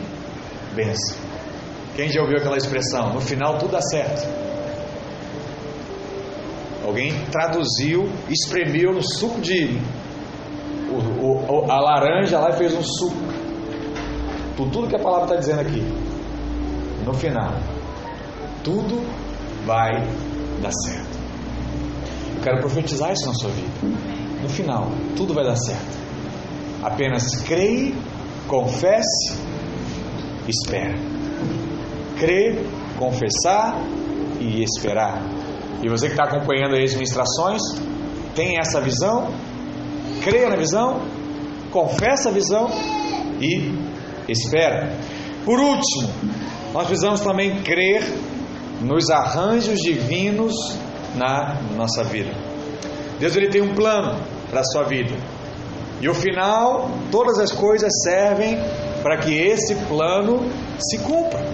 bênção. 0.74 1.16
Quem 1.96 2.08
já 2.08 2.20
ouviu 2.20 2.38
aquela 2.38 2.56
expressão? 2.56 3.12
No 3.12 3.20
final 3.20 3.58
tudo 3.58 3.72
dá 3.72 3.80
certo. 3.82 4.26
Alguém 6.86 7.12
traduziu, 7.30 8.08
espremeu 8.28 8.92
no 8.92 9.02
suco 9.02 9.40
de 9.40 9.78
o, 10.90 11.66
o, 11.66 11.70
a 11.70 11.80
laranja 11.80 12.38
lá 12.38 12.50
e 12.50 12.52
fez 12.54 12.74
um 12.74 12.82
suco. 12.82 13.29
Por 14.60 14.68
tudo 14.68 14.88
que 14.88 14.96
a 14.96 14.98
palavra 14.98 15.24
está 15.24 15.36
dizendo 15.36 15.60
aqui. 15.60 15.80
No 17.06 17.14
final, 17.14 17.54
tudo 18.62 19.00
vai 19.64 20.06
dar 20.60 20.70
certo. 20.84 21.18
Eu 22.36 22.42
quero 22.42 22.60
profetizar 22.60 23.10
isso 23.10 23.26
na 23.26 23.32
sua 23.32 23.48
vida. 23.52 23.70
No 24.42 24.50
final, 24.50 24.90
tudo 25.16 25.32
vai 25.32 25.46
dar 25.46 25.56
certo. 25.56 25.98
Apenas 26.82 27.36
creia, 27.36 27.94
confesse, 28.46 29.34
espera. 30.46 30.94
Crer, 32.18 32.62
confessar 32.98 33.82
e 34.38 34.62
esperar. 34.62 35.22
E 35.82 35.88
você 35.88 36.08
que 36.08 36.12
está 36.12 36.24
acompanhando 36.24 36.76
as 36.76 36.92
ministrações, 36.92 37.62
tem 38.34 38.58
essa 38.58 38.78
visão, 38.78 39.32
creia 40.22 40.50
na 40.50 40.56
visão, 40.56 41.00
confessa 41.70 42.28
a 42.28 42.32
visão 42.32 42.68
e 43.40 43.88
espera. 44.30 44.92
Por 45.44 45.58
último, 45.58 46.08
nós 46.72 46.86
precisamos 46.86 47.20
também 47.20 47.62
crer 47.62 48.02
nos 48.80 49.10
arranjos 49.10 49.80
divinos 49.80 50.54
na 51.16 51.60
nossa 51.76 52.04
vida. 52.04 52.30
Deus 53.18 53.36
ele 53.36 53.48
tem 53.48 53.60
um 53.60 53.74
plano 53.74 54.20
para 54.48 54.60
a 54.60 54.64
sua 54.64 54.84
vida. 54.84 55.14
E 56.00 56.08
o 56.08 56.14
final, 56.14 56.90
todas 57.10 57.38
as 57.38 57.52
coisas 57.52 57.90
servem 58.02 58.58
para 59.02 59.18
que 59.18 59.34
esse 59.34 59.74
plano 59.86 60.50
se 60.78 60.98
cumpra. 60.98 61.44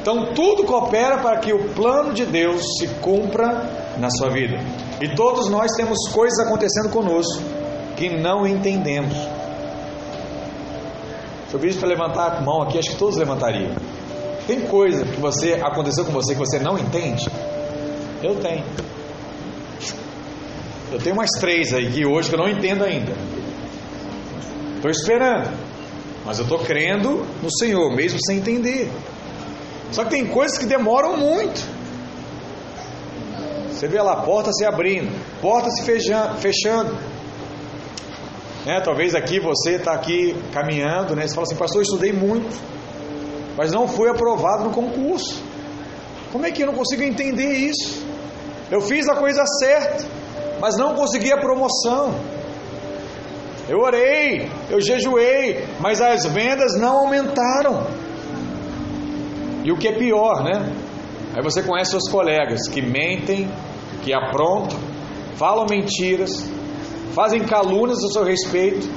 Então 0.00 0.32
tudo 0.32 0.64
coopera 0.64 1.18
para 1.18 1.38
que 1.38 1.52
o 1.52 1.70
plano 1.70 2.12
de 2.12 2.24
Deus 2.24 2.62
se 2.78 2.86
cumpra 3.00 3.96
na 3.98 4.08
sua 4.10 4.30
vida. 4.30 4.56
E 5.00 5.14
todos 5.14 5.48
nós 5.48 5.72
temos 5.76 5.98
coisas 6.12 6.38
acontecendo 6.46 6.90
conosco 6.90 7.42
que 7.96 8.08
não 8.08 8.46
entendemos. 8.46 9.16
Se 11.48 11.54
eu 11.54 11.60
pedisse 11.60 11.78
para 11.78 11.88
levantar 11.88 12.36
a 12.36 12.40
mão 12.40 12.62
aqui, 12.62 12.78
acho 12.78 12.90
que 12.90 12.96
todos 12.96 13.16
levantariam. 13.16 13.74
Tem 14.46 14.60
coisa 14.62 15.04
que 15.04 15.20
você 15.20 15.54
aconteceu 15.54 16.04
com 16.04 16.12
você 16.12 16.34
que 16.34 16.38
você 16.38 16.58
não 16.58 16.78
entende? 16.78 17.24
Eu 18.22 18.36
tenho. 18.36 18.64
Eu 20.92 20.98
tenho 21.00 21.14
umas 21.14 21.30
três 21.40 21.72
aí 21.72 21.90
que 21.90 22.06
hoje 22.06 22.28
que 22.28 22.34
eu 22.34 22.38
não 22.38 22.48
entendo 22.48 22.84
ainda. 22.84 23.12
Estou 24.76 24.90
esperando. 24.90 25.50
Mas 26.24 26.38
eu 26.38 26.44
estou 26.44 26.58
crendo 26.58 27.24
no 27.42 27.50
Senhor, 27.58 27.94
mesmo 27.94 28.18
sem 28.24 28.38
entender. 28.38 28.90
Só 29.92 30.04
que 30.04 30.10
tem 30.10 30.26
coisas 30.26 30.58
que 30.58 30.66
demoram 30.66 31.16
muito. 31.16 31.64
Você 33.70 33.86
vê 33.86 34.00
lá 34.00 34.16
porta 34.22 34.52
se 34.52 34.64
abrindo, 34.64 35.12
porta 35.40 35.70
se 35.70 35.82
fechando. 35.84 36.96
Né? 38.66 38.80
Talvez 38.82 39.14
aqui 39.14 39.40
você 39.40 39.76
está 39.76 39.92
aqui 39.92 40.36
caminhando, 40.52 41.16
né? 41.16 41.26
Você 41.26 41.34
fala 41.34 41.46
assim, 41.46 41.56
pastor, 41.56 41.78
eu 41.78 41.82
estudei 41.84 42.12
muito 42.12 42.54
mas 43.56 43.72
não 43.72 43.88
fui 43.88 44.08
aprovado 44.08 44.64
no 44.64 44.70
concurso. 44.70 45.42
Como 46.30 46.44
é 46.44 46.50
que 46.50 46.62
eu 46.62 46.66
não 46.66 46.74
consigo 46.74 47.02
entender 47.02 47.52
isso? 47.52 48.04
Eu 48.70 48.80
fiz 48.80 49.08
a 49.08 49.14
coisa 49.14 49.44
certa, 49.58 50.04
mas 50.60 50.76
não 50.76 50.94
consegui 50.94 51.32
a 51.32 51.38
promoção. 51.38 52.14
Eu 53.68 53.78
orei, 53.78 54.50
eu 54.70 54.80
jejuei, 54.80 55.64
mas 55.80 56.00
as 56.00 56.26
vendas 56.26 56.78
não 56.78 56.98
aumentaram. 56.98 57.86
E 59.64 59.72
o 59.72 59.76
que 59.76 59.88
é 59.88 59.92
pior, 59.92 60.44
né? 60.44 60.72
Aí 61.34 61.42
você 61.42 61.62
conhece 61.62 61.92
seus 61.92 62.08
colegas 62.08 62.68
que 62.68 62.82
mentem, 62.82 63.48
que 64.04 64.12
aprontam, 64.12 64.78
falam 65.36 65.66
mentiras, 65.68 66.48
fazem 67.12 67.42
calúnias 67.44 68.02
a 68.04 68.08
seu 68.08 68.24
respeito 68.24 68.88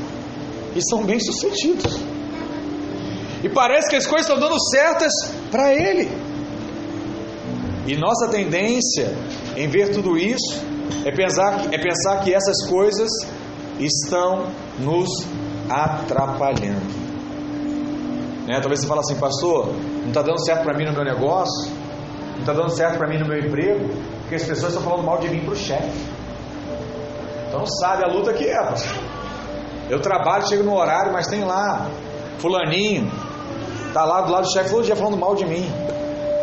e 0.76 0.82
são 0.90 1.04
bem-sucedidos. 1.04 2.00
E 3.44 3.50
parece 3.50 3.90
que 3.90 3.96
as 3.96 4.06
coisas 4.06 4.28
estão 4.28 4.40
dando 4.40 4.60
certas 4.70 5.12
para 5.50 5.74
ele. 5.74 6.10
E 7.88 7.96
nossa 7.96 8.28
tendência 8.28 9.16
em 9.56 9.68
ver 9.68 9.92
tudo 9.92 10.18
isso 10.18 10.62
é 11.06 11.12
pensar, 11.12 11.74
é 11.74 11.78
pensar 11.78 12.24
que 12.24 12.34
essas 12.34 12.68
coisas 12.68 13.10
estão 13.80 14.48
nos 14.80 15.10
atrapalhando. 15.70 17.00
Né? 18.46 18.60
Talvez 18.60 18.82
você 18.82 18.88
fale 18.88 19.00
assim, 19.00 19.16
pastor, 19.16 19.74
não 20.02 20.08
está 20.08 20.22
dando 20.22 20.44
certo 20.44 20.64
para 20.64 20.78
mim 20.78 20.86
no 20.86 20.94
meu 20.94 21.04
negócio, 21.04 21.72
não 22.34 22.40
está 22.40 22.54
dando 22.54 22.70
certo 22.72 22.98
para 22.98 23.08
mim 23.08 23.18
no 23.18 23.28
meu 23.28 23.40
emprego, 23.40 23.90
porque 24.22 24.36
as 24.36 24.44
pessoas 24.44 24.74
estão 24.74 24.84
falando 24.84 25.06
mal 25.06 25.20
de 25.20 25.30
mim 25.30 25.42
para 25.42 25.54
o 25.54 25.56
chefe. 25.56 26.19
Então 27.50 27.66
sabe 27.66 28.06
a 28.06 28.08
luta 28.08 28.32
que 28.32 28.46
é. 28.46 28.74
Eu 29.90 30.00
trabalho, 30.00 30.48
chego 30.48 30.64
no 30.64 30.76
horário, 30.76 31.12
mas 31.12 31.28
tem 31.28 31.44
lá 31.44 31.90
fulaninho, 32.38 33.12
Está 33.90 34.06
lá 34.06 34.22
do 34.22 34.32
lado 34.32 34.44
do 34.44 34.54
chefe 34.54 34.70
todo 34.70 34.84
dia 34.84 34.96
falando 34.96 35.18
mal 35.18 35.34
de 35.34 35.46
mim. 35.46 35.68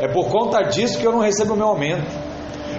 É 0.00 0.08
por 0.08 0.28
conta 0.28 0.62
disso 0.62 0.98
que 0.98 1.06
eu 1.06 1.12
não 1.12 1.20
recebo 1.20 1.54
o 1.54 1.56
meu 1.56 1.68
aumento. 1.68 2.04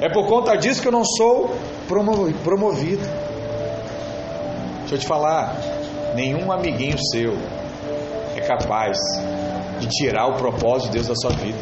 É 0.01 0.09
por 0.09 0.27
conta 0.27 0.57
disso 0.57 0.81
que 0.81 0.89
eu 0.89 0.91
não 0.91 1.05
sou 1.05 1.55
promovido. 1.87 3.01
Deixa 4.81 4.95
eu 4.95 4.99
te 4.99 5.07
falar, 5.07 5.55
nenhum 6.15 6.51
amiguinho 6.51 6.97
seu 7.11 7.33
é 8.35 8.41
capaz 8.41 8.97
de 9.79 9.87
tirar 9.87 10.27
o 10.27 10.33
propósito 10.33 10.87
de 10.87 10.93
Deus 10.95 11.07
da 11.07 11.15
sua 11.15 11.31
vida. 11.31 11.57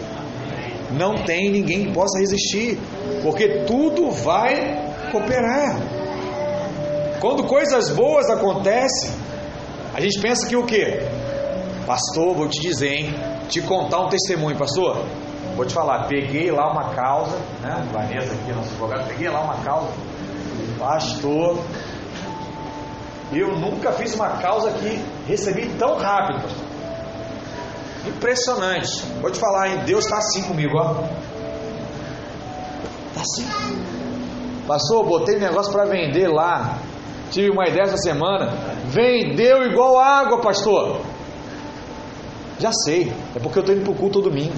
Não 0.91 1.23
tem 1.23 1.51
ninguém 1.51 1.85
que 1.85 1.93
possa 1.93 2.17
resistir, 2.17 2.79
porque 3.21 3.65
tudo 3.67 4.09
vai 4.09 4.93
cooperar. 5.11 5.94
Quando 7.25 7.43
coisas 7.45 7.89
boas 7.89 8.29
acontecem, 8.29 9.09
a 9.95 9.99
gente 9.99 10.21
pensa 10.21 10.47
que 10.47 10.55
o 10.55 10.63
que? 10.63 10.85
Pastor, 11.87 12.35
vou 12.35 12.47
te 12.47 12.61
dizer, 12.61 12.93
hein? 12.93 13.15
Te 13.49 13.63
contar 13.63 14.01
um 14.01 14.09
testemunho, 14.09 14.55
pastor. 14.55 15.03
Vou 15.55 15.65
te 15.65 15.73
falar, 15.73 16.07
peguei 16.07 16.51
lá 16.51 16.71
uma 16.71 16.93
causa, 16.93 17.35
né? 17.63 17.83
Vanessa 17.91 18.31
aqui, 18.31 18.53
nosso 18.53 18.69
advogado, 18.69 19.07
peguei 19.07 19.27
lá 19.27 19.41
uma 19.41 19.55
causa. 19.63 19.91
Pastor, 20.77 21.63
eu 23.33 23.57
nunca 23.57 23.91
fiz 23.93 24.13
uma 24.13 24.37
causa 24.37 24.69
que 24.73 25.03
recebi 25.27 25.67
tão 25.79 25.97
rápido, 25.97 26.43
pastor. 26.43 26.65
Impressionante. 28.05 29.03
Vou 29.19 29.31
te 29.31 29.39
falar, 29.39 29.69
hein? 29.69 29.79
Deus 29.83 30.05
está 30.05 30.19
assim 30.19 30.43
comigo, 30.43 30.77
ó. 30.77 30.91
Está 33.07 33.21
assim. 33.21 33.47
Pastor, 34.67 35.03
botei 35.03 35.39
negócio 35.39 35.71
para 35.71 35.85
vender 35.85 36.27
lá. 36.27 36.77
Tive 37.35 37.49
uma 37.49 37.67
ideia 37.67 37.83
essa 37.83 37.97
semana. 37.97 38.49
Vendeu 38.85 39.63
igual 39.63 39.99
água, 39.99 40.39
pastor. 40.39 41.01
Já 42.57 42.71
sei, 42.71 43.11
é 43.35 43.39
porque 43.39 43.59
eu 43.59 43.61
estou 43.61 43.75
indo 43.75 43.83
para 43.83 43.91
o 43.91 43.95
culto 43.97 44.21
domingo. 44.21 44.55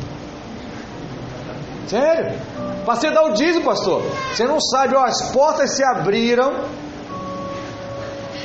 Sério? 1.87 2.39
Passei 2.85 3.09
a 3.09 3.13
dar 3.13 3.23
o 3.23 3.33
dízimo, 3.33 3.65
pastor. 3.65 4.03
Você 4.31 4.45
não 4.45 4.59
sabe, 4.61 4.95
ó, 4.95 5.03
as 5.03 5.31
portas 5.31 5.75
se 5.75 5.83
abriram. 5.83 6.53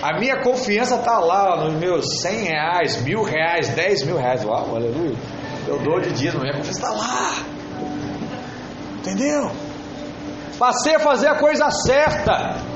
A 0.01 0.19
minha 0.19 0.41
confiança 0.43 0.95
está 0.95 1.19
lá 1.19 1.53
ó, 1.53 1.65
nos 1.65 1.75
meus 1.75 2.23
100 2.23 2.45
reais, 2.45 3.03
mil 3.03 3.23
reais, 3.23 3.69
10 3.69 4.05
mil 4.07 4.17
reais. 4.17 4.43
Uau, 4.47 4.75
aleluia. 4.75 5.15
Eu 5.69 5.79
dou 5.81 6.01
de 6.01 6.11
dízimo, 6.11 6.41
minha 6.41 6.55
confiança 6.55 6.81
está 6.81 6.91
lá. 6.91 7.35
Entendeu? 8.95 9.51
Passei 10.59 10.95
a 10.95 11.01
fazer 11.01 11.29
a 11.29 11.39
coisa 11.39 11.71
certa. 11.71 12.72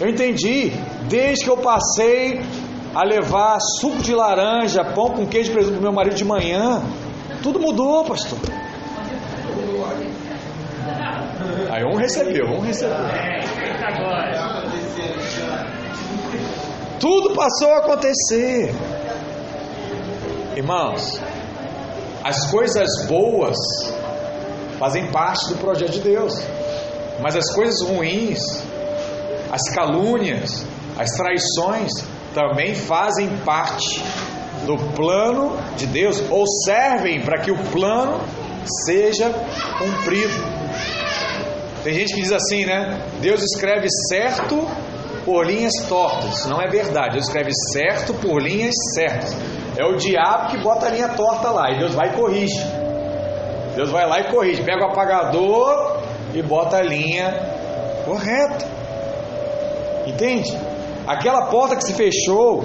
Eu 0.00 0.08
entendi. 0.08 0.72
Desde 1.08 1.44
que 1.44 1.50
eu 1.50 1.56
passei 1.56 2.40
a 2.94 3.04
levar 3.04 3.58
suco 3.80 3.98
de 4.02 4.14
laranja, 4.14 4.84
pão 4.84 5.10
com 5.10 5.26
queijo 5.26 5.50
e 5.50 5.54
presunto 5.54 5.74
pro 5.74 5.82
meu 5.82 5.92
marido 5.92 6.16
de 6.16 6.24
manhã, 6.24 6.82
tudo 7.42 7.58
mudou, 7.58 8.04
pastor. 8.04 8.38
Aí 11.70 11.84
um 11.84 11.96
recebeu, 11.96 12.46
um 12.46 12.60
recebeu. 12.60 12.96
Tudo 16.98 17.34
passou 17.34 17.72
a 17.72 17.78
acontecer. 17.78 18.74
Irmãos, 20.56 21.20
as 22.24 22.50
coisas 22.50 23.06
boas 23.06 23.56
fazem 24.78 25.06
parte 25.10 25.48
do 25.48 25.58
projeto 25.58 25.92
de 25.92 26.00
Deus, 26.00 26.42
mas 27.20 27.36
as 27.36 27.54
coisas 27.54 27.80
ruins, 27.88 28.40
as 29.50 29.62
calúnias, 29.74 30.64
as 30.98 31.10
traições 31.10 31.90
também 32.34 32.74
fazem 32.74 33.28
parte 33.38 34.02
do 34.66 34.76
plano 34.94 35.56
de 35.76 35.86
Deus 35.86 36.22
ou 36.30 36.44
servem 36.64 37.20
para 37.22 37.40
que 37.40 37.50
o 37.50 37.56
plano 37.70 38.20
seja 38.84 39.30
cumprido. 39.78 40.34
Tem 41.82 41.94
gente 41.94 42.14
que 42.14 42.20
diz 42.20 42.32
assim, 42.32 42.66
né? 42.66 43.00
Deus 43.20 43.42
escreve 43.42 43.88
certo 44.08 44.68
por 45.24 45.46
linhas 45.46 45.74
tortas. 45.88 46.46
Não 46.46 46.60
é 46.60 46.68
verdade. 46.68 47.12
Deus 47.12 47.26
escreve 47.26 47.50
certo 47.72 48.12
por 48.14 48.42
linhas 48.42 48.74
certas. 48.94 49.34
É 49.76 49.84
o 49.84 49.96
diabo 49.96 50.50
que 50.50 50.62
bota 50.62 50.86
a 50.86 50.90
linha 50.90 51.08
torta 51.10 51.50
lá 51.50 51.70
e 51.70 51.78
Deus 51.78 51.94
vai 51.94 52.08
e 52.08 52.12
corrige. 52.12 52.60
Deus 53.76 53.90
vai 53.90 54.06
lá 54.08 54.20
e 54.20 54.24
corrige. 54.24 54.62
Pega 54.62 54.86
o 54.86 54.90
apagador 54.90 56.02
e 56.34 56.42
bota 56.42 56.78
a 56.78 56.82
linha 56.82 57.32
correta. 58.04 58.77
Entende? 60.08 60.50
Aquela 61.06 61.46
porta 61.46 61.76
que 61.76 61.84
se 61.84 61.92
fechou, 61.92 62.64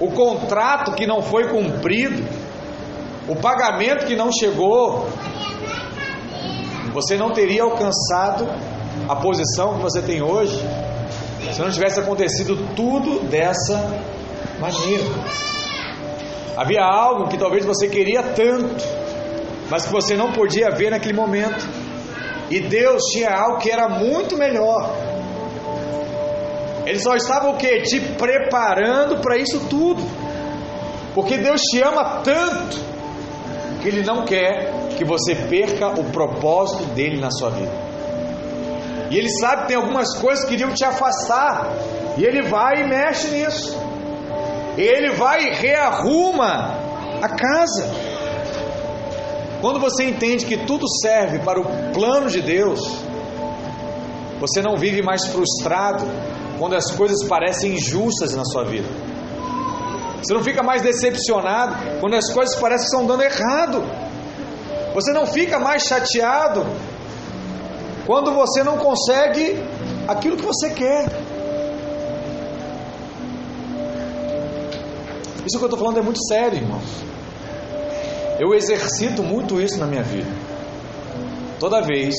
o 0.00 0.10
contrato 0.12 0.92
que 0.92 1.06
não 1.06 1.20
foi 1.20 1.48
cumprido, 1.48 2.22
o 3.28 3.36
pagamento 3.36 4.06
que 4.06 4.16
não 4.16 4.30
chegou, 4.32 5.08
você 6.92 7.16
não 7.16 7.32
teria 7.32 7.64
alcançado 7.64 8.48
a 9.08 9.16
posição 9.16 9.74
que 9.74 9.82
você 9.82 10.00
tem 10.00 10.22
hoje 10.22 10.58
se 11.52 11.60
não 11.60 11.70
tivesse 11.70 12.00
acontecido 12.00 12.56
tudo 12.74 13.20
dessa 13.28 13.76
maneira. 14.58 15.04
Havia 16.56 16.82
algo 16.82 17.28
que 17.28 17.36
talvez 17.36 17.64
você 17.64 17.88
queria 17.88 18.22
tanto, 18.22 18.84
mas 19.70 19.84
que 19.84 19.92
você 19.92 20.16
não 20.16 20.32
podia 20.32 20.70
ver 20.70 20.90
naquele 20.90 21.14
momento. 21.14 21.66
E 22.50 22.60
Deus 22.60 23.02
tinha 23.12 23.30
algo 23.30 23.58
que 23.58 23.70
era 23.70 23.88
muito 23.88 24.36
melhor. 24.36 25.13
Ele 26.86 26.98
só 26.98 27.14
estava 27.14 27.50
o 27.50 27.56
que? 27.56 27.80
Te 27.82 28.00
preparando 28.00 29.20
para 29.20 29.36
isso 29.38 29.60
tudo. 29.68 30.02
Porque 31.14 31.38
Deus 31.38 31.60
te 31.60 31.80
ama 31.80 32.20
tanto 32.22 32.78
que 33.80 33.88
Ele 33.88 34.02
não 34.02 34.24
quer 34.24 34.72
que 34.96 35.04
você 35.04 35.34
perca 35.34 35.88
o 35.88 36.04
propósito 36.04 36.84
dele 36.94 37.20
na 37.20 37.30
sua 37.30 37.50
vida. 37.50 37.72
E 39.10 39.18
Ele 39.18 39.30
sabe 39.40 39.62
que 39.62 39.68
tem 39.68 39.76
algumas 39.76 40.16
coisas 40.18 40.44
que 40.44 40.54
iriam 40.54 40.72
te 40.72 40.84
afastar. 40.84 41.72
E 42.18 42.24
Ele 42.24 42.42
vai 42.42 42.82
e 42.82 42.88
mexe 42.88 43.28
nisso. 43.28 43.78
Ele 44.76 45.10
vai 45.10 45.44
e 45.44 45.54
rearruma 45.54 46.74
a 47.22 47.28
casa. 47.28 47.90
Quando 49.60 49.80
você 49.80 50.04
entende 50.04 50.44
que 50.44 50.58
tudo 50.58 50.84
serve 51.00 51.38
para 51.38 51.58
o 51.58 51.64
plano 51.92 52.28
de 52.28 52.42
Deus, 52.42 52.80
você 54.38 54.60
não 54.60 54.76
vive 54.76 55.00
mais 55.00 55.26
frustrado 55.26 56.04
quando 56.58 56.74
as 56.74 56.90
coisas 56.92 57.26
parecem 57.26 57.74
injustas 57.74 58.34
na 58.34 58.44
sua 58.44 58.64
vida. 58.64 58.88
Você 60.22 60.32
não 60.32 60.42
fica 60.42 60.62
mais 60.62 60.80
decepcionado 60.80 61.76
quando 62.00 62.14
as 62.14 62.32
coisas 62.32 62.56
parecem 62.56 62.88
que 62.88 62.94
estão 62.94 63.06
dando 63.06 63.22
errado. 63.22 63.82
Você 64.94 65.12
não 65.12 65.26
fica 65.26 65.58
mais 65.58 65.82
chateado 65.82 66.64
quando 68.06 68.32
você 68.32 68.62
não 68.62 68.78
consegue 68.78 69.56
aquilo 70.08 70.36
que 70.36 70.44
você 70.44 70.70
quer. 70.70 71.06
Isso 75.46 75.58
que 75.58 75.64
eu 75.64 75.66
estou 75.66 75.78
falando 75.78 75.98
é 75.98 76.02
muito 76.02 76.24
sério, 76.26 76.56
irmãos. 76.56 77.04
Eu 78.40 78.54
exercito 78.54 79.22
muito 79.22 79.60
isso 79.60 79.78
na 79.78 79.86
minha 79.86 80.02
vida. 80.02 80.30
Toda 81.60 81.82
vez 81.82 82.14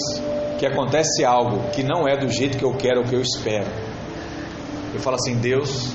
que 0.59 0.65
acontece 0.65 1.25
algo 1.25 1.69
que 1.71 1.83
não 1.83 2.07
é 2.07 2.15
do 2.15 2.29
jeito 2.29 2.57
que 2.57 2.63
eu 2.63 2.73
quero 2.73 3.01
ou 3.01 3.05
que 3.05 3.15
eu 3.15 3.21
espero, 3.21 3.67
eu 4.95 5.01
falo 5.01 5.15
assim: 5.15 5.35
Deus, 5.35 5.93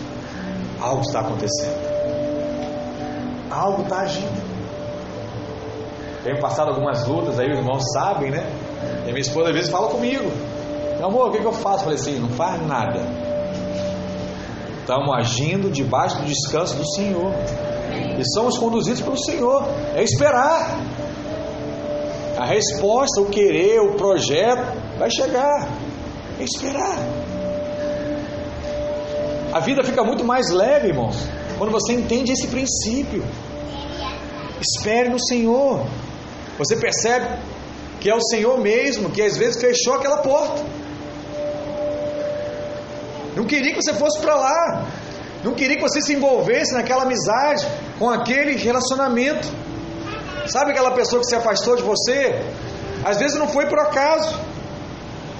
algo 0.80 1.02
está 1.02 1.20
acontecendo, 1.20 1.80
algo 3.50 3.82
está 3.82 4.00
agindo. 4.00 4.50
Tenho 6.22 6.38
passado 6.40 6.68
algumas 6.68 7.06
lutas 7.06 7.38
aí, 7.38 7.50
os 7.50 7.58
irmãos 7.58 7.82
sabem, 7.92 8.30
né? 8.30 8.46
E 9.06 9.08
minha 9.08 9.20
esposa 9.20 9.48
às 9.48 9.54
vezes 9.54 9.70
fala 9.70 9.88
comigo: 9.88 10.30
amor, 11.02 11.28
o 11.28 11.32
que, 11.32 11.38
que 11.38 11.46
eu 11.46 11.52
faço? 11.52 11.78
Eu 11.78 11.84
falei 11.84 11.98
assim: 11.98 12.18
Não 12.18 12.28
faz 12.30 12.66
nada. 12.66 13.00
Estamos 14.80 15.16
agindo 15.16 15.70
debaixo 15.70 16.18
do 16.18 16.24
descanso 16.24 16.76
do 16.76 16.86
Senhor. 16.94 17.32
E 18.18 18.24
somos 18.34 18.58
conduzidos 18.58 19.00
pelo 19.00 19.16
Senhor. 19.16 19.64
É 19.94 20.02
esperar. 20.02 20.78
A 22.38 22.44
resposta, 22.44 23.20
o 23.20 23.26
querer, 23.26 23.80
o 23.80 23.94
projeto 23.94 24.62
vai 24.98 25.10
chegar. 25.10 25.68
É 26.38 26.42
esperar. 26.42 26.98
A 29.52 29.60
vida 29.60 29.82
fica 29.82 30.04
muito 30.04 30.24
mais 30.24 30.50
leve, 30.50 30.88
irmãos, 30.88 31.16
quando 31.58 31.72
você 31.72 31.92
entende 31.92 32.32
esse 32.32 32.46
princípio. 32.46 33.24
Espere 34.60 35.08
no 35.08 35.18
Senhor. 35.18 35.84
Você 36.58 36.76
percebe 36.76 37.26
que 38.00 38.08
é 38.08 38.14
o 38.14 38.20
Senhor 38.20 38.58
mesmo 38.58 39.10
que 39.10 39.22
às 39.22 39.36
vezes 39.36 39.60
fechou 39.60 39.94
aquela 39.94 40.18
porta. 40.18 40.62
Não 43.34 43.44
queria 43.44 43.74
que 43.74 43.82
você 43.82 43.94
fosse 43.94 44.20
para 44.20 44.34
lá. 44.34 44.86
Não 45.42 45.54
queria 45.54 45.76
que 45.76 45.82
você 45.82 46.00
se 46.00 46.12
envolvesse 46.12 46.74
naquela 46.74 47.02
amizade, 47.02 47.66
com 47.98 48.08
aquele 48.08 48.56
relacionamento. 48.56 49.48
Sabe 50.46 50.72
aquela 50.72 50.90
pessoa 50.92 51.20
que 51.20 51.26
se 51.26 51.34
afastou 51.34 51.76
de 51.76 51.82
você? 51.82 52.40
Às 53.04 53.18
vezes 53.18 53.38
não 53.38 53.48
foi 53.48 53.66
por 53.66 53.78
acaso. 53.78 54.38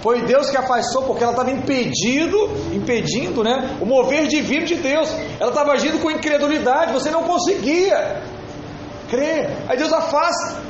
Foi 0.02 0.22
Deus 0.22 0.48
que 0.48 0.56
afastou 0.56 1.02
porque 1.02 1.22
ela 1.22 1.32
estava 1.32 1.50
impedido, 1.50 2.50
impedindo, 2.72 3.44
né, 3.44 3.76
o 3.80 3.84
mover 3.84 4.26
divino 4.28 4.64
de 4.64 4.76
Deus. 4.76 5.10
Ela 5.38 5.50
estava 5.50 5.72
agindo 5.72 6.00
com 6.00 6.10
incredulidade, 6.10 6.92
você 6.92 7.10
não 7.10 7.24
conseguia 7.24 8.22
crer. 9.10 9.50
Aí 9.68 9.76
Deus 9.76 9.92
afasta 9.92 10.62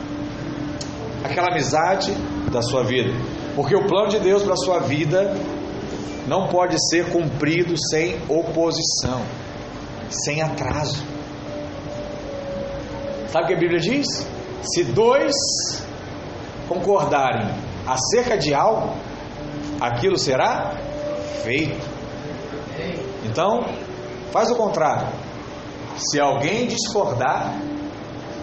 aquela 1.22 1.48
amizade 1.48 2.12
da 2.50 2.60
sua 2.60 2.82
vida. 2.82 3.10
Porque 3.54 3.76
o 3.76 3.86
plano 3.86 4.08
de 4.08 4.18
Deus 4.18 4.42
para 4.42 4.54
a 4.54 4.56
sua 4.56 4.80
vida 4.80 5.36
não 6.26 6.48
pode 6.48 6.76
ser 6.88 7.10
cumprido 7.10 7.74
sem 7.90 8.16
oposição, 8.28 9.22
sem 10.08 10.42
atraso. 10.42 11.04
Sabe 13.28 13.44
o 13.44 13.46
que 13.48 13.54
a 13.54 13.58
Bíblia 13.58 13.78
diz? 13.78 14.06
Se 14.62 14.82
dois 14.84 15.32
concordarem 16.68 17.48
acerca 17.86 18.36
de 18.36 18.52
algo, 18.52 18.92
aquilo 19.80 20.18
será 20.18 20.72
feito. 21.42 21.80
Então, 23.24 23.64
faz 24.30 24.50
o 24.50 24.56
contrário. 24.56 25.08
Se 25.96 26.20
alguém 26.20 26.66
discordar, 26.66 27.54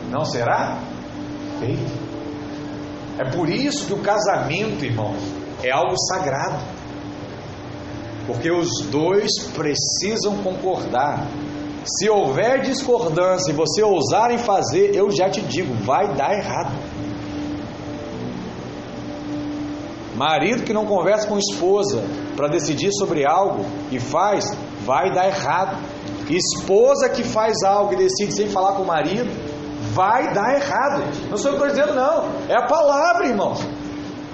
não 0.09 0.25
será 0.25 0.77
feito. 1.59 2.07
É 3.19 3.29
por 3.31 3.49
isso 3.49 3.85
que 3.87 3.93
o 3.93 3.99
casamento, 3.99 4.85
irmãos, 4.85 5.21
é 5.63 5.71
algo 5.71 5.95
sagrado. 6.07 6.57
Porque 8.27 8.51
os 8.51 8.81
dois 8.91 9.31
precisam 9.55 10.37
concordar. 10.43 11.25
Se 11.85 12.09
houver 12.09 12.61
discordância 12.61 13.51
e 13.51 13.55
você 13.55 13.81
ousar 13.81 14.29
em 14.31 14.37
fazer, 14.37 14.93
eu 14.93 15.09
já 15.09 15.29
te 15.29 15.41
digo, 15.41 15.73
vai 15.85 16.13
dar 16.15 16.33
errado. 16.37 16.73
Marido 20.17 20.63
que 20.63 20.73
não 20.73 20.87
conversa 20.87 21.27
com 21.27 21.37
esposa 21.37 22.03
para 22.35 22.47
decidir 22.47 22.91
sobre 22.91 23.23
algo 23.23 23.63
e 23.91 23.99
faz, 23.99 24.51
vai 24.83 25.13
dar 25.13 25.27
errado. 25.27 25.77
Esposa 26.27 27.07
que 27.07 27.23
faz 27.23 27.61
algo 27.63 27.93
e 27.93 27.97
decide 27.97 28.33
sem 28.33 28.49
falar 28.49 28.73
com 28.73 28.81
o 28.81 28.87
marido, 28.87 29.29
vai 29.93 30.33
dar 30.33 30.55
errado. 30.55 31.03
Não 31.29 31.37
sou 31.37 31.51
eu 31.51 31.59
que 31.59 31.67
estou 31.67 31.85
dizendo, 31.85 31.95
não. 31.95 32.29
É 32.49 32.55
a 32.55 32.65
palavra, 32.65 33.27
irmãos. 33.27 33.59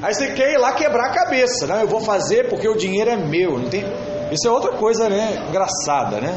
Aí 0.02 0.14
você 0.14 0.32
quer 0.32 0.54
ir 0.54 0.58
lá 0.58 0.72
quebrar 0.72 1.10
a 1.10 1.14
cabeça. 1.14 1.68
Não, 1.68 1.82
eu 1.82 1.88
vou 1.88 2.00
fazer 2.00 2.50
porque 2.50 2.68
o 2.68 2.78
dinheiro 2.78 3.12
é 3.12 3.18
meu. 3.18 3.60
Não 3.60 3.70
tem... 3.70 3.84
Isso 4.32 4.48
é 4.48 4.52
outra 4.52 4.72
coisa, 4.78 5.10
né? 5.10 5.46
Engraçada, 5.50 6.22
né? 6.22 6.34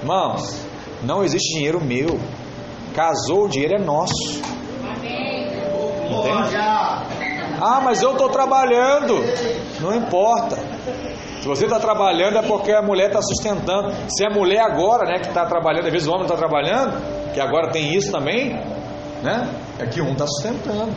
Irmãos, 0.00 0.62
não 1.02 1.22
existe 1.22 1.54
dinheiro 1.54 1.78
meu. 1.78 2.18
Casou, 2.94 3.44
o 3.44 3.48
dinheiro 3.48 3.74
é 3.74 3.78
nosso. 3.78 4.40
Entende? 6.10 7.17
Ah, 7.60 7.80
mas 7.80 8.02
eu 8.02 8.12
estou 8.12 8.28
trabalhando. 8.28 9.14
Não 9.80 9.94
importa. 9.94 10.56
Se 11.40 11.46
você 11.46 11.64
está 11.64 11.78
trabalhando 11.78 12.38
é 12.38 12.42
porque 12.42 12.72
a 12.72 12.82
mulher 12.82 13.08
está 13.08 13.22
sustentando. 13.22 13.92
Se 14.08 14.24
a 14.24 14.30
mulher 14.30 14.60
agora, 14.60 15.04
né, 15.04 15.18
que 15.20 15.28
está 15.28 15.46
trabalhando, 15.46 15.86
às 15.86 15.92
vezes 15.92 16.08
o 16.08 16.12
homem 16.12 16.24
está 16.24 16.36
trabalhando, 16.36 17.32
que 17.32 17.40
agora 17.40 17.70
tem 17.70 17.94
isso 17.94 18.10
também, 18.10 18.54
né? 19.22 19.48
É 19.78 19.86
que 19.86 20.00
um 20.00 20.12
está 20.12 20.26
sustentando. 20.26 20.92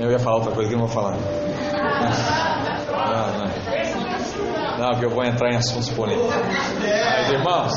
Eu 0.00 0.10
ia 0.10 0.18
falar 0.18 0.36
outra 0.36 0.52
coisa 0.52 0.68
que 0.68 0.76
não 0.76 0.86
vou 0.86 0.94
falar. 0.94 1.16
Não, 3.12 3.26
não. 3.38 3.52
Não, 4.78 4.98
que 4.98 5.04
eu 5.04 5.10
vou 5.10 5.24
entrar 5.24 5.52
em 5.52 5.56
assuntos 5.56 5.88
polêmicos. 5.90 6.34
Mas 6.34 7.30
irmãos, 7.30 7.72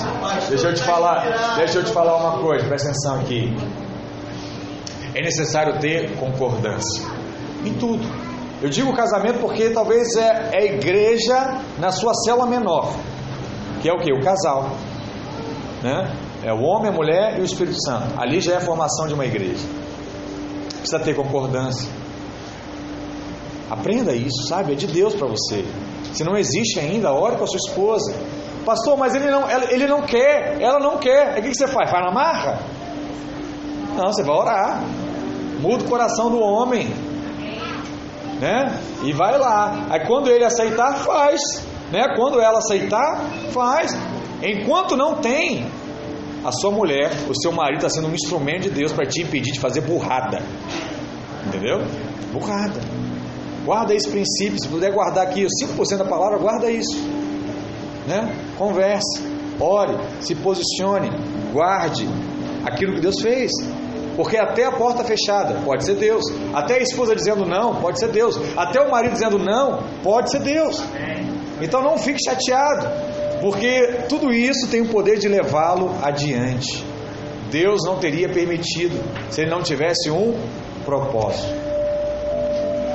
deixa 0.50 0.70
eu 0.70 0.74
te 0.74 0.82
falar, 0.82 1.56
deixa 1.56 1.80
eu 1.80 1.84
te 1.84 1.92
falar 1.92 2.16
uma 2.16 2.40
coisa, 2.40 2.66
presta 2.68 2.90
atenção 2.90 3.20
aqui. 3.20 3.56
É 5.16 5.22
necessário 5.22 5.80
ter 5.80 6.16
concordância 6.18 7.06
em 7.66 7.74
tudo. 7.74 8.06
Eu 8.62 8.70
digo 8.70 8.94
casamento 8.94 9.40
porque 9.40 9.70
talvez 9.70 10.16
é, 10.16 10.50
é 10.54 10.58
a 10.58 10.66
igreja 10.66 11.62
na 11.80 11.92
sua 11.92 12.14
célula 12.14 12.46
menor, 12.46 12.94
que 13.82 13.90
é 13.90 13.94
o 13.94 14.00
que? 14.00 14.12
O 14.12 14.22
casal. 14.22 14.72
Né? 15.82 16.16
É 16.44 16.54
o 16.54 16.62
homem, 16.62 16.90
a 16.90 16.94
mulher 16.94 17.38
e 17.38 17.42
o 17.42 17.46
Espírito 17.46 17.78
Santo. 17.84 18.20
Ali 18.20 18.40
já 18.42 18.54
é 18.54 18.58
a 18.58 18.62
formação 18.62 19.08
de 19.08 19.14
uma 19.14 19.26
igreja. 19.26 19.66
Precisa 20.80 21.00
ter 21.00 21.16
concordância. 21.16 21.90
Aprenda 23.70 24.14
isso, 24.14 24.48
sabe? 24.48 24.74
É 24.74 24.76
de 24.76 24.88
Deus 24.88 25.16
para 25.16 25.28
você. 25.28 25.66
Se 26.14 26.24
não 26.24 26.38
existe 26.38 26.80
ainda, 26.80 27.12
ore 27.12 27.38
com 27.38 27.44
a 27.44 27.48
sua 27.48 27.58
esposa. 27.58 28.14
Pastor, 28.66 28.98
mas 28.98 29.16
ele 29.16 29.30
não, 29.30 29.44
ele 29.70 29.88
não 29.88 30.02
quer, 30.02 30.62
ela 30.62 30.80
não 30.80 30.98
quer. 30.98 31.34
Aí 31.36 31.40
o 31.40 31.44
que 31.44 31.54
você 31.54 31.68
faz? 31.68 31.90
Vai 31.92 32.02
na 32.02 32.12
marra? 32.12 32.60
Não, 33.96 34.12
você 34.12 34.24
vai 34.24 34.36
orar. 34.36 34.84
Muda 35.66 35.84
o 35.84 35.90
coração 35.90 36.30
do 36.30 36.40
homem. 36.40 36.88
Né? 38.40 38.80
E 39.04 39.12
vai 39.12 39.38
lá. 39.40 39.88
Aí 39.90 40.06
quando 40.06 40.30
ele 40.30 40.44
aceitar, 40.44 41.00
faz. 41.00 41.42
Né? 41.92 42.14
Quando 42.16 42.40
ela 42.40 42.60
aceitar, 42.60 43.20
faz. 43.52 43.92
Enquanto 44.44 44.96
não 44.96 45.16
tem, 45.16 45.66
a 46.44 46.52
sua 46.52 46.70
mulher, 46.70 47.12
o 47.28 47.34
seu 47.42 47.52
marido 47.52 47.78
está 47.78 47.90
sendo 47.90 48.08
um 48.08 48.14
instrumento 48.14 48.64
de 48.64 48.70
Deus 48.70 48.94
para 48.94 49.08
te 49.08 49.24
impedir 49.24 49.54
de 49.54 49.60
fazer 49.60 49.82
burrada. 49.82 50.44
Entendeu? 51.48 51.80
Burrada. 52.32 52.80
Guarda 53.66 53.96
esse 53.96 54.08
princípio. 54.08 54.62
Se 54.62 54.68
puder 54.68 54.94
guardar 54.94 55.26
aqui 55.26 55.44
os 55.44 55.54
5% 55.60 55.98
da 55.98 56.06
palavra, 56.06 56.38
guarda 56.38 56.70
isso. 56.70 56.96
Né? 58.08 58.32
Converse, 58.56 59.24
ore, 59.60 59.98
se 60.20 60.36
posicione, 60.36 61.10
guarde 61.52 62.08
aquilo 62.64 62.94
que 62.94 63.02
Deus 63.02 63.20
fez. 63.20 63.50
Porque 64.16 64.38
até 64.38 64.66
a 64.66 64.72
porta 64.72 65.04
fechada 65.04 65.62
pode 65.66 65.86
ser 65.86 65.96
Deus. 65.96 66.24
Até 66.54 66.76
a 66.76 66.82
esposa 66.82 67.16
dizendo 67.16 67.46
não, 67.46 67.76
pode 67.76 68.00
ser 68.00 68.10
Deus. 68.10 68.40
Até 68.56 68.82
o 68.82 68.90
marido 68.90 69.14
dizendo 69.14 69.38
não, 69.38 69.84
pode 70.02 70.32
ser 70.32 70.40
Deus. 70.40 70.82
Então 71.62 71.82
não 71.82 71.98
fique 71.98 72.20
chateado, 72.24 72.88
porque 73.42 74.04
tudo 74.10 74.34
isso 74.34 74.68
tem 74.68 74.82
o 74.82 74.90
poder 74.90 75.18
de 75.18 75.28
levá-lo 75.28 75.92
adiante. 76.02 76.86
Deus 77.50 77.82
não 77.86 77.98
teria 77.98 78.28
permitido 78.28 79.02
se 79.30 79.42
ele 79.42 79.52
não 79.52 79.62
tivesse 79.62 80.10
um 80.10 80.36
propósito. 80.84 81.66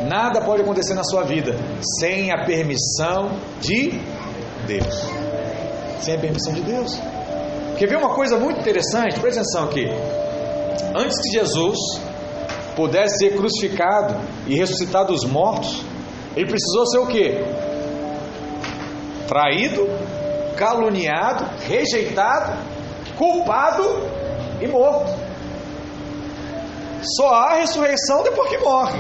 Nada 0.08 0.40
pode 0.40 0.62
acontecer 0.62 0.94
na 0.94 1.04
sua 1.04 1.22
vida 1.22 1.54
sem 2.00 2.32
a 2.32 2.44
permissão 2.44 3.30
de 3.60 4.00
Deus. 4.66 5.06
Sem 6.00 6.16
a 6.16 6.18
permissão 6.18 6.52
de 6.52 6.62
Deus. 6.62 6.98
Quer 7.78 7.86
ver 7.86 7.96
uma 7.96 8.14
coisa 8.14 8.38
muito 8.38 8.60
interessante? 8.60 9.20
Presta 9.20 9.40
atenção 9.40 9.64
aqui. 9.64 9.86
Antes 10.94 11.20
que 11.20 11.38
Jesus 11.38 11.78
pudesse 12.74 13.18
ser 13.18 13.36
crucificado 13.36 14.16
e 14.46 14.56
ressuscitado 14.56 15.12
dos 15.12 15.24
mortos, 15.24 15.82
ele 16.36 16.46
precisou 16.46 16.86
ser 16.86 16.98
o 16.98 17.06
quê? 17.06 17.44
Traído, 19.28 19.86
caluniado, 20.56 21.44
rejeitado, 21.66 22.56
culpado 23.16 23.82
e 24.60 24.66
morto. 24.66 25.12
Só 27.16 27.28
há 27.28 27.54
ressurreição 27.54 28.22
depois 28.22 28.48
que 28.48 28.58
morre. 28.58 28.98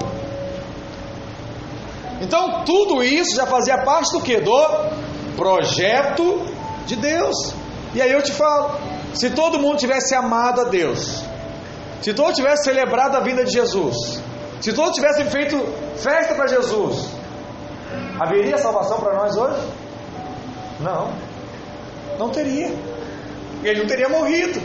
Então 2.20 2.64
tudo 2.64 3.02
isso 3.02 3.34
já 3.34 3.46
fazia 3.46 3.78
parte 3.78 4.12
do 4.12 4.22
que? 4.22 4.40
Do 4.40 4.66
projeto 5.36 6.42
de 6.86 6.96
Deus. 6.96 7.54
E 7.94 8.00
aí 8.00 8.12
eu 8.12 8.22
te 8.22 8.32
falo, 8.32 8.78
se 9.14 9.30
todo 9.30 9.58
mundo 9.58 9.78
tivesse 9.78 10.14
amado 10.14 10.60
a 10.60 10.64
Deus, 10.64 11.19
se 12.00 12.14
todos 12.14 12.34
tivessem 12.34 12.64
celebrado 12.64 13.16
a 13.16 13.20
vinda 13.20 13.44
de 13.44 13.52
Jesus, 13.52 13.96
se 14.60 14.72
todos 14.72 14.94
tivessem 14.94 15.26
feito 15.26 15.56
festa 15.96 16.34
para 16.34 16.46
Jesus, 16.46 17.08
haveria 18.18 18.58
salvação 18.58 18.98
para 19.00 19.14
nós 19.14 19.36
hoje? 19.36 19.60
Não, 20.80 21.12
não 22.18 22.30
teria. 22.30 22.70
Ele 23.62 23.80
não 23.80 23.86
teria 23.86 24.08
morrido, 24.08 24.60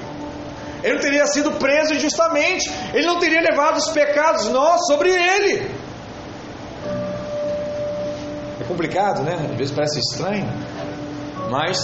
ele 0.82 0.94
não 0.94 1.02
teria 1.02 1.28
sido 1.28 1.52
preso 1.54 1.94
injustamente, 1.94 2.72
ele 2.94 3.06
não 3.06 3.20
teria 3.20 3.42
levado 3.42 3.78
os 3.78 3.90
pecados 3.90 4.48
nossos 4.50 4.88
sobre 4.88 5.10
ele. 5.10 5.70
É 8.62 8.64
complicado, 8.68 9.24
né? 9.24 9.50
Às 9.52 9.58
vezes 9.58 9.76
parece 9.76 10.00
estranho, 10.00 10.48
mas 11.50 11.78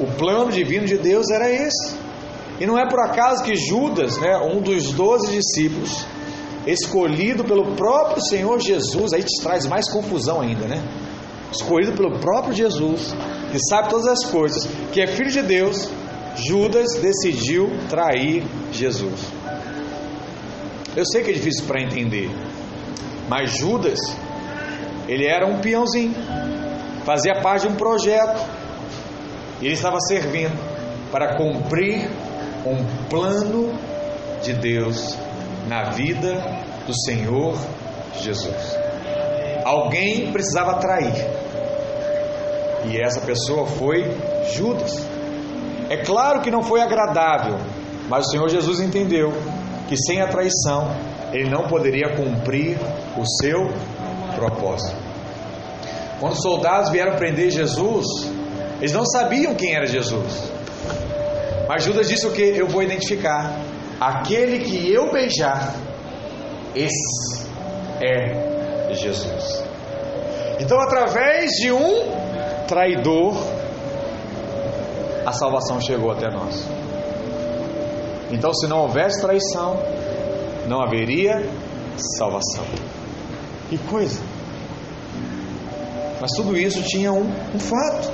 o 0.00 0.06
plano 0.18 0.50
divino 0.50 0.86
de 0.86 0.98
Deus 0.98 1.30
era 1.30 1.48
esse. 1.48 2.05
E 2.58 2.66
não 2.66 2.78
é 2.78 2.88
por 2.88 3.00
acaso 3.00 3.44
que 3.44 3.54
Judas, 3.54 4.18
né, 4.18 4.36
um 4.38 4.60
dos 4.60 4.92
doze 4.92 5.30
discípulos, 5.30 6.06
escolhido 6.66 7.44
pelo 7.44 7.76
próprio 7.76 8.22
Senhor 8.22 8.58
Jesus, 8.60 9.12
aí 9.12 9.22
te 9.22 9.42
traz 9.42 9.66
mais 9.66 9.90
confusão 9.90 10.40
ainda, 10.40 10.66
né? 10.66 10.82
Escolhido 11.52 11.92
pelo 11.92 12.18
próprio 12.18 12.54
Jesus, 12.54 13.14
que 13.52 13.58
sabe 13.70 13.90
todas 13.90 14.06
as 14.06 14.24
coisas, 14.24 14.68
que 14.92 15.00
é 15.00 15.06
filho 15.06 15.30
de 15.30 15.42
Deus, 15.42 15.88
Judas 16.36 16.94
decidiu 17.00 17.70
trair 17.88 18.44
Jesus. 18.72 19.26
Eu 20.96 21.04
sei 21.06 21.22
que 21.22 21.30
é 21.30 21.34
difícil 21.34 21.66
para 21.66 21.82
entender, 21.82 22.30
mas 23.28 23.56
Judas, 23.58 23.98
ele 25.06 25.26
era 25.26 25.46
um 25.46 25.60
peãozinho, 25.60 26.14
fazia 27.04 27.40
parte 27.42 27.66
de 27.66 27.68
um 27.68 27.76
projeto, 27.76 28.44
ele 29.62 29.74
estava 29.74 30.00
servindo 30.00 30.58
para 31.12 31.36
cumprir 31.36 32.10
um 32.70 33.08
plano 33.08 33.72
de 34.42 34.52
Deus 34.54 35.16
na 35.68 35.90
vida 35.90 36.34
do 36.86 36.94
Senhor 37.04 37.56
Jesus. 38.20 38.76
Alguém 39.64 40.32
precisava 40.32 40.74
trair, 40.74 41.14
e 42.88 43.00
essa 43.00 43.20
pessoa 43.20 43.66
foi 43.66 44.04
Judas. 44.52 45.04
É 45.90 45.96
claro 45.98 46.40
que 46.40 46.50
não 46.50 46.62
foi 46.62 46.80
agradável, 46.80 47.58
mas 48.08 48.26
o 48.26 48.30
Senhor 48.30 48.48
Jesus 48.48 48.80
entendeu 48.80 49.32
que 49.88 49.96
sem 49.96 50.20
a 50.20 50.28
traição 50.28 50.90
ele 51.32 51.48
não 51.50 51.66
poderia 51.68 52.16
cumprir 52.16 52.76
o 53.16 53.24
seu 53.42 53.68
propósito. 54.34 54.96
Quando 56.20 56.32
os 56.32 56.42
soldados 56.42 56.90
vieram 56.90 57.16
prender 57.16 57.50
Jesus, 57.50 58.06
eles 58.78 58.92
não 58.92 59.04
sabiam 59.04 59.54
quem 59.54 59.74
era 59.74 59.86
Jesus. 59.86 60.50
Mas 61.68 61.82
Judas 61.82 62.08
disse 62.08 62.26
o 62.26 62.32
que? 62.32 62.42
Eu 62.42 62.68
vou 62.68 62.82
identificar. 62.82 63.58
Aquele 64.00 64.60
que 64.60 64.92
eu 64.92 65.10
beijar, 65.10 65.74
esse 66.74 67.46
é 68.00 68.92
Jesus. 68.92 69.64
Então, 70.60 70.78
através 70.80 71.50
de 71.52 71.72
um 71.72 72.04
traidor, 72.68 73.36
a 75.24 75.32
salvação 75.32 75.80
chegou 75.80 76.10
até 76.12 76.30
nós. 76.30 76.66
Então, 78.30 78.52
se 78.52 78.66
não 78.66 78.80
houvesse 78.80 79.20
traição, 79.20 79.78
não 80.66 80.80
haveria 80.80 81.48
salvação. 82.18 82.64
Que 83.68 83.78
coisa! 83.78 84.20
Mas 86.20 86.30
tudo 86.32 86.56
isso 86.56 86.82
tinha 86.82 87.12
um, 87.12 87.30
um 87.54 87.58
fato. 87.58 88.10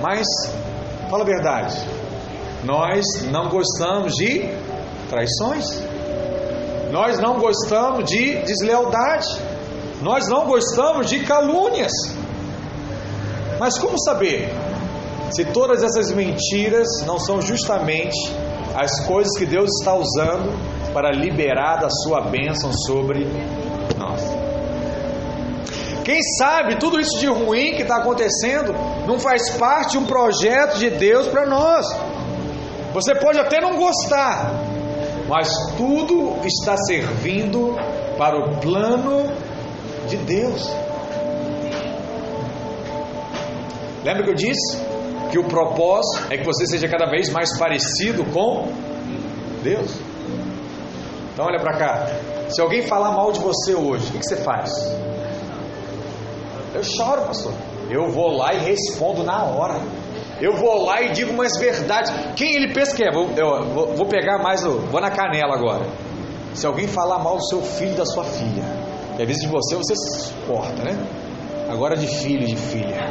Mas, 0.00 0.26
fala 1.10 1.22
a 1.22 1.26
verdade, 1.26 1.76
nós 2.64 3.04
não 3.30 3.48
gostamos 3.48 4.14
de 4.14 4.48
traições, 5.08 5.82
nós 6.90 7.18
não 7.18 7.38
gostamos 7.38 8.04
de 8.04 8.36
deslealdade, 8.42 9.26
nós 10.02 10.28
não 10.28 10.46
gostamos 10.46 11.08
de 11.08 11.20
calúnias. 11.20 11.92
Mas 13.58 13.78
como 13.78 13.98
saber 13.98 14.48
se 15.30 15.44
todas 15.46 15.82
essas 15.82 16.12
mentiras 16.12 16.86
não 17.06 17.18
são 17.18 17.40
justamente 17.40 18.16
as 18.74 19.04
coisas 19.06 19.36
que 19.38 19.46
Deus 19.46 19.70
está 19.80 19.94
usando 19.94 20.52
para 20.92 21.10
liberar 21.10 21.76
da 21.76 21.88
sua 21.90 22.22
bênção 22.22 22.72
sobre 22.72 23.26
nós? 23.98 24.46
Quem 26.04 26.20
sabe 26.38 26.78
tudo 26.78 27.00
isso 27.00 27.18
de 27.18 27.26
ruim 27.26 27.74
que 27.74 27.82
está 27.82 27.96
acontecendo 27.96 28.72
não 29.08 29.18
faz 29.18 29.50
parte 29.50 29.92
de 29.92 29.98
um 29.98 30.06
projeto 30.06 30.78
de 30.78 30.88
Deus 30.90 31.26
para 31.26 31.46
nós. 31.46 31.84
Você 32.96 33.14
pode 33.14 33.38
até 33.38 33.60
não 33.60 33.76
gostar, 33.76 34.54
mas 35.28 35.50
tudo 35.76 36.34
está 36.46 36.74
servindo 36.78 37.76
para 38.16 38.38
o 38.38 38.56
plano 38.58 39.30
de 40.08 40.16
Deus. 40.16 40.66
Lembra 44.02 44.22
que 44.22 44.30
eu 44.30 44.34
disse 44.34 44.78
que 45.30 45.38
o 45.38 45.44
propósito 45.44 46.32
é 46.32 46.38
que 46.38 46.44
você 46.46 46.66
seja 46.66 46.88
cada 46.88 47.04
vez 47.10 47.28
mais 47.28 47.58
parecido 47.58 48.24
com 48.32 48.72
Deus? 49.62 49.92
Então 51.34 51.44
olha 51.44 51.60
para 51.60 51.76
cá. 51.76 52.06
Se 52.48 52.62
alguém 52.62 52.80
falar 52.80 53.10
mal 53.10 53.30
de 53.30 53.40
você 53.40 53.74
hoje, 53.74 54.08
o 54.08 54.12
que, 54.12 54.24
você 54.24 54.36
faz? 54.36 54.72
Eu 56.74 56.82
choro, 56.82 57.26
pastor. 57.26 57.52
Eu 57.90 58.08
vou 58.08 58.38
lá 58.38 58.54
e 58.54 58.58
respondo 58.60 59.22
na 59.22 59.44
hora. 59.44 59.82
Eu 60.40 60.52
vou 60.52 60.84
lá 60.84 61.02
e 61.02 61.12
digo 61.12 61.32
umas 61.32 61.58
verdades. 61.58 62.12
Quem 62.34 62.54
ele 62.56 62.72
pensa 62.74 62.94
que 62.94 63.02
é? 63.02 63.10
Vou, 63.10 63.30
eu, 63.36 63.64
vou, 63.72 63.94
vou 63.94 64.06
pegar 64.06 64.38
mais, 64.38 64.62
vou 64.62 65.00
na 65.00 65.10
canela 65.10 65.54
agora. 65.54 65.86
Se 66.54 66.66
alguém 66.66 66.86
falar 66.86 67.18
mal 67.18 67.36
do 67.36 67.46
seu 67.48 67.62
filho 67.62 67.94
da 67.94 68.04
sua 68.04 68.24
filha, 68.24 68.64
e 69.18 69.22
às 69.22 69.26
vezes 69.26 69.42
de 69.42 69.48
você, 69.48 69.76
você 69.76 69.94
se 69.94 70.28
suporta, 70.28 70.82
né? 70.82 70.96
Agora 71.70 71.96
de 71.96 72.06
filho 72.06 72.46
de 72.46 72.56
filha. 72.56 73.10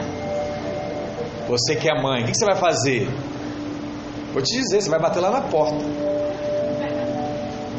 Você 1.47 1.75
que 1.75 1.89
é 1.89 2.01
mãe, 2.01 2.23
o 2.23 2.25
que 2.27 2.35
você 2.35 2.45
vai 2.45 2.55
fazer? 2.55 3.07
Vou 4.33 4.41
te 4.41 4.57
dizer, 4.57 4.81
você 4.81 4.89
vai 4.89 4.99
bater 4.99 5.19
lá 5.19 5.31
na 5.31 5.41
porta. 5.41 5.83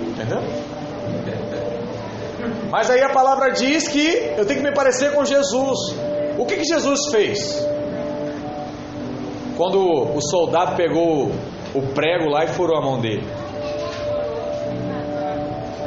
Entendeu? 0.00 0.42
Mas 2.70 2.90
aí 2.90 3.02
a 3.02 3.10
palavra 3.10 3.50
diz 3.50 3.88
que 3.88 4.34
eu 4.36 4.44
tenho 4.44 4.60
que 4.60 4.68
me 4.68 4.74
parecer 4.74 5.12
com 5.12 5.24
Jesus. 5.24 5.78
O 6.38 6.44
que, 6.46 6.56
que 6.56 6.64
Jesus 6.64 7.10
fez? 7.10 7.75
Quando 9.56 9.78
o 10.14 10.20
soldado 10.20 10.76
pegou 10.76 11.30
o 11.74 11.82
prego 11.94 12.30
lá 12.30 12.44
e 12.44 12.48
furou 12.48 12.76
a 12.76 12.82
mão 12.82 13.00
dele. 13.00 13.26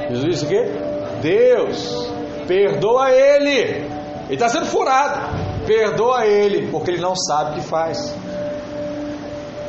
Jesus 0.10 0.26
disse 0.26 0.46
o 0.46 0.48
quê? 0.48 0.66
Deus, 1.22 2.12
perdoa 2.48 3.12
ele. 3.12 3.60
Ele 3.60 4.34
está 4.34 4.50
sendo 4.50 4.66
furado. 4.66 5.38
Perdoa 5.68 6.26
ele, 6.26 6.72
porque 6.72 6.92
ele 6.92 7.02
não 7.02 7.16
sabe 7.16 7.52
o 7.52 7.54
que 7.56 7.62
faz. 7.62 8.16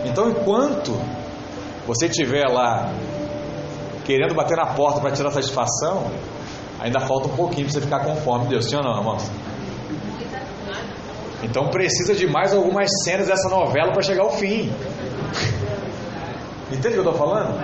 Então, 0.04 0.30
enquanto 0.30 0.98
você 1.86 2.06
estiver 2.06 2.46
lá 2.48 2.90
querendo 4.04 4.34
bater 4.34 4.56
na 4.56 4.66
porta 4.66 5.00
para 5.00 5.10
tirar 5.12 5.30
satisfação, 5.30 6.10
ainda 6.80 7.00
falta 7.00 7.28
um 7.28 7.36
pouquinho 7.36 7.66
para 7.66 7.74
você 7.74 7.80
ficar 7.80 8.04
conforme 8.04 8.48
Deus. 8.48 8.64
Sim 8.64 8.76
ou 8.76 8.82
não, 8.82 8.98
irmãos? 8.98 9.30
Então 11.42 11.68
precisa 11.68 12.14
de 12.14 12.26
mais 12.26 12.52
algumas 12.52 12.88
cenas 13.04 13.26
dessa 13.26 13.48
novela 13.48 13.92
para 13.92 14.02
chegar 14.02 14.22
ao 14.22 14.30
fim. 14.30 14.70
Entende 16.70 16.88
o 16.88 17.02
que 17.02 17.08
eu 17.08 17.12
estou 17.12 17.14
falando? 17.14 17.58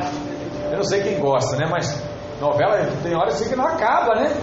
Eu 0.70 0.78
não 0.78 0.84
sei 0.84 1.02
quem 1.02 1.20
gosta, 1.20 1.56
né? 1.56 1.66
Mas 1.70 2.02
novela 2.40 2.86
tem 3.02 3.14
horas 3.14 3.34
assim 3.34 3.48
que 3.48 3.56
não 3.56 3.66
acaba, 3.66 4.14
né? 4.16 4.36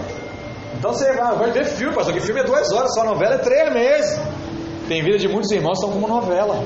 Então 0.78 0.92
você 0.92 1.12
vai, 1.12 1.36
vai 1.36 1.50
ver 1.50 1.64
filme, 1.64 1.94
pastor, 1.94 2.14
que 2.14 2.20
filme 2.20 2.40
é 2.40 2.44
duas 2.44 2.72
horas, 2.72 2.94
só 2.94 3.04
novela 3.04 3.34
é 3.34 3.38
três 3.38 3.72
meses. 3.72 4.20
Tem 4.88 5.02
vida 5.02 5.18
de 5.18 5.28
muitos 5.28 5.50
irmãos 5.50 5.78
que 5.78 5.86
estão 5.86 6.00
como 6.00 6.08
novela. 6.12 6.62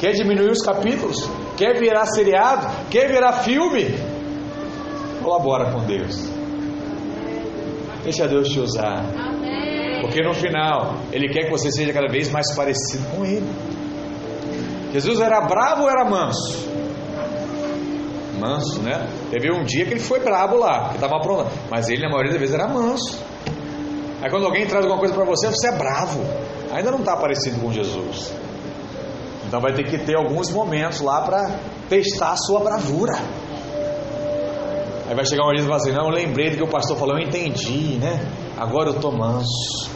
Quer 0.00 0.12
diminuir 0.12 0.50
os 0.50 0.62
capítulos? 0.62 1.28
Quer 1.56 1.78
virar 1.78 2.06
seriado? 2.06 2.66
Quer 2.90 3.08
virar 3.08 3.32
filme? 3.44 3.94
Colabora 5.22 5.70
com 5.72 5.80
Deus. 5.84 6.28
Deixa 8.02 8.26
Deus 8.26 8.48
te 8.48 8.58
usar. 8.58 9.04
Porque 10.02 10.20
no 10.20 10.34
final, 10.34 10.96
Ele 11.12 11.28
quer 11.32 11.44
que 11.44 11.50
você 11.50 11.70
seja 11.70 11.92
cada 11.92 12.08
vez 12.08 12.28
mais 12.28 12.54
parecido 12.54 13.04
com 13.16 13.24
Ele. 13.24 13.48
Jesus 14.92 15.20
era 15.20 15.40
bravo 15.40 15.84
ou 15.84 15.90
era 15.90 16.04
manso? 16.04 16.68
Manso, 18.38 18.82
né? 18.82 19.08
Teve 19.30 19.50
um 19.52 19.62
dia 19.62 19.86
que 19.86 19.92
ele 19.92 20.00
foi 20.00 20.18
bravo 20.18 20.56
lá, 20.56 20.88
que 20.88 20.96
estava 20.96 21.18
pronto. 21.20 21.48
Mas 21.70 21.88
ele, 21.88 22.02
na 22.02 22.08
maioria 22.08 22.32
das 22.32 22.40
vezes, 22.40 22.54
era 22.54 22.66
manso. 22.66 23.18
Aí 24.20 24.28
quando 24.28 24.44
alguém 24.44 24.66
traz 24.66 24.84
alguma 24.84 24.98
coisa 24.98 25.14
para 25.14 25.24
você, 25.24 25.48
você 25.48 25.68
é 25.68 25.72
bravo. 25.78 26.20
Ainda 26.72 26.90
não 26.90 26.98
está 26.98 27.16
parecido 27.16 27.60
com 27.60 27.72
Jesus. 27.72 28.34
Então 29.46 29.60
vai 29.60 29.72
ter 29.72 29.84
que 29.84 29.96
ter 29.98 30.16
alguns 30.16 30.50
momentos 30.50 31.00
lá 31.00 31.22
para 31.22 31.58
testar 31.88 32.32
a 32.32 32.36
sua 32.36 32.60
bravura. 32.60 33.14
Aí 35.08 35.14
vai 35.14 35.24
chegar 35.26 35.44
um 35.46 35.52
dia 35.52 35.62
e 35.62 35.64
falar 35.64 35.76
assim: 35.76 35.92
Não, 35.92 36.06
eu 36.06 36.10
lembrei 36.10 36.50
do 36.50 36.56
que 36.56 36.62
o 36.62 36.68
pastor 36.68 36.96
falou, 36.96 37.16
eu 37.16 37.26
entendi, 37.26 37.98
né? 37.98 38.20
Agora 38.62 38.90
eu 38.90 38.94
estou 38.94 39.10
manso. 39.10 39.90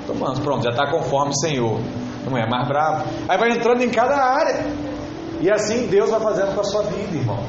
Estou 0.00 0.16
manso, 0.16 0.40
pronto, 0.40 0.64
já 0.64 0.70
está 0.70 0.90
conforme 0.90 1.32
o 1.32 1.36
Senhor. 1.36 1.78
Não 2.24 2.38
é 2.38 2.48
mais 2.48 2.66
bravo. 2.66 3.04
Aí 3.28 3.36
vai 3.36 3.50
entrando 3.50 3.82
em 3.82 3.90
cada 3.90 4.16
área. 4.16 4.64
E 5.38 5.50
assim 5.50 5.86
Deus 5.86 6.08
vai 6.08 6.20
fazendo 6.20 6.54
com 6.54 6.60
a 6.62 6.64
sua 6.64 6.82
vida, 6.84 7.14
irmão. 7.14 7.44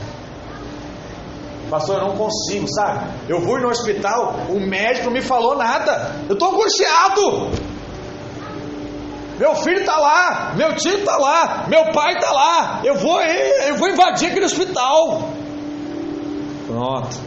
Pastor, 1.69 1.99
eu 1.99 2.07
não 2.09 2.17
consigo, 2.17 2.67
sabe? 2.67 3.07
Eu 3.29 3.39
fui 3.41 3.61
no 3.61 3.69
hospital, 3.69 4.35
o 4.49 4.59
médico 4.59 5.05
não 5.05 5.13
me 5.13 5.21
falou 5.21 5.55
nada. 5.55 6.15
Eu 6.27 6.33
estou 6.33 6.49
angustiado. 6.49 7.49
Meu 9.39 9.55
filho 9.55 9.79
está 9.79 9.97
lá, 9.97 10.53
meu 10.53 10.75
tio 10.75 10.97
está 10.97 11.15
lá, 11.15 11.65
meu 11.69 11.93
pai 11.93 12.13
está 12.15 12.31
lá. 12.33 12.81
Eu 12.83 12.95
vou, 12.95 13.21
eu 13.21 13.75
vou 13.77 13.87
invadir 13.87 14.31
aquele 14.31 14.45
hospital. 14.45 15.29
Pronto. 16.67 17.26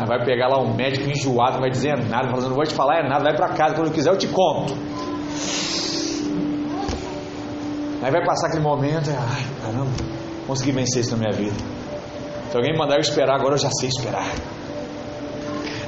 Aí 0.00 0.06
vai 0.06 0.24
pegar 0.24 0.48
lá 0.48 0.58
um 0.58 0.74
médico 0.74 1.10
enjoado, 1.10 1.54
não 1.54 1.60
vai 1.60 1.70
dizer 1.70 1.94
nada, 2.08 2.30
falando, 2.30 2.48
não 2.48 2.54
vou 2.54 2.64
te 2.64 2.72
falar 2.72 3.00
é 3.00 3.08
nada, 3.08 3.22
vai 3.22 3.36
para 3.36 3.50
casa, 3.50 3.74
quando 3.74 3.88
eu 3.88 3.92
quiser 3.92 4.10
eu 4.10 4.16
te 4.16 4.28
conto. 4.28 4.72
Aí 8.02 8.10
vai 8.10 8.24
passar 8.24 8.46
aquele 8.46 8.62
momento, 8.62 9.10
ai 9.10 9.44
caramba, 9.62 9.90
consegui 10.46 10.72
vencer 10.72 11.02
isso 11.02 11.10
na 11.10 11.18
minha 11.18 11.32
vida. 11.32 11.56
Se 12.50 12.56
alguém 12.56 12.74
mandar 12.78 12.94
eu 12.94 13.00
esperar, 13.00 13.34
agora 13.34 13.56
eu 13.56 13.58
já 13.58 13.68
sei 13.70 13.90
esperar. 13.90 14.24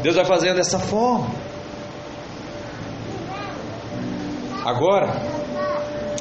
Deus 0.02 0.14
vai 0.14 0.26
fazendo 0.26 0.56
dessa 0.56 0.78
forma. 0.78 1.30
Agora, 4.62 5.10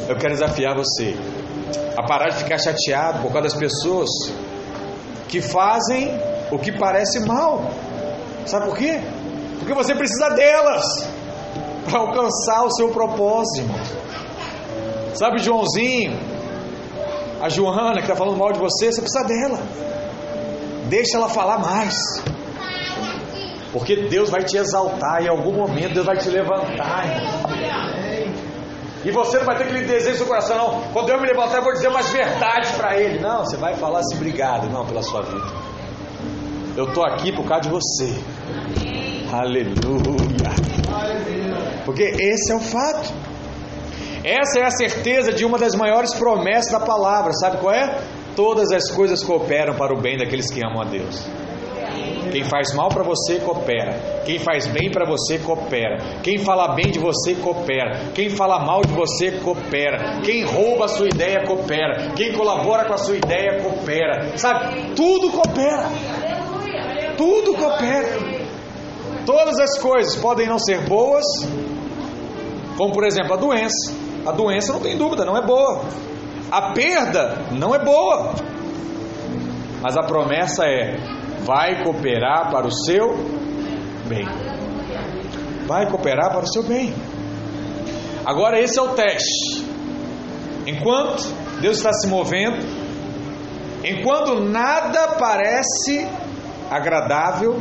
eu 0.07 0.15
quero 0.15 0.33
desafiar 0.33 0.77
você 0.77 1.13
a 1.97 2.03
parar 2.03 2.29
de 2.29 2.37
ficar 2.37 2.57
chateado 2.57 3.21
por 3.21 3.33
causa 3.33 3.49
das 3.49 3.53
pessoas 3.53 4.09
que 5.27 5.41
fazem 5.41 6.30
o 6.51 6.59
que 6.59 6.71
parece 6.71 7.19
mal. 7.21 7.63
Sabe 8.45 8.65
por 8.65 8.77
quê? 8.77 8.99
Porque 9.59 9.73
você 9.73 9.95
precisa 9.95 10.29
delas 10.31 10.83
para 11.89 11.99
alcançar 11.99 12.63
o 12.65 12.71
seu 12.71 12.89
propósito. 12.89 13.69
Sabe, 15.13 15.39
Joãozinho, 15.39 16.17
a 17.41 17.49
Joana 17.49 17.95
que 17.95 18.01
está 18.01 18.15
falando 18.15 18.37
mal 18.37 18.51
de 18.51 18.59
você, 18.59 18.91
você 18.91 19.01
precisa 19.01 19.23
dela. 19.25 19.59
Deixa 20.89 21.17
ela 21.17 21.29
falar 21.29 21.57
mais. 21.59 21.95
Porque 23.71 24.07
Deus 24.07 24.29
vai 24.29 24.43
te 24.43 24.57
exaltar, 24.57 25.23
em 25.23 25.29
algum 25.29 25.53
momento 25.53 25.93
Deus 25.93 26.05
vai 26.05 26.17
te 26.17 26.29
levantar. 26.29 27.05
E 29.03 29.11
você 29.11 29.39
não 29.39 29.45
vai 29.45 29.57
ter 29.57 29.63
aquele 29.63 29.85
desejo 29.85 30.19
no 30.19 30.25
coração, 30.27 30.57
não. 30.57 30.81
Quando 30.93 31.09
eu 31.09 31.19
me 31.19 31.27
levantar, 31.27 31.57
eu 31.57 31.63
vou 31.63 31.73
dizer 31.73 31.87
umas 31.87 32.09
verdades 32.09 32.71
para 32.71 32.99
ele. 32.99 33.19
Não, 33.19 33.39
você 33.45 33.57
vai 33.57 33.73
falar 33.75 33.99
assim, 33.99 34.15
obrigado, 34.15 34.69
não, 34.69 34.85
pela 34.85 35.01
sua 35.01 35.21
vida. 35.21 35.70
Eu 36.75 36.85
estou 36.85 37.03
aqui 37.03 37.31
por 37.31 37.45
causa 37.45 37.63
de 37.63 37.69
você. 37.69 38.13
Aleluia. 39.31 40.51
Porque 41.85 42.03
esse 42.03 42.51
é 42.51 42.55
o 42.55 42.59
fato. 42.59 43.13
Essa 44.23 44.59
é 44.59 44.65
a 44.65 44.71
certeza 44.71 45.31
de 45.33 45.43
uma 45.43 45.57
das 45.57 45.73
maiores 45.75 46.13
promessas 46.13 46.71
da 46.71 46.79
palavra. 46.79 47.33
Sabe 47.33 47.57
qual 47.57 47.73
é? 47.73 48.01
Todas 48.35 48.71
as 48.71 48.89
coisas 48.91 49.23
cooperam 49.23 49.75
para 49.75 49.93
o 49.93 49.99
bem 49.99 50.17
daqueles 50.17 50.51
que 50.51 50.63
amam 50.65 50.81
a 50.81 50.85
Deus. 50.85 51.27
Quem 52.31 52.45
faz 52.45 52.73
mal 52.73 52.87
para 52.87 53.03
você, 53.03 53.39
coopera. 53.39 54.21
Quem 54.25 54.39
faz 54.39 54.65
bem 54.67 54.89
para 54.89 55.05
você, 55.05 55.37
coopera. 55.39 55.97
Quem 56.23 56.37
fala 56.37 56.69
bem 56.73 56.89
de 56.89 56.97
você, 56.97 57.35
coopera. 57.35 58.11
Quem 58.13 58.29
fala 58.29 58.59
mal 58.59 58.81
de 58.81 58.93
você, 58.93 59.31
coopera. 59.31 60.21
Quem 60.23 60.45
rouba 60.45 60.85
a 60.85 60.87
sua 60.87 61.07
ideia, 61.07 61.45
coopera. 61.45 62.13
Quem 62.15 62.31
colabora 62.31 62.85
com 62.85 62.93
a 62.93 62.97
sua 62.97 63.17
ideia, 63.17 63.61
coopera. 63.61 64.37
Sabe? 64.37 64.93
Tudo 64.95 65.29
coopera. 65.31 65.89
Tudo 67.21 67.53
coopera. 67.53 68.17
Todas 69.27 69.59
as 69.59 69.77
coisas 69.77 70.15
podem 70.15 70.47
não 70.47 70.57
ser 70.57 70.89
boas, 70.89 71.23
como 72.75 72.91
por 72.91 73.05
exemplo 73.05 73.35
a 73.35 73.37
doença. 73.37 73.93
A 74.25 74.31
doença 74.31 74.73
não 74.73 74.79
tem 74.79 74.97
dúvida, 74.97 75.23
não 75.23 75.37
é 75.37 75.45
boa. 75.45 75.83
A 76.49 76.71
perda 76.73 77.45
não 77.51 77.75
é 77.75 77.85
boa. 77.85 78.33
Mas 79.83 79.95
a 79.97 80.01
promessa 80.01 80.65
é: 80.65 80.97
vai 81.43 81.83
cooperar 81.83 82.49
para 82.49 82.65
o 82.65 82.71
seu 82.71 83.15
bem. 84.07 84.25
Vai 85.67 85.87
cooperar 85.91 86.31
para 86.31 86.43
o 86.43 86.51
seu 86.51 86.63
bem. 86.63 86.91
Agora 88.25 88.59
esse 88.59 88.79
é 88.79 88.81
o 88.81 88.95
teste. 88.95 89.63
Enquanto 90.65 91.21
Deus 91.61 91.77
está 91.77 91.93
se 91.93 92.07
movendo, 92.07 92.65
enquanto 93.83 94.39
nada 94.39 95.17
parece 95.19 96.07
agradável, 96.71 97.59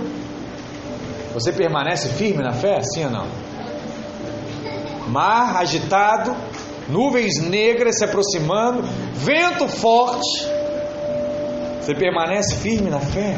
você 1.35 1.53
permanece 1.53 2.09
firme 2.11 2.43
na 2.43 2.53
fé, 2.53 2.81
sim 2.83 3.05
ou 3.05 3.11
não? 3.11 3.27
Mar 5.09 5.57
agitado, 5.57 6.35
nuvens 6.89 7.41
negras 7.41 7.99
se 7.99 8.05
aproximando, 8.05 8.83
vento 9.15 9.67
forte. 9.67 10.47
Você 11.81 11.95
permanece 11.95 12.57
firme 12.57 12.89
na 12.89 13.01
fé? 13.01 13.37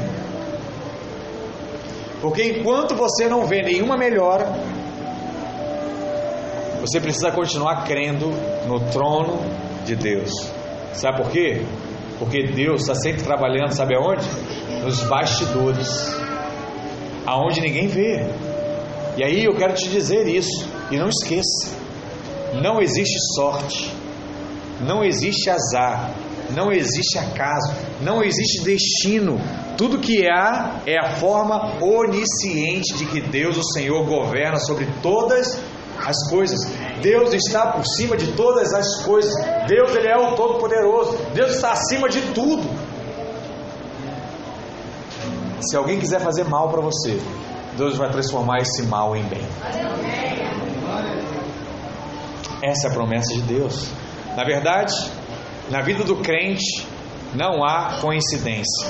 Porque 2.21 2.45
enquanto 2.45 2.95
você 2.95 3.27
não 3.27 3.47
vê 3.47 3.63
nenhuma 3.63 3.97
melhora, 3.97 4.47
você 6.81 7.01
precisa 7.01 7.31
continuar 7.31 7.85
crendo 7.85 8.31
no 8.67 8.79
trono 8.91 9.41
de 9.85 9.97
Deus. 9.97 10.31
Sabe 10.93 11.23
por 11.23 11.31
quê? 11.31 11.65
Porque 12.19 12.49
Deus 12.49 12.83
está 12.83 12.95
sempre 12.95 13.23
trabalhando, 13.23 13.73
sabe 13.73 13.97
aonde? 13.97 14.27
Nos 14.83 15.01
bastidores, 15.05 15.89
aonde 17.25 17.61
ninguém 17.61 17.87
vê. 17.87 18.27
E 19.17 19.23
aí 19.23 19.45
eu 19.45 19.55
quero 19.55 19.75
te 19.75 19.89
dizer 19.89 20.27
isso, 20.27 20.67
e 20.91 20.97
não 20.97 21.09
esqueça: 21.09 21.69
não 22.61 22.81
existe 22.81 23.17
sorte, 23.35 23.95
não 24.81 25.05
existe 25.05 25.49
azar, 25.49 26.13
não 26.51 26.73
existe 26.73 27.19
acaso, 27.19 27.73
não 28.01 28.23
existe 28.23 28.63
destino. 28.63 29.41
Tudo 29.77 29.99
que 29.99 30.27
há 30.29 30.81
é 30.87 30.99
a 30.99 31.17
forma 31.17 31.83
onisciente 31.83 32.95
de 32.95 33.07
que 33.07 33.21
Deus, 33.21 33.57
o 33.57 33.73
Senhor, 33.73 34.05
governa 34.05 34.59
sobre 34.59 34.87
todas 35.03 35.59
as 36.05 36.29
coisas. 36.29 36.59
Deus 37.01 37.33
está 37.33 37.73
por 37.73 37.87
cima 37.87 38.17
de 38.17 38.33
todas 38.33 38.73
as 38.73 39.03
coisas. 39.05 39.33
Deus 39.67 39.95
ele 39.95 40.09
é 40.09 40.17
o 40.17 40.35
Todo-Poderoso. 40.35 41.19
Deus 41.35 41.53
está 41.53 41.73
acima 41.73 42.09
de 42.09 42.21
tudo. 42.33 42.69
Se 45.63 45.77
alguém 45.77 45.99
quiser 45.99 46.21
fazer 46.21 46.45
mal 46.45 46.69
para 46.71 46.81
você, 46.81 47.21
Deus 47.77 47.97
vai 47.97 48.11
transformar 48.11 48.59
esse 48.59 48.83
mal 48.83 49.17
em 49.17 49.23
bem. 49.25 49.47
Essa 52.63 52.89
é 52.89 52.91
a 52.91 52.93
promessa 52.93 53.33
de 53.35 53.43
Deus. 53.43 53.89
Na 54.37 54.45
verdade, 54.45 54.93
na 55.71 55.81
vida 55.81 56.05
do 56.05 56.17
crente 56.17 56.87
não 57.35 57.65
há 57.65 57.99
coincidência. 58.01 58.89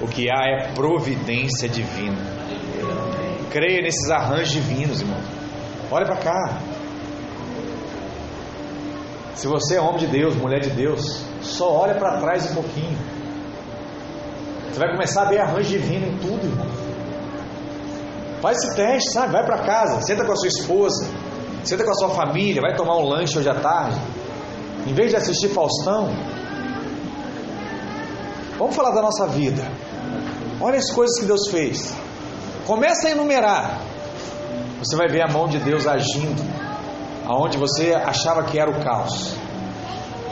O 0.00 0.08
que 0.08 0.28
há 0.30 0.44
é 0.46 0.72
providência 0.74 1.68
divina. 1.68 2.18
Creia 3.50 3.82
nesses 3.82 4.10
arranjos 4.10 4.50
divinos, 4.50 5.00
irmão. 5.00 5.20
Olha 5.90 6.06
para 6.06 6.16
cá. 6.16 6.58
Se 9.34 9.46
você 9.46 9.76
é 9.76 9.80
homem 9.80 9.98
de 9.98 10.06
Deus, 10.06 10.34
mulher 10.36 10.60
de 10.60 10.70
Deus, 10.70 11.22
só 11.42 11.70
olha 11.70 11.94
para 11.94 12.18
trás 12.18 12.50
um 12.50 12.54
pouquinho. 12.54 12.98
Você 14.72 14.78
vai 14.78 14.90
começar 14.90 15.22
a 15.22 15.24
ver 15.26 15.38
arranjo 15.38 15.68
divino 15.68 16.06
em 16.06 16.16
tudo, 16.16 16.46
irmão. 16.46 16.66
Faz 18.40 18.56
esse 18.56 18.74
teste, 18.74 19.12
sabe? 19.12 19.32
Vai 19.32 19.44
para 19.44 19.58
casa, 19.58 20.00
senta 20.00 20.24
com 20.24 20.32
a 20.32 20.36
sua 20.36 20.48
esposa, 20.48 21.06
senta 21.62 21.84
com 21.84 21.90
a 21.90 21.94
sua 21.94 22.08
família, 22.08 22.62
vai 22.62 22.74
tomar 22.74 22.96
um 22.96 23.06
lanche 23.06 23.38
hoje 23.38 23.50
à 23.50 23.54
tarde. 23.54 24.00
Em 24.86 24.94
vez 24.94 25.10
de 25.10 25.16
assistir 25.16 25.48
Faustão, 25.50 26.08
vamos 28.58 28.74
falar 28.74 28.92
da 28.92 29.02
nossa 29.02 29.26
vida. 29.28 29.62
Olha 30.58 30.78
as 30.78 30.90
coisas 30.90 31.20
que 31.20 31.26
Deus 31.26 31.48
fez. 31.50 31.94
Começa 32.66 33.08
a 33.08 33.10
enumerar. 33.10 33.78
Você 34.78 34.96
vai 34.96 35.06
ver 35.06 35.22
a 35.22 35.28
mão 35.28 35.48
de 35.48 35.58
Deus 35.58 35.86
agindo 35.86 36.42
aonde 37.26 37.58
você 37.58 37.92
achava 37.92 38.42
que 38.44 38.58
era 38.58 38.70
o 38.70 38.82
caos. 38.82 39.36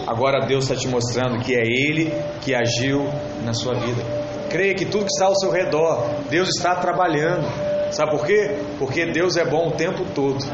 Agora 0.07 0.47
Deus 0.47 0.65
está 0.65 0.75
te 0.75 0.89
mostrando 0.89 1.45
que 1.45 1.55
é 1.55 1.63
Ele 1.63 2.11
que 2.41 2.55
agiu 2.55 3.05
na 3.45 3.53
sua 3.53 3.75
vida. 3.75 4.20
Creia 4.51 4.75
que 4.75 4.85
tudo 4.85 5.05
que 5.05 5.13
está 5.13 5.27
ao 5.27 5.37
seu 5.37 5.51
redor, 5.51 6.07
Deus 6.29 6.49
está 6.49 6.75
trabalhando. 6.75 7.47
Sabe 7.93 8.11
por 8.11 8.27
quê? 8.27 8.57
Porque 8.79 9.07
Deus 9.07 9.37
é 9.37 9.45
bom 9.45 9.69
o 9.69 9.73
tempo 9.73 10.05
todo. 10.15 10.45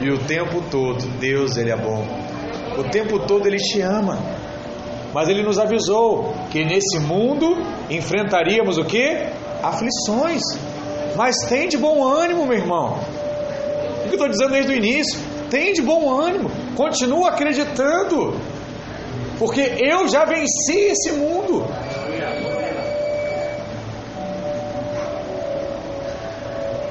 E 0.00 0.10
o 0.10 0.18
tempo 0.18 0.62
todo, 0.70 1.04
Deus 1.18 1.56
ele 1.56 1.70
é 1.70 1.76
bom. 1.76 2.06
O 2.78 2.84
tempo 2.84 3.18
todo 3.18 3.46
ele 3.46 3.56
te 3.56 3.80
ama. 3.80 4.18
Mas 5.12 5.28
ele 5.28 5.42
nos 5.42 5.58
avisou 5.58 6.32
que 6.50 6.64
nesse 6.64 7.00
mundo 7.00 7.56
enfrentaríamos 7.90 8.78
o 8.78 8.84
que? 8.84 9.26
Aflições. 9.62 10.42
Mas 11.16 11.34
tem 11.48 11.68
de 11.68 11.76
bom 11.76 12.06
ânimo, 12.06 12.46
meu 12.46 12.56
irmão. 12.56 12.98
O 14.04 14.08
que 14.08 14.10
eu 14.10 14.12
estou 14.12 14.28
dizendo 14.28 14.52
desde 14.52 14.72
o 14.72 14.76
início? 14.76 15.18
Tem 15.50 15.72
de 15.72 15.82
bom 15.82 16.08
ânimo. 16.08 16.50
Continua 16.76 17.30
acreditando. 17.30 18.34
Porque 19.38 19.60
eu 19.60 20.06
já 20.06 20.24
venci 20.24 20.90
esse 20.90 21.12
mundo. 21.12 21.64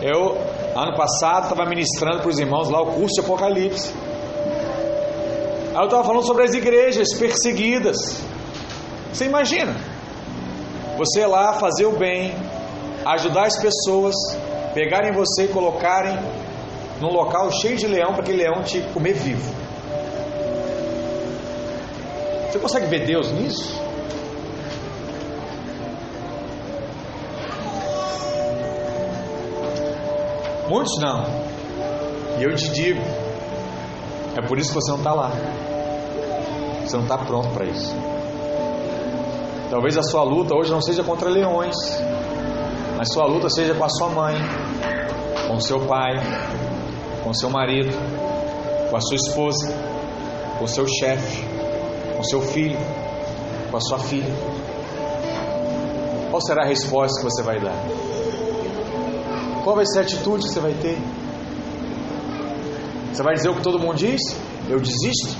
Eu, 0.02 0.38
ano 0.76 0.96
passado, 0.96 1.44
estava 1.44 1.66
ministrando 1.68 2.20
para 2.20 2.30
os 2.30 2.40
irmãos 2.40 2.70
lá 2.70 2.82
o 2.82 2.94
curso 2.94 3.16
de 3.16 3.22
Apocalipse. 3.22 3.94
Aí 5.74 5.82
eu 5.82 5.86
estava 5.86 6.04
falando 6.04 6.24
sobre 6.24 6.44
as 6.44 6.54
igrejas 6.54 7.14
perseguidas. 7.14 8.22
Você 9.12 9.26
imagina? 9.26 9.76
Você 10.98 11.26
lá 11.26 11.54
fazer 11.54 11.86
o 11.86 11.98
bem, 11.98 12.36
ajudar 13.06 13.46
as 13.46 13.58
pessoas, 13.58 14.16
pegarem 14.74 15.12
você 15.14 15.46
e 15.46 15.48
colocarem 15.48 16.18
num 17.00 17.10
local 17.10 17.52
cheio 17.52 17.78
de 17.78 17.88
leão 17.88 18.14
para 18.14 18.22
aquele 18.22 18.44
leão 18.44 18.64
te 18.64 18.82
comer 18.94 19.14
vivo. 19.14 19.54
Você 22.52 22.60
consegue 22.60 22.88
ver 22.88 23.06
Deus 23.06 23.32
nisso? 23.32 23.87
Muitos 30.70 31.00
não. 31.00 31.24
E 32.40 32.44
eu 32.44 32.54
te 32.56 32.70
digo, 32.72 33.02
é 34.38 34.46
por 34.48 34.60
isso 34.60 34.70
que 34.70 34.76
você 34.76 34.92
não 34.92 34.98
está 34.98 35.14
lá. 35.14 35.32
Você 36.86 36.96
não 36.96 37.04
está 37.04 37.18
pronto 37.18 37.50
para 37.50 37.66
isso. 37.66 37.96
Talvez 39.70 39.98
a 39.98 40.04
sua 40.04 40.24
luta 40.24 40.56
hoje 40.56 40.72
não 40.72 40.82
seja 40.82 41.04
contra 41.04 41.30
leões, 41.30 41.76
mas 42.98 43.12
sua 43.12 43.26
luta 43.26 43.50
seja 43.50 43.74
com 43.74 43.84
a 43.84 43.90
sua 43.90 44.10
mãe, 44.10 44.36
com 45.48 45.60
seu 45.60 45.80
pai, 45.82 46.14
com 47.24 47.34
seu 47.34 47.50
marido, 47.50 47.94
com 48.90 48.96
a 48.96 49.02
sua 49.02 49.16
esposa, 49.16 49.74
com 50.60 50.68
seu 50.68 50.88
chefe, 50.88 51.44
com 52.16 52.24
seu 52.24 52.42
filho, 52.42 52.80
com 53.70 53.78
a 53.78 53.82
sua 53.82 54.00
filha. 54.00 54.34
Qual 56.30 56.42
será 56.42 56.64
a 56.64 56.68
resposta 56.68 57.20
que 57.20 57.26
você 57.26 57.44
vai 57.44 57.60
dar? 57.60 57.76
Qual 59.68 59.76
vai 59.76 59.86
ser 59.86 60.00
a 60.00 60.02
atitude 60.04 60.46
que 60.46 60.54
você 60.54 60.62
vai 60.62 60.72
ter? 60.76 60.98
Você 63.12 63.22
vai 63.22 63.34
dizer 63.34 63.50
o 63.50 63.56
que 63.56 63.62
todo 63.62 63.78
mundo 63.78 63.96
diz? 63.96 64.22
Eu 64.70 64.80
desisto? 64.80 65.36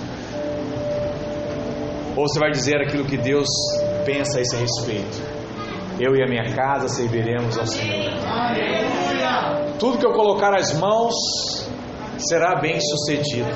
Ou 2.14 2.28
você 2.28 2.38
vai 2.38 2.52
dizer 2.52 2.76
aquilo 2.76 3.06
que 3.06 3.16
Deus 3.16 3.48
pensa 4.06 4.40
a 4.40 4.42
esse 4.42 4.54
respeito? 4.58 5.18
Eu 5.98 6.14
e 6.14 6.22
a 6.22 6.28
minha 6.28 6.54
casa 6.54 6.90
serviremos 6.90 7.58
ao 7.58 7.66
Senhor. 7.66 8.12
Tudo 9.80 9.98
que 9.98 10.06
eu 10.06 10.12
colocar 10.12 10.54
as 10.54 10.78
mãos 10.78 11.14
será 12.18 12.60
bem 12.60 12.82
sucedido. 12.82 13.48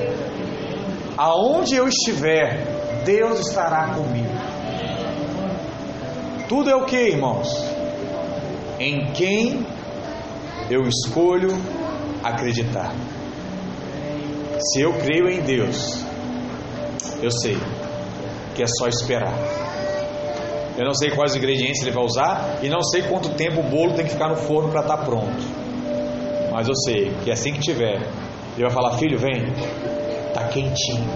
Aonde 1.17 1.75
eu 1.75 1.85
estiver, 1.89 3.03
Deus 3.03 3.41
estará 3.41 3.93
comigo. 3.93 4.39
Tudo 6.47 6.69
é 6.69 6.75
o 6.77 6.85
que, 6.85 6.95
irmãos? 6.95 7.49
Em 8.79 9.11
quem 9.11 9.65
eu 10.71 10.87
escolho 10.87 11.49
acreditar. 12.23 12.95
Se 14.57 14.81
eu 14.81 14.93
creio 14.93 15.27
em 15.27 15.41
Deus, 15.41 16.01
eu 17.21 17.29
sei 17.29 17.57
que 18.55 18.63
é 18.63 18.67
só 18.67 18.87
esperar. 18.87 19.33
Eu 20.77 20.85
não 20.85 20.93
sei 20.93 21.11
quais 21.11 21.35
ingredientes 21.35 21.81
ele 21.81 21.91
vai 21.91 22.05
usar 22.05 22.59
e 22.63 22.69
não 22.69 22.81
sei 22.81 23.01
quanto 23.01 23.29
tempo 23.35 23.59
o 23.59 23.63
bolo 23.63 23.95
tem 23.95 24.05
que 24.05 24.11
ficar 24.11 24.29
no 24.29 24.37
forno 24.37 24.69
para 24.69 24.81
estar 24.81 24.97
tá 24.97 25.03
pronto. 25.03 25.43
Mas 26.53 26.69
eu 26.69 26.75
sei 26.75 27.11
que 27.21 27.31
assim 27.31 27.51
que 27.51 27.59
tiver, 27.59 27.95
ele 28.55 28.61
vai 28.61 28.71
falar: 28.71 28.97
Filho, 28.97 29.19
vem, 29.19 29.51
tá 30.33 30.47
quentinho. 30.47 31.09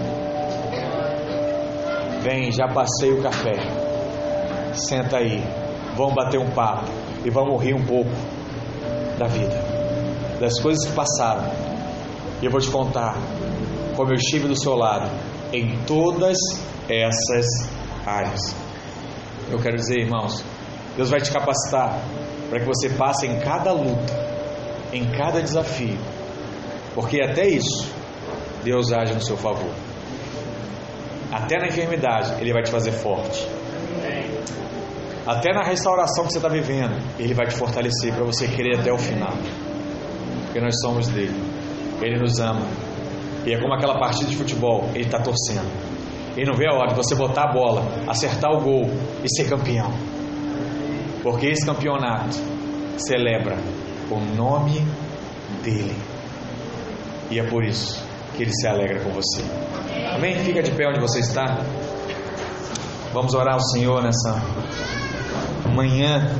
Vem, 2.20 2.52
já 2.52 2.68
passei 2.68 3.10
o 3.10 3.22
café. 3.22 3.54
Senta 4.74 5.16
aí, 5.16 5.42
vamos 5.96 6.14
bater 6.14 6.38
um 6.38 6.50
papo 6.50 6.90
e 7.24 7.30
vamos 7.30 7.62
rir 7.62 7.74
um 7.74 7.84
pouco 7.86 8.10
da 9.18 9.26
vida, 9.26 9.56
das 10.40 10.60
coisas 10.60 10.86
que 10.86 10.92
passaram. 10.92 11.50
E 12.40 12.44
eu 12.44 12.50
vou 12.50 12.60
te 12.60 12.68
contar 12.68 13.16
como 13.96 14.10
eu 14.10 14.16
estive 14.16 14.46
do 14.46 14.56
seu 14.56 14.74
lado 14.74 15.10
em 15.52 15.76
todas 15.86 16.36
essas 16.88 17.46
áreas. 18.04 18.54
Eu 19.50 19.58
quero 19.58 19.76
dizer, 19.76 20.00
irmãos, 20.00 20.44
Deus 20.96 21.08
vai 21.08 21.20
te 21.20 21.30
capacitar 21.30 21.98
para 22.50 22.60
que 22.60 22.66
você 22.66 22.90
passe 22.90 23.26
em 23.26 23.38
cada 23.40 23.72
luta, 23.72 24.12
em 24.92 25.04
cada 25.12 25.40
desafio, 25.40 25.98
porque 26.94 27.20
até 27.22 27.46
isso 27.46 27.90
Deus 28.62 28.92
age 28.92 29.14
no 29.14 29.20
seu 29.20 29.36
favor. 29.36 29.70
Até 31.32 31.58
na 31.58 31.68
enfermidade, 31.68 32.40
Ele 32.40 32.52
vai 32.52 32.62
te 32.62 32.70
fazer 32.70 32.92
forte. 32.92 33.46
Até 35.26 35.52
na 35.52 35.64
restauração 35.64 36.24
que 36.24 36.32
você 36.32 36.38
está 36.38 36.48
vivendo, 36.48 36.96
Ele 37.18 37.34
vai 37.34 37.46
te 37.46 37.56
fortalecer 37.56 38.14
para 38.14 38.24
você 38.24 38.46
querer 38.46 38.78
até 38.78 38.92
o 38.92 38.98
final. 38.98 39.32
Porque 40.44 40.60
nós 40.60 40.80
somos 40.80 41.08
dele. 41.08 41.34
Ele 42.00 42.20
nos 42.20 42.38
ama. 42.38 42.66
E 43.44 43.52
é 43.52 43.60
como 43.60 43.74
aquela 43.74 43.98
partida 43.98 44.30
de 44.30 44.36
futebol, 44.36 44.88
Ele 44.94 45.04
está 45.04 45.18
torcendo. 45.18 45.68
Ele 46.36 46.46
não 46.46 46.56
vê 46.56 46.68
a 46.68 46.74
hora 46.74 46.88
de 46.90 46.94
você 46.94 47.14
botar 47.16 47.50
a 47.50 47.52
bola, 47.52 47.82
acertar 48.06 48.52
o 48.52 48.60
gol 48.60 48.90
e 49.24 49.28
ser 49.28 49.48
campeão. 49.48 49.90
Porque 51.22 51.46
esse 51.46 51.66
campeonato 51.66 52.36
celebra 52.98 53.56
o 54.10 54.20
nome 54.36 54.86
dele. 55.64 55.96
E 57.30 57.40
é 57.40 57.42
por 57.42 57.64
isso 57.64 58.00
que 58.36 58.44
ele 58.44 58.52
se 58.52 58.68
alegra 58.68 59.00
com 59.00 59.10
você. 59.10 59.42
Amém? 60.14 60.38
Fica 60.38 60.62
de 60.62 60.70
pé 60.70 60.86
onde 60.88 61.00
você 61.00 61.18
está. 61.18 61.64
Vamos 63.12 63.34
orar 63.34 63.54
ao 63.54 63.60
Senhor 63.60 64.02
nessa 64.02 64.40
manhã. 65.76 66.30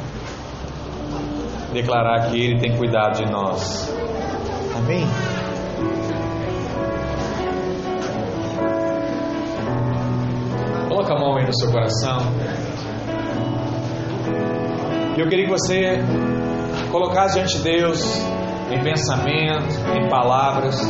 Declarar 1.72 2.30
que 2.30 2.40
Ele 2.42 2.58
tem 2.58 2.76
cuidado 2.76 3.18
de 3.18 3.30
nós. 3.30 3.94
Amém? 4.76 5.06
Coloca 10.88 11.14
a 11.14 11.18
mão 11.18 11.36
aí 11.36 11.44
no 11.44 11.54
seu 11.54 11.70
coração. 11.70 12.18
Eu 15.18 15.28
queria 15.28 15.44
que 15.44 15.50
você 15.50 15.98
colocasse 16.90 17.34
diante 17.34 17.58
de 17.58 17.62
Deus, 17.62 18.22
em 18.70 18.82
pensamento, 18.82 19.74
em 19.94 20.08
palavras, 20.08 20.80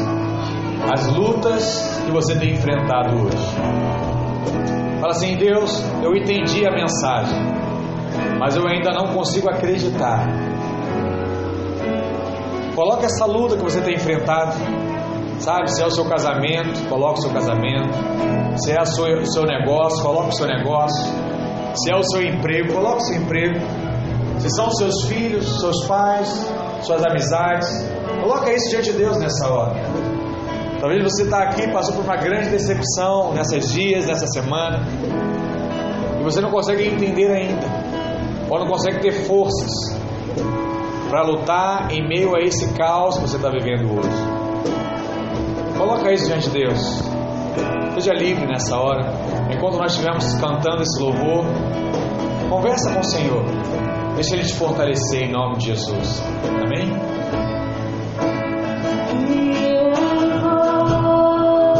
as 0.92 1.06
lutas 1.08 2.00
que 2.04 2.12
você 2.12 2.38
tem 2.38 2.52
enfrentado 2.54 3.24
hoje. 3.24 3.36
Fala 5.00 5.12
assim: 5.12 5.36
Deus, 5.36 5.82
eu 6.02 6.14
entendi 6.14 6.66
a 6.66 6.72
mensagem, 6.72 7.55
mas 8.38 8.56
eu 8.56 8.66
ainda 8.66 8.92
não 8.92 9.14
consigo 9.14 9.48
acreditar. 9.48 10.26
Coloca 12.74 13.06
essa 13.06 13.24
luta 13.24 13.56
que 13.56 13.62
você 13.62 13.80
tem 13.80 13.94
enfrentado, 13.94 14.54
sabe? 15.38 15.72
Se 15.74 15.82
é 15.82 15.86
o 15.86 15.90
seu 15.90 16.04
casamento, 16.04 16.88
coloca 16.88 17.18
o 17.18 17.22
seu 17.22 17.30
casamento. 17.30 17.88
Se 18.58 18.72
é 18.72 18.80
o 18.80 18.86
seu 19.26 19.44
negócio, 19.44 20.02
coloca 20.02 20.28
o 20.28 20.32
seu 20.32 20.46
negócio. 20.46 21.04
Se 21.74 21.90
é 21.90 21.96
o 21.96 22.02
seu 22.02 22.22
emprego, 22.22 22.72
coloca 22.74 22.96
o 22.96 23.00
seu 23.00 23.16
emprego. 23.16 23.58
Se 24.38 24.50
são 24.50 24.70
seus 24.72 25.04
filhos, 25.06 25.60
seus 25.60 25.86
pais, 25.86 26.28
suas 26.82 27.04
amizades, 27.04 27.68
coloca 28.22 28.52
isso 28.52 28.68
diante 28.70 28.92
de 28.92 28.98
Deus 28.98 29.18
nessa 29.18 29.48
hora. 29.48 29.74
Talvez 30.78 31.02
você 31.02 31.22
está 31.22 31.44
aqui, 31.44 31.66
passou 31.72 31.94
por 31.94 32.04
uma 32.04 32.16
grande 32.16 32.50
decepção 32.50 33.32
nesses 33.32 33.72
dias, 33.72 34.06
nessa 34.06 34.26
semana, 34.26 34.86
e 36.20 36.22
você 36.22 36.40
não 36.40 36.50
consegue 36.50 36.86
entender 36.86 37.32
ainda, 37.32 37.66
ou 38.50 38.58
não 38.58 38.66
consegue 38.66 39.00
ter 39.00 39.12
forças 39.12 39.70
para 41.08 41.22
lutar 41.22 41.90
em 41.92 42.06
meio 42.06 42.34
a 42.34 42.40
esse 42.40 42.72
caos 42.74 43.16
que 43.16 43.22
você 43.22 43.36
está 43.36 43.48
vivendo 43.50 43.98
hoje. 43.98 44.36
Coloca 45.76 46.12
isso 46.12 46.26
diante 46.26 46.50
de 46.50 46.58
Deus. 46.60 47.02
Seja 47.94 48.12
livre 48.12 48.46
nessa 48.46 48.76
hora. 48.76 49.12
Enquanto 49.50 49.78
nós 49.78 49.92
estivermos 49.92 50.34
cantando 50.34 50.82
esse 50.82 51.00
louvor, 51.00 51.44
conversa 52.50 52.92
com 52.92 53.00
o 53.00 53.04
Senhor. 53.04 53.44
Deixa 54.14 54.34
Ele 54.34 54.44
te 54.44 54.54
fortalecer 54.54 55.22
em 55.22 55.32
nome 55.32 55.58
de 55.58 55.66
Jesus. 55.66 56.22
Amém? 56.64 57.15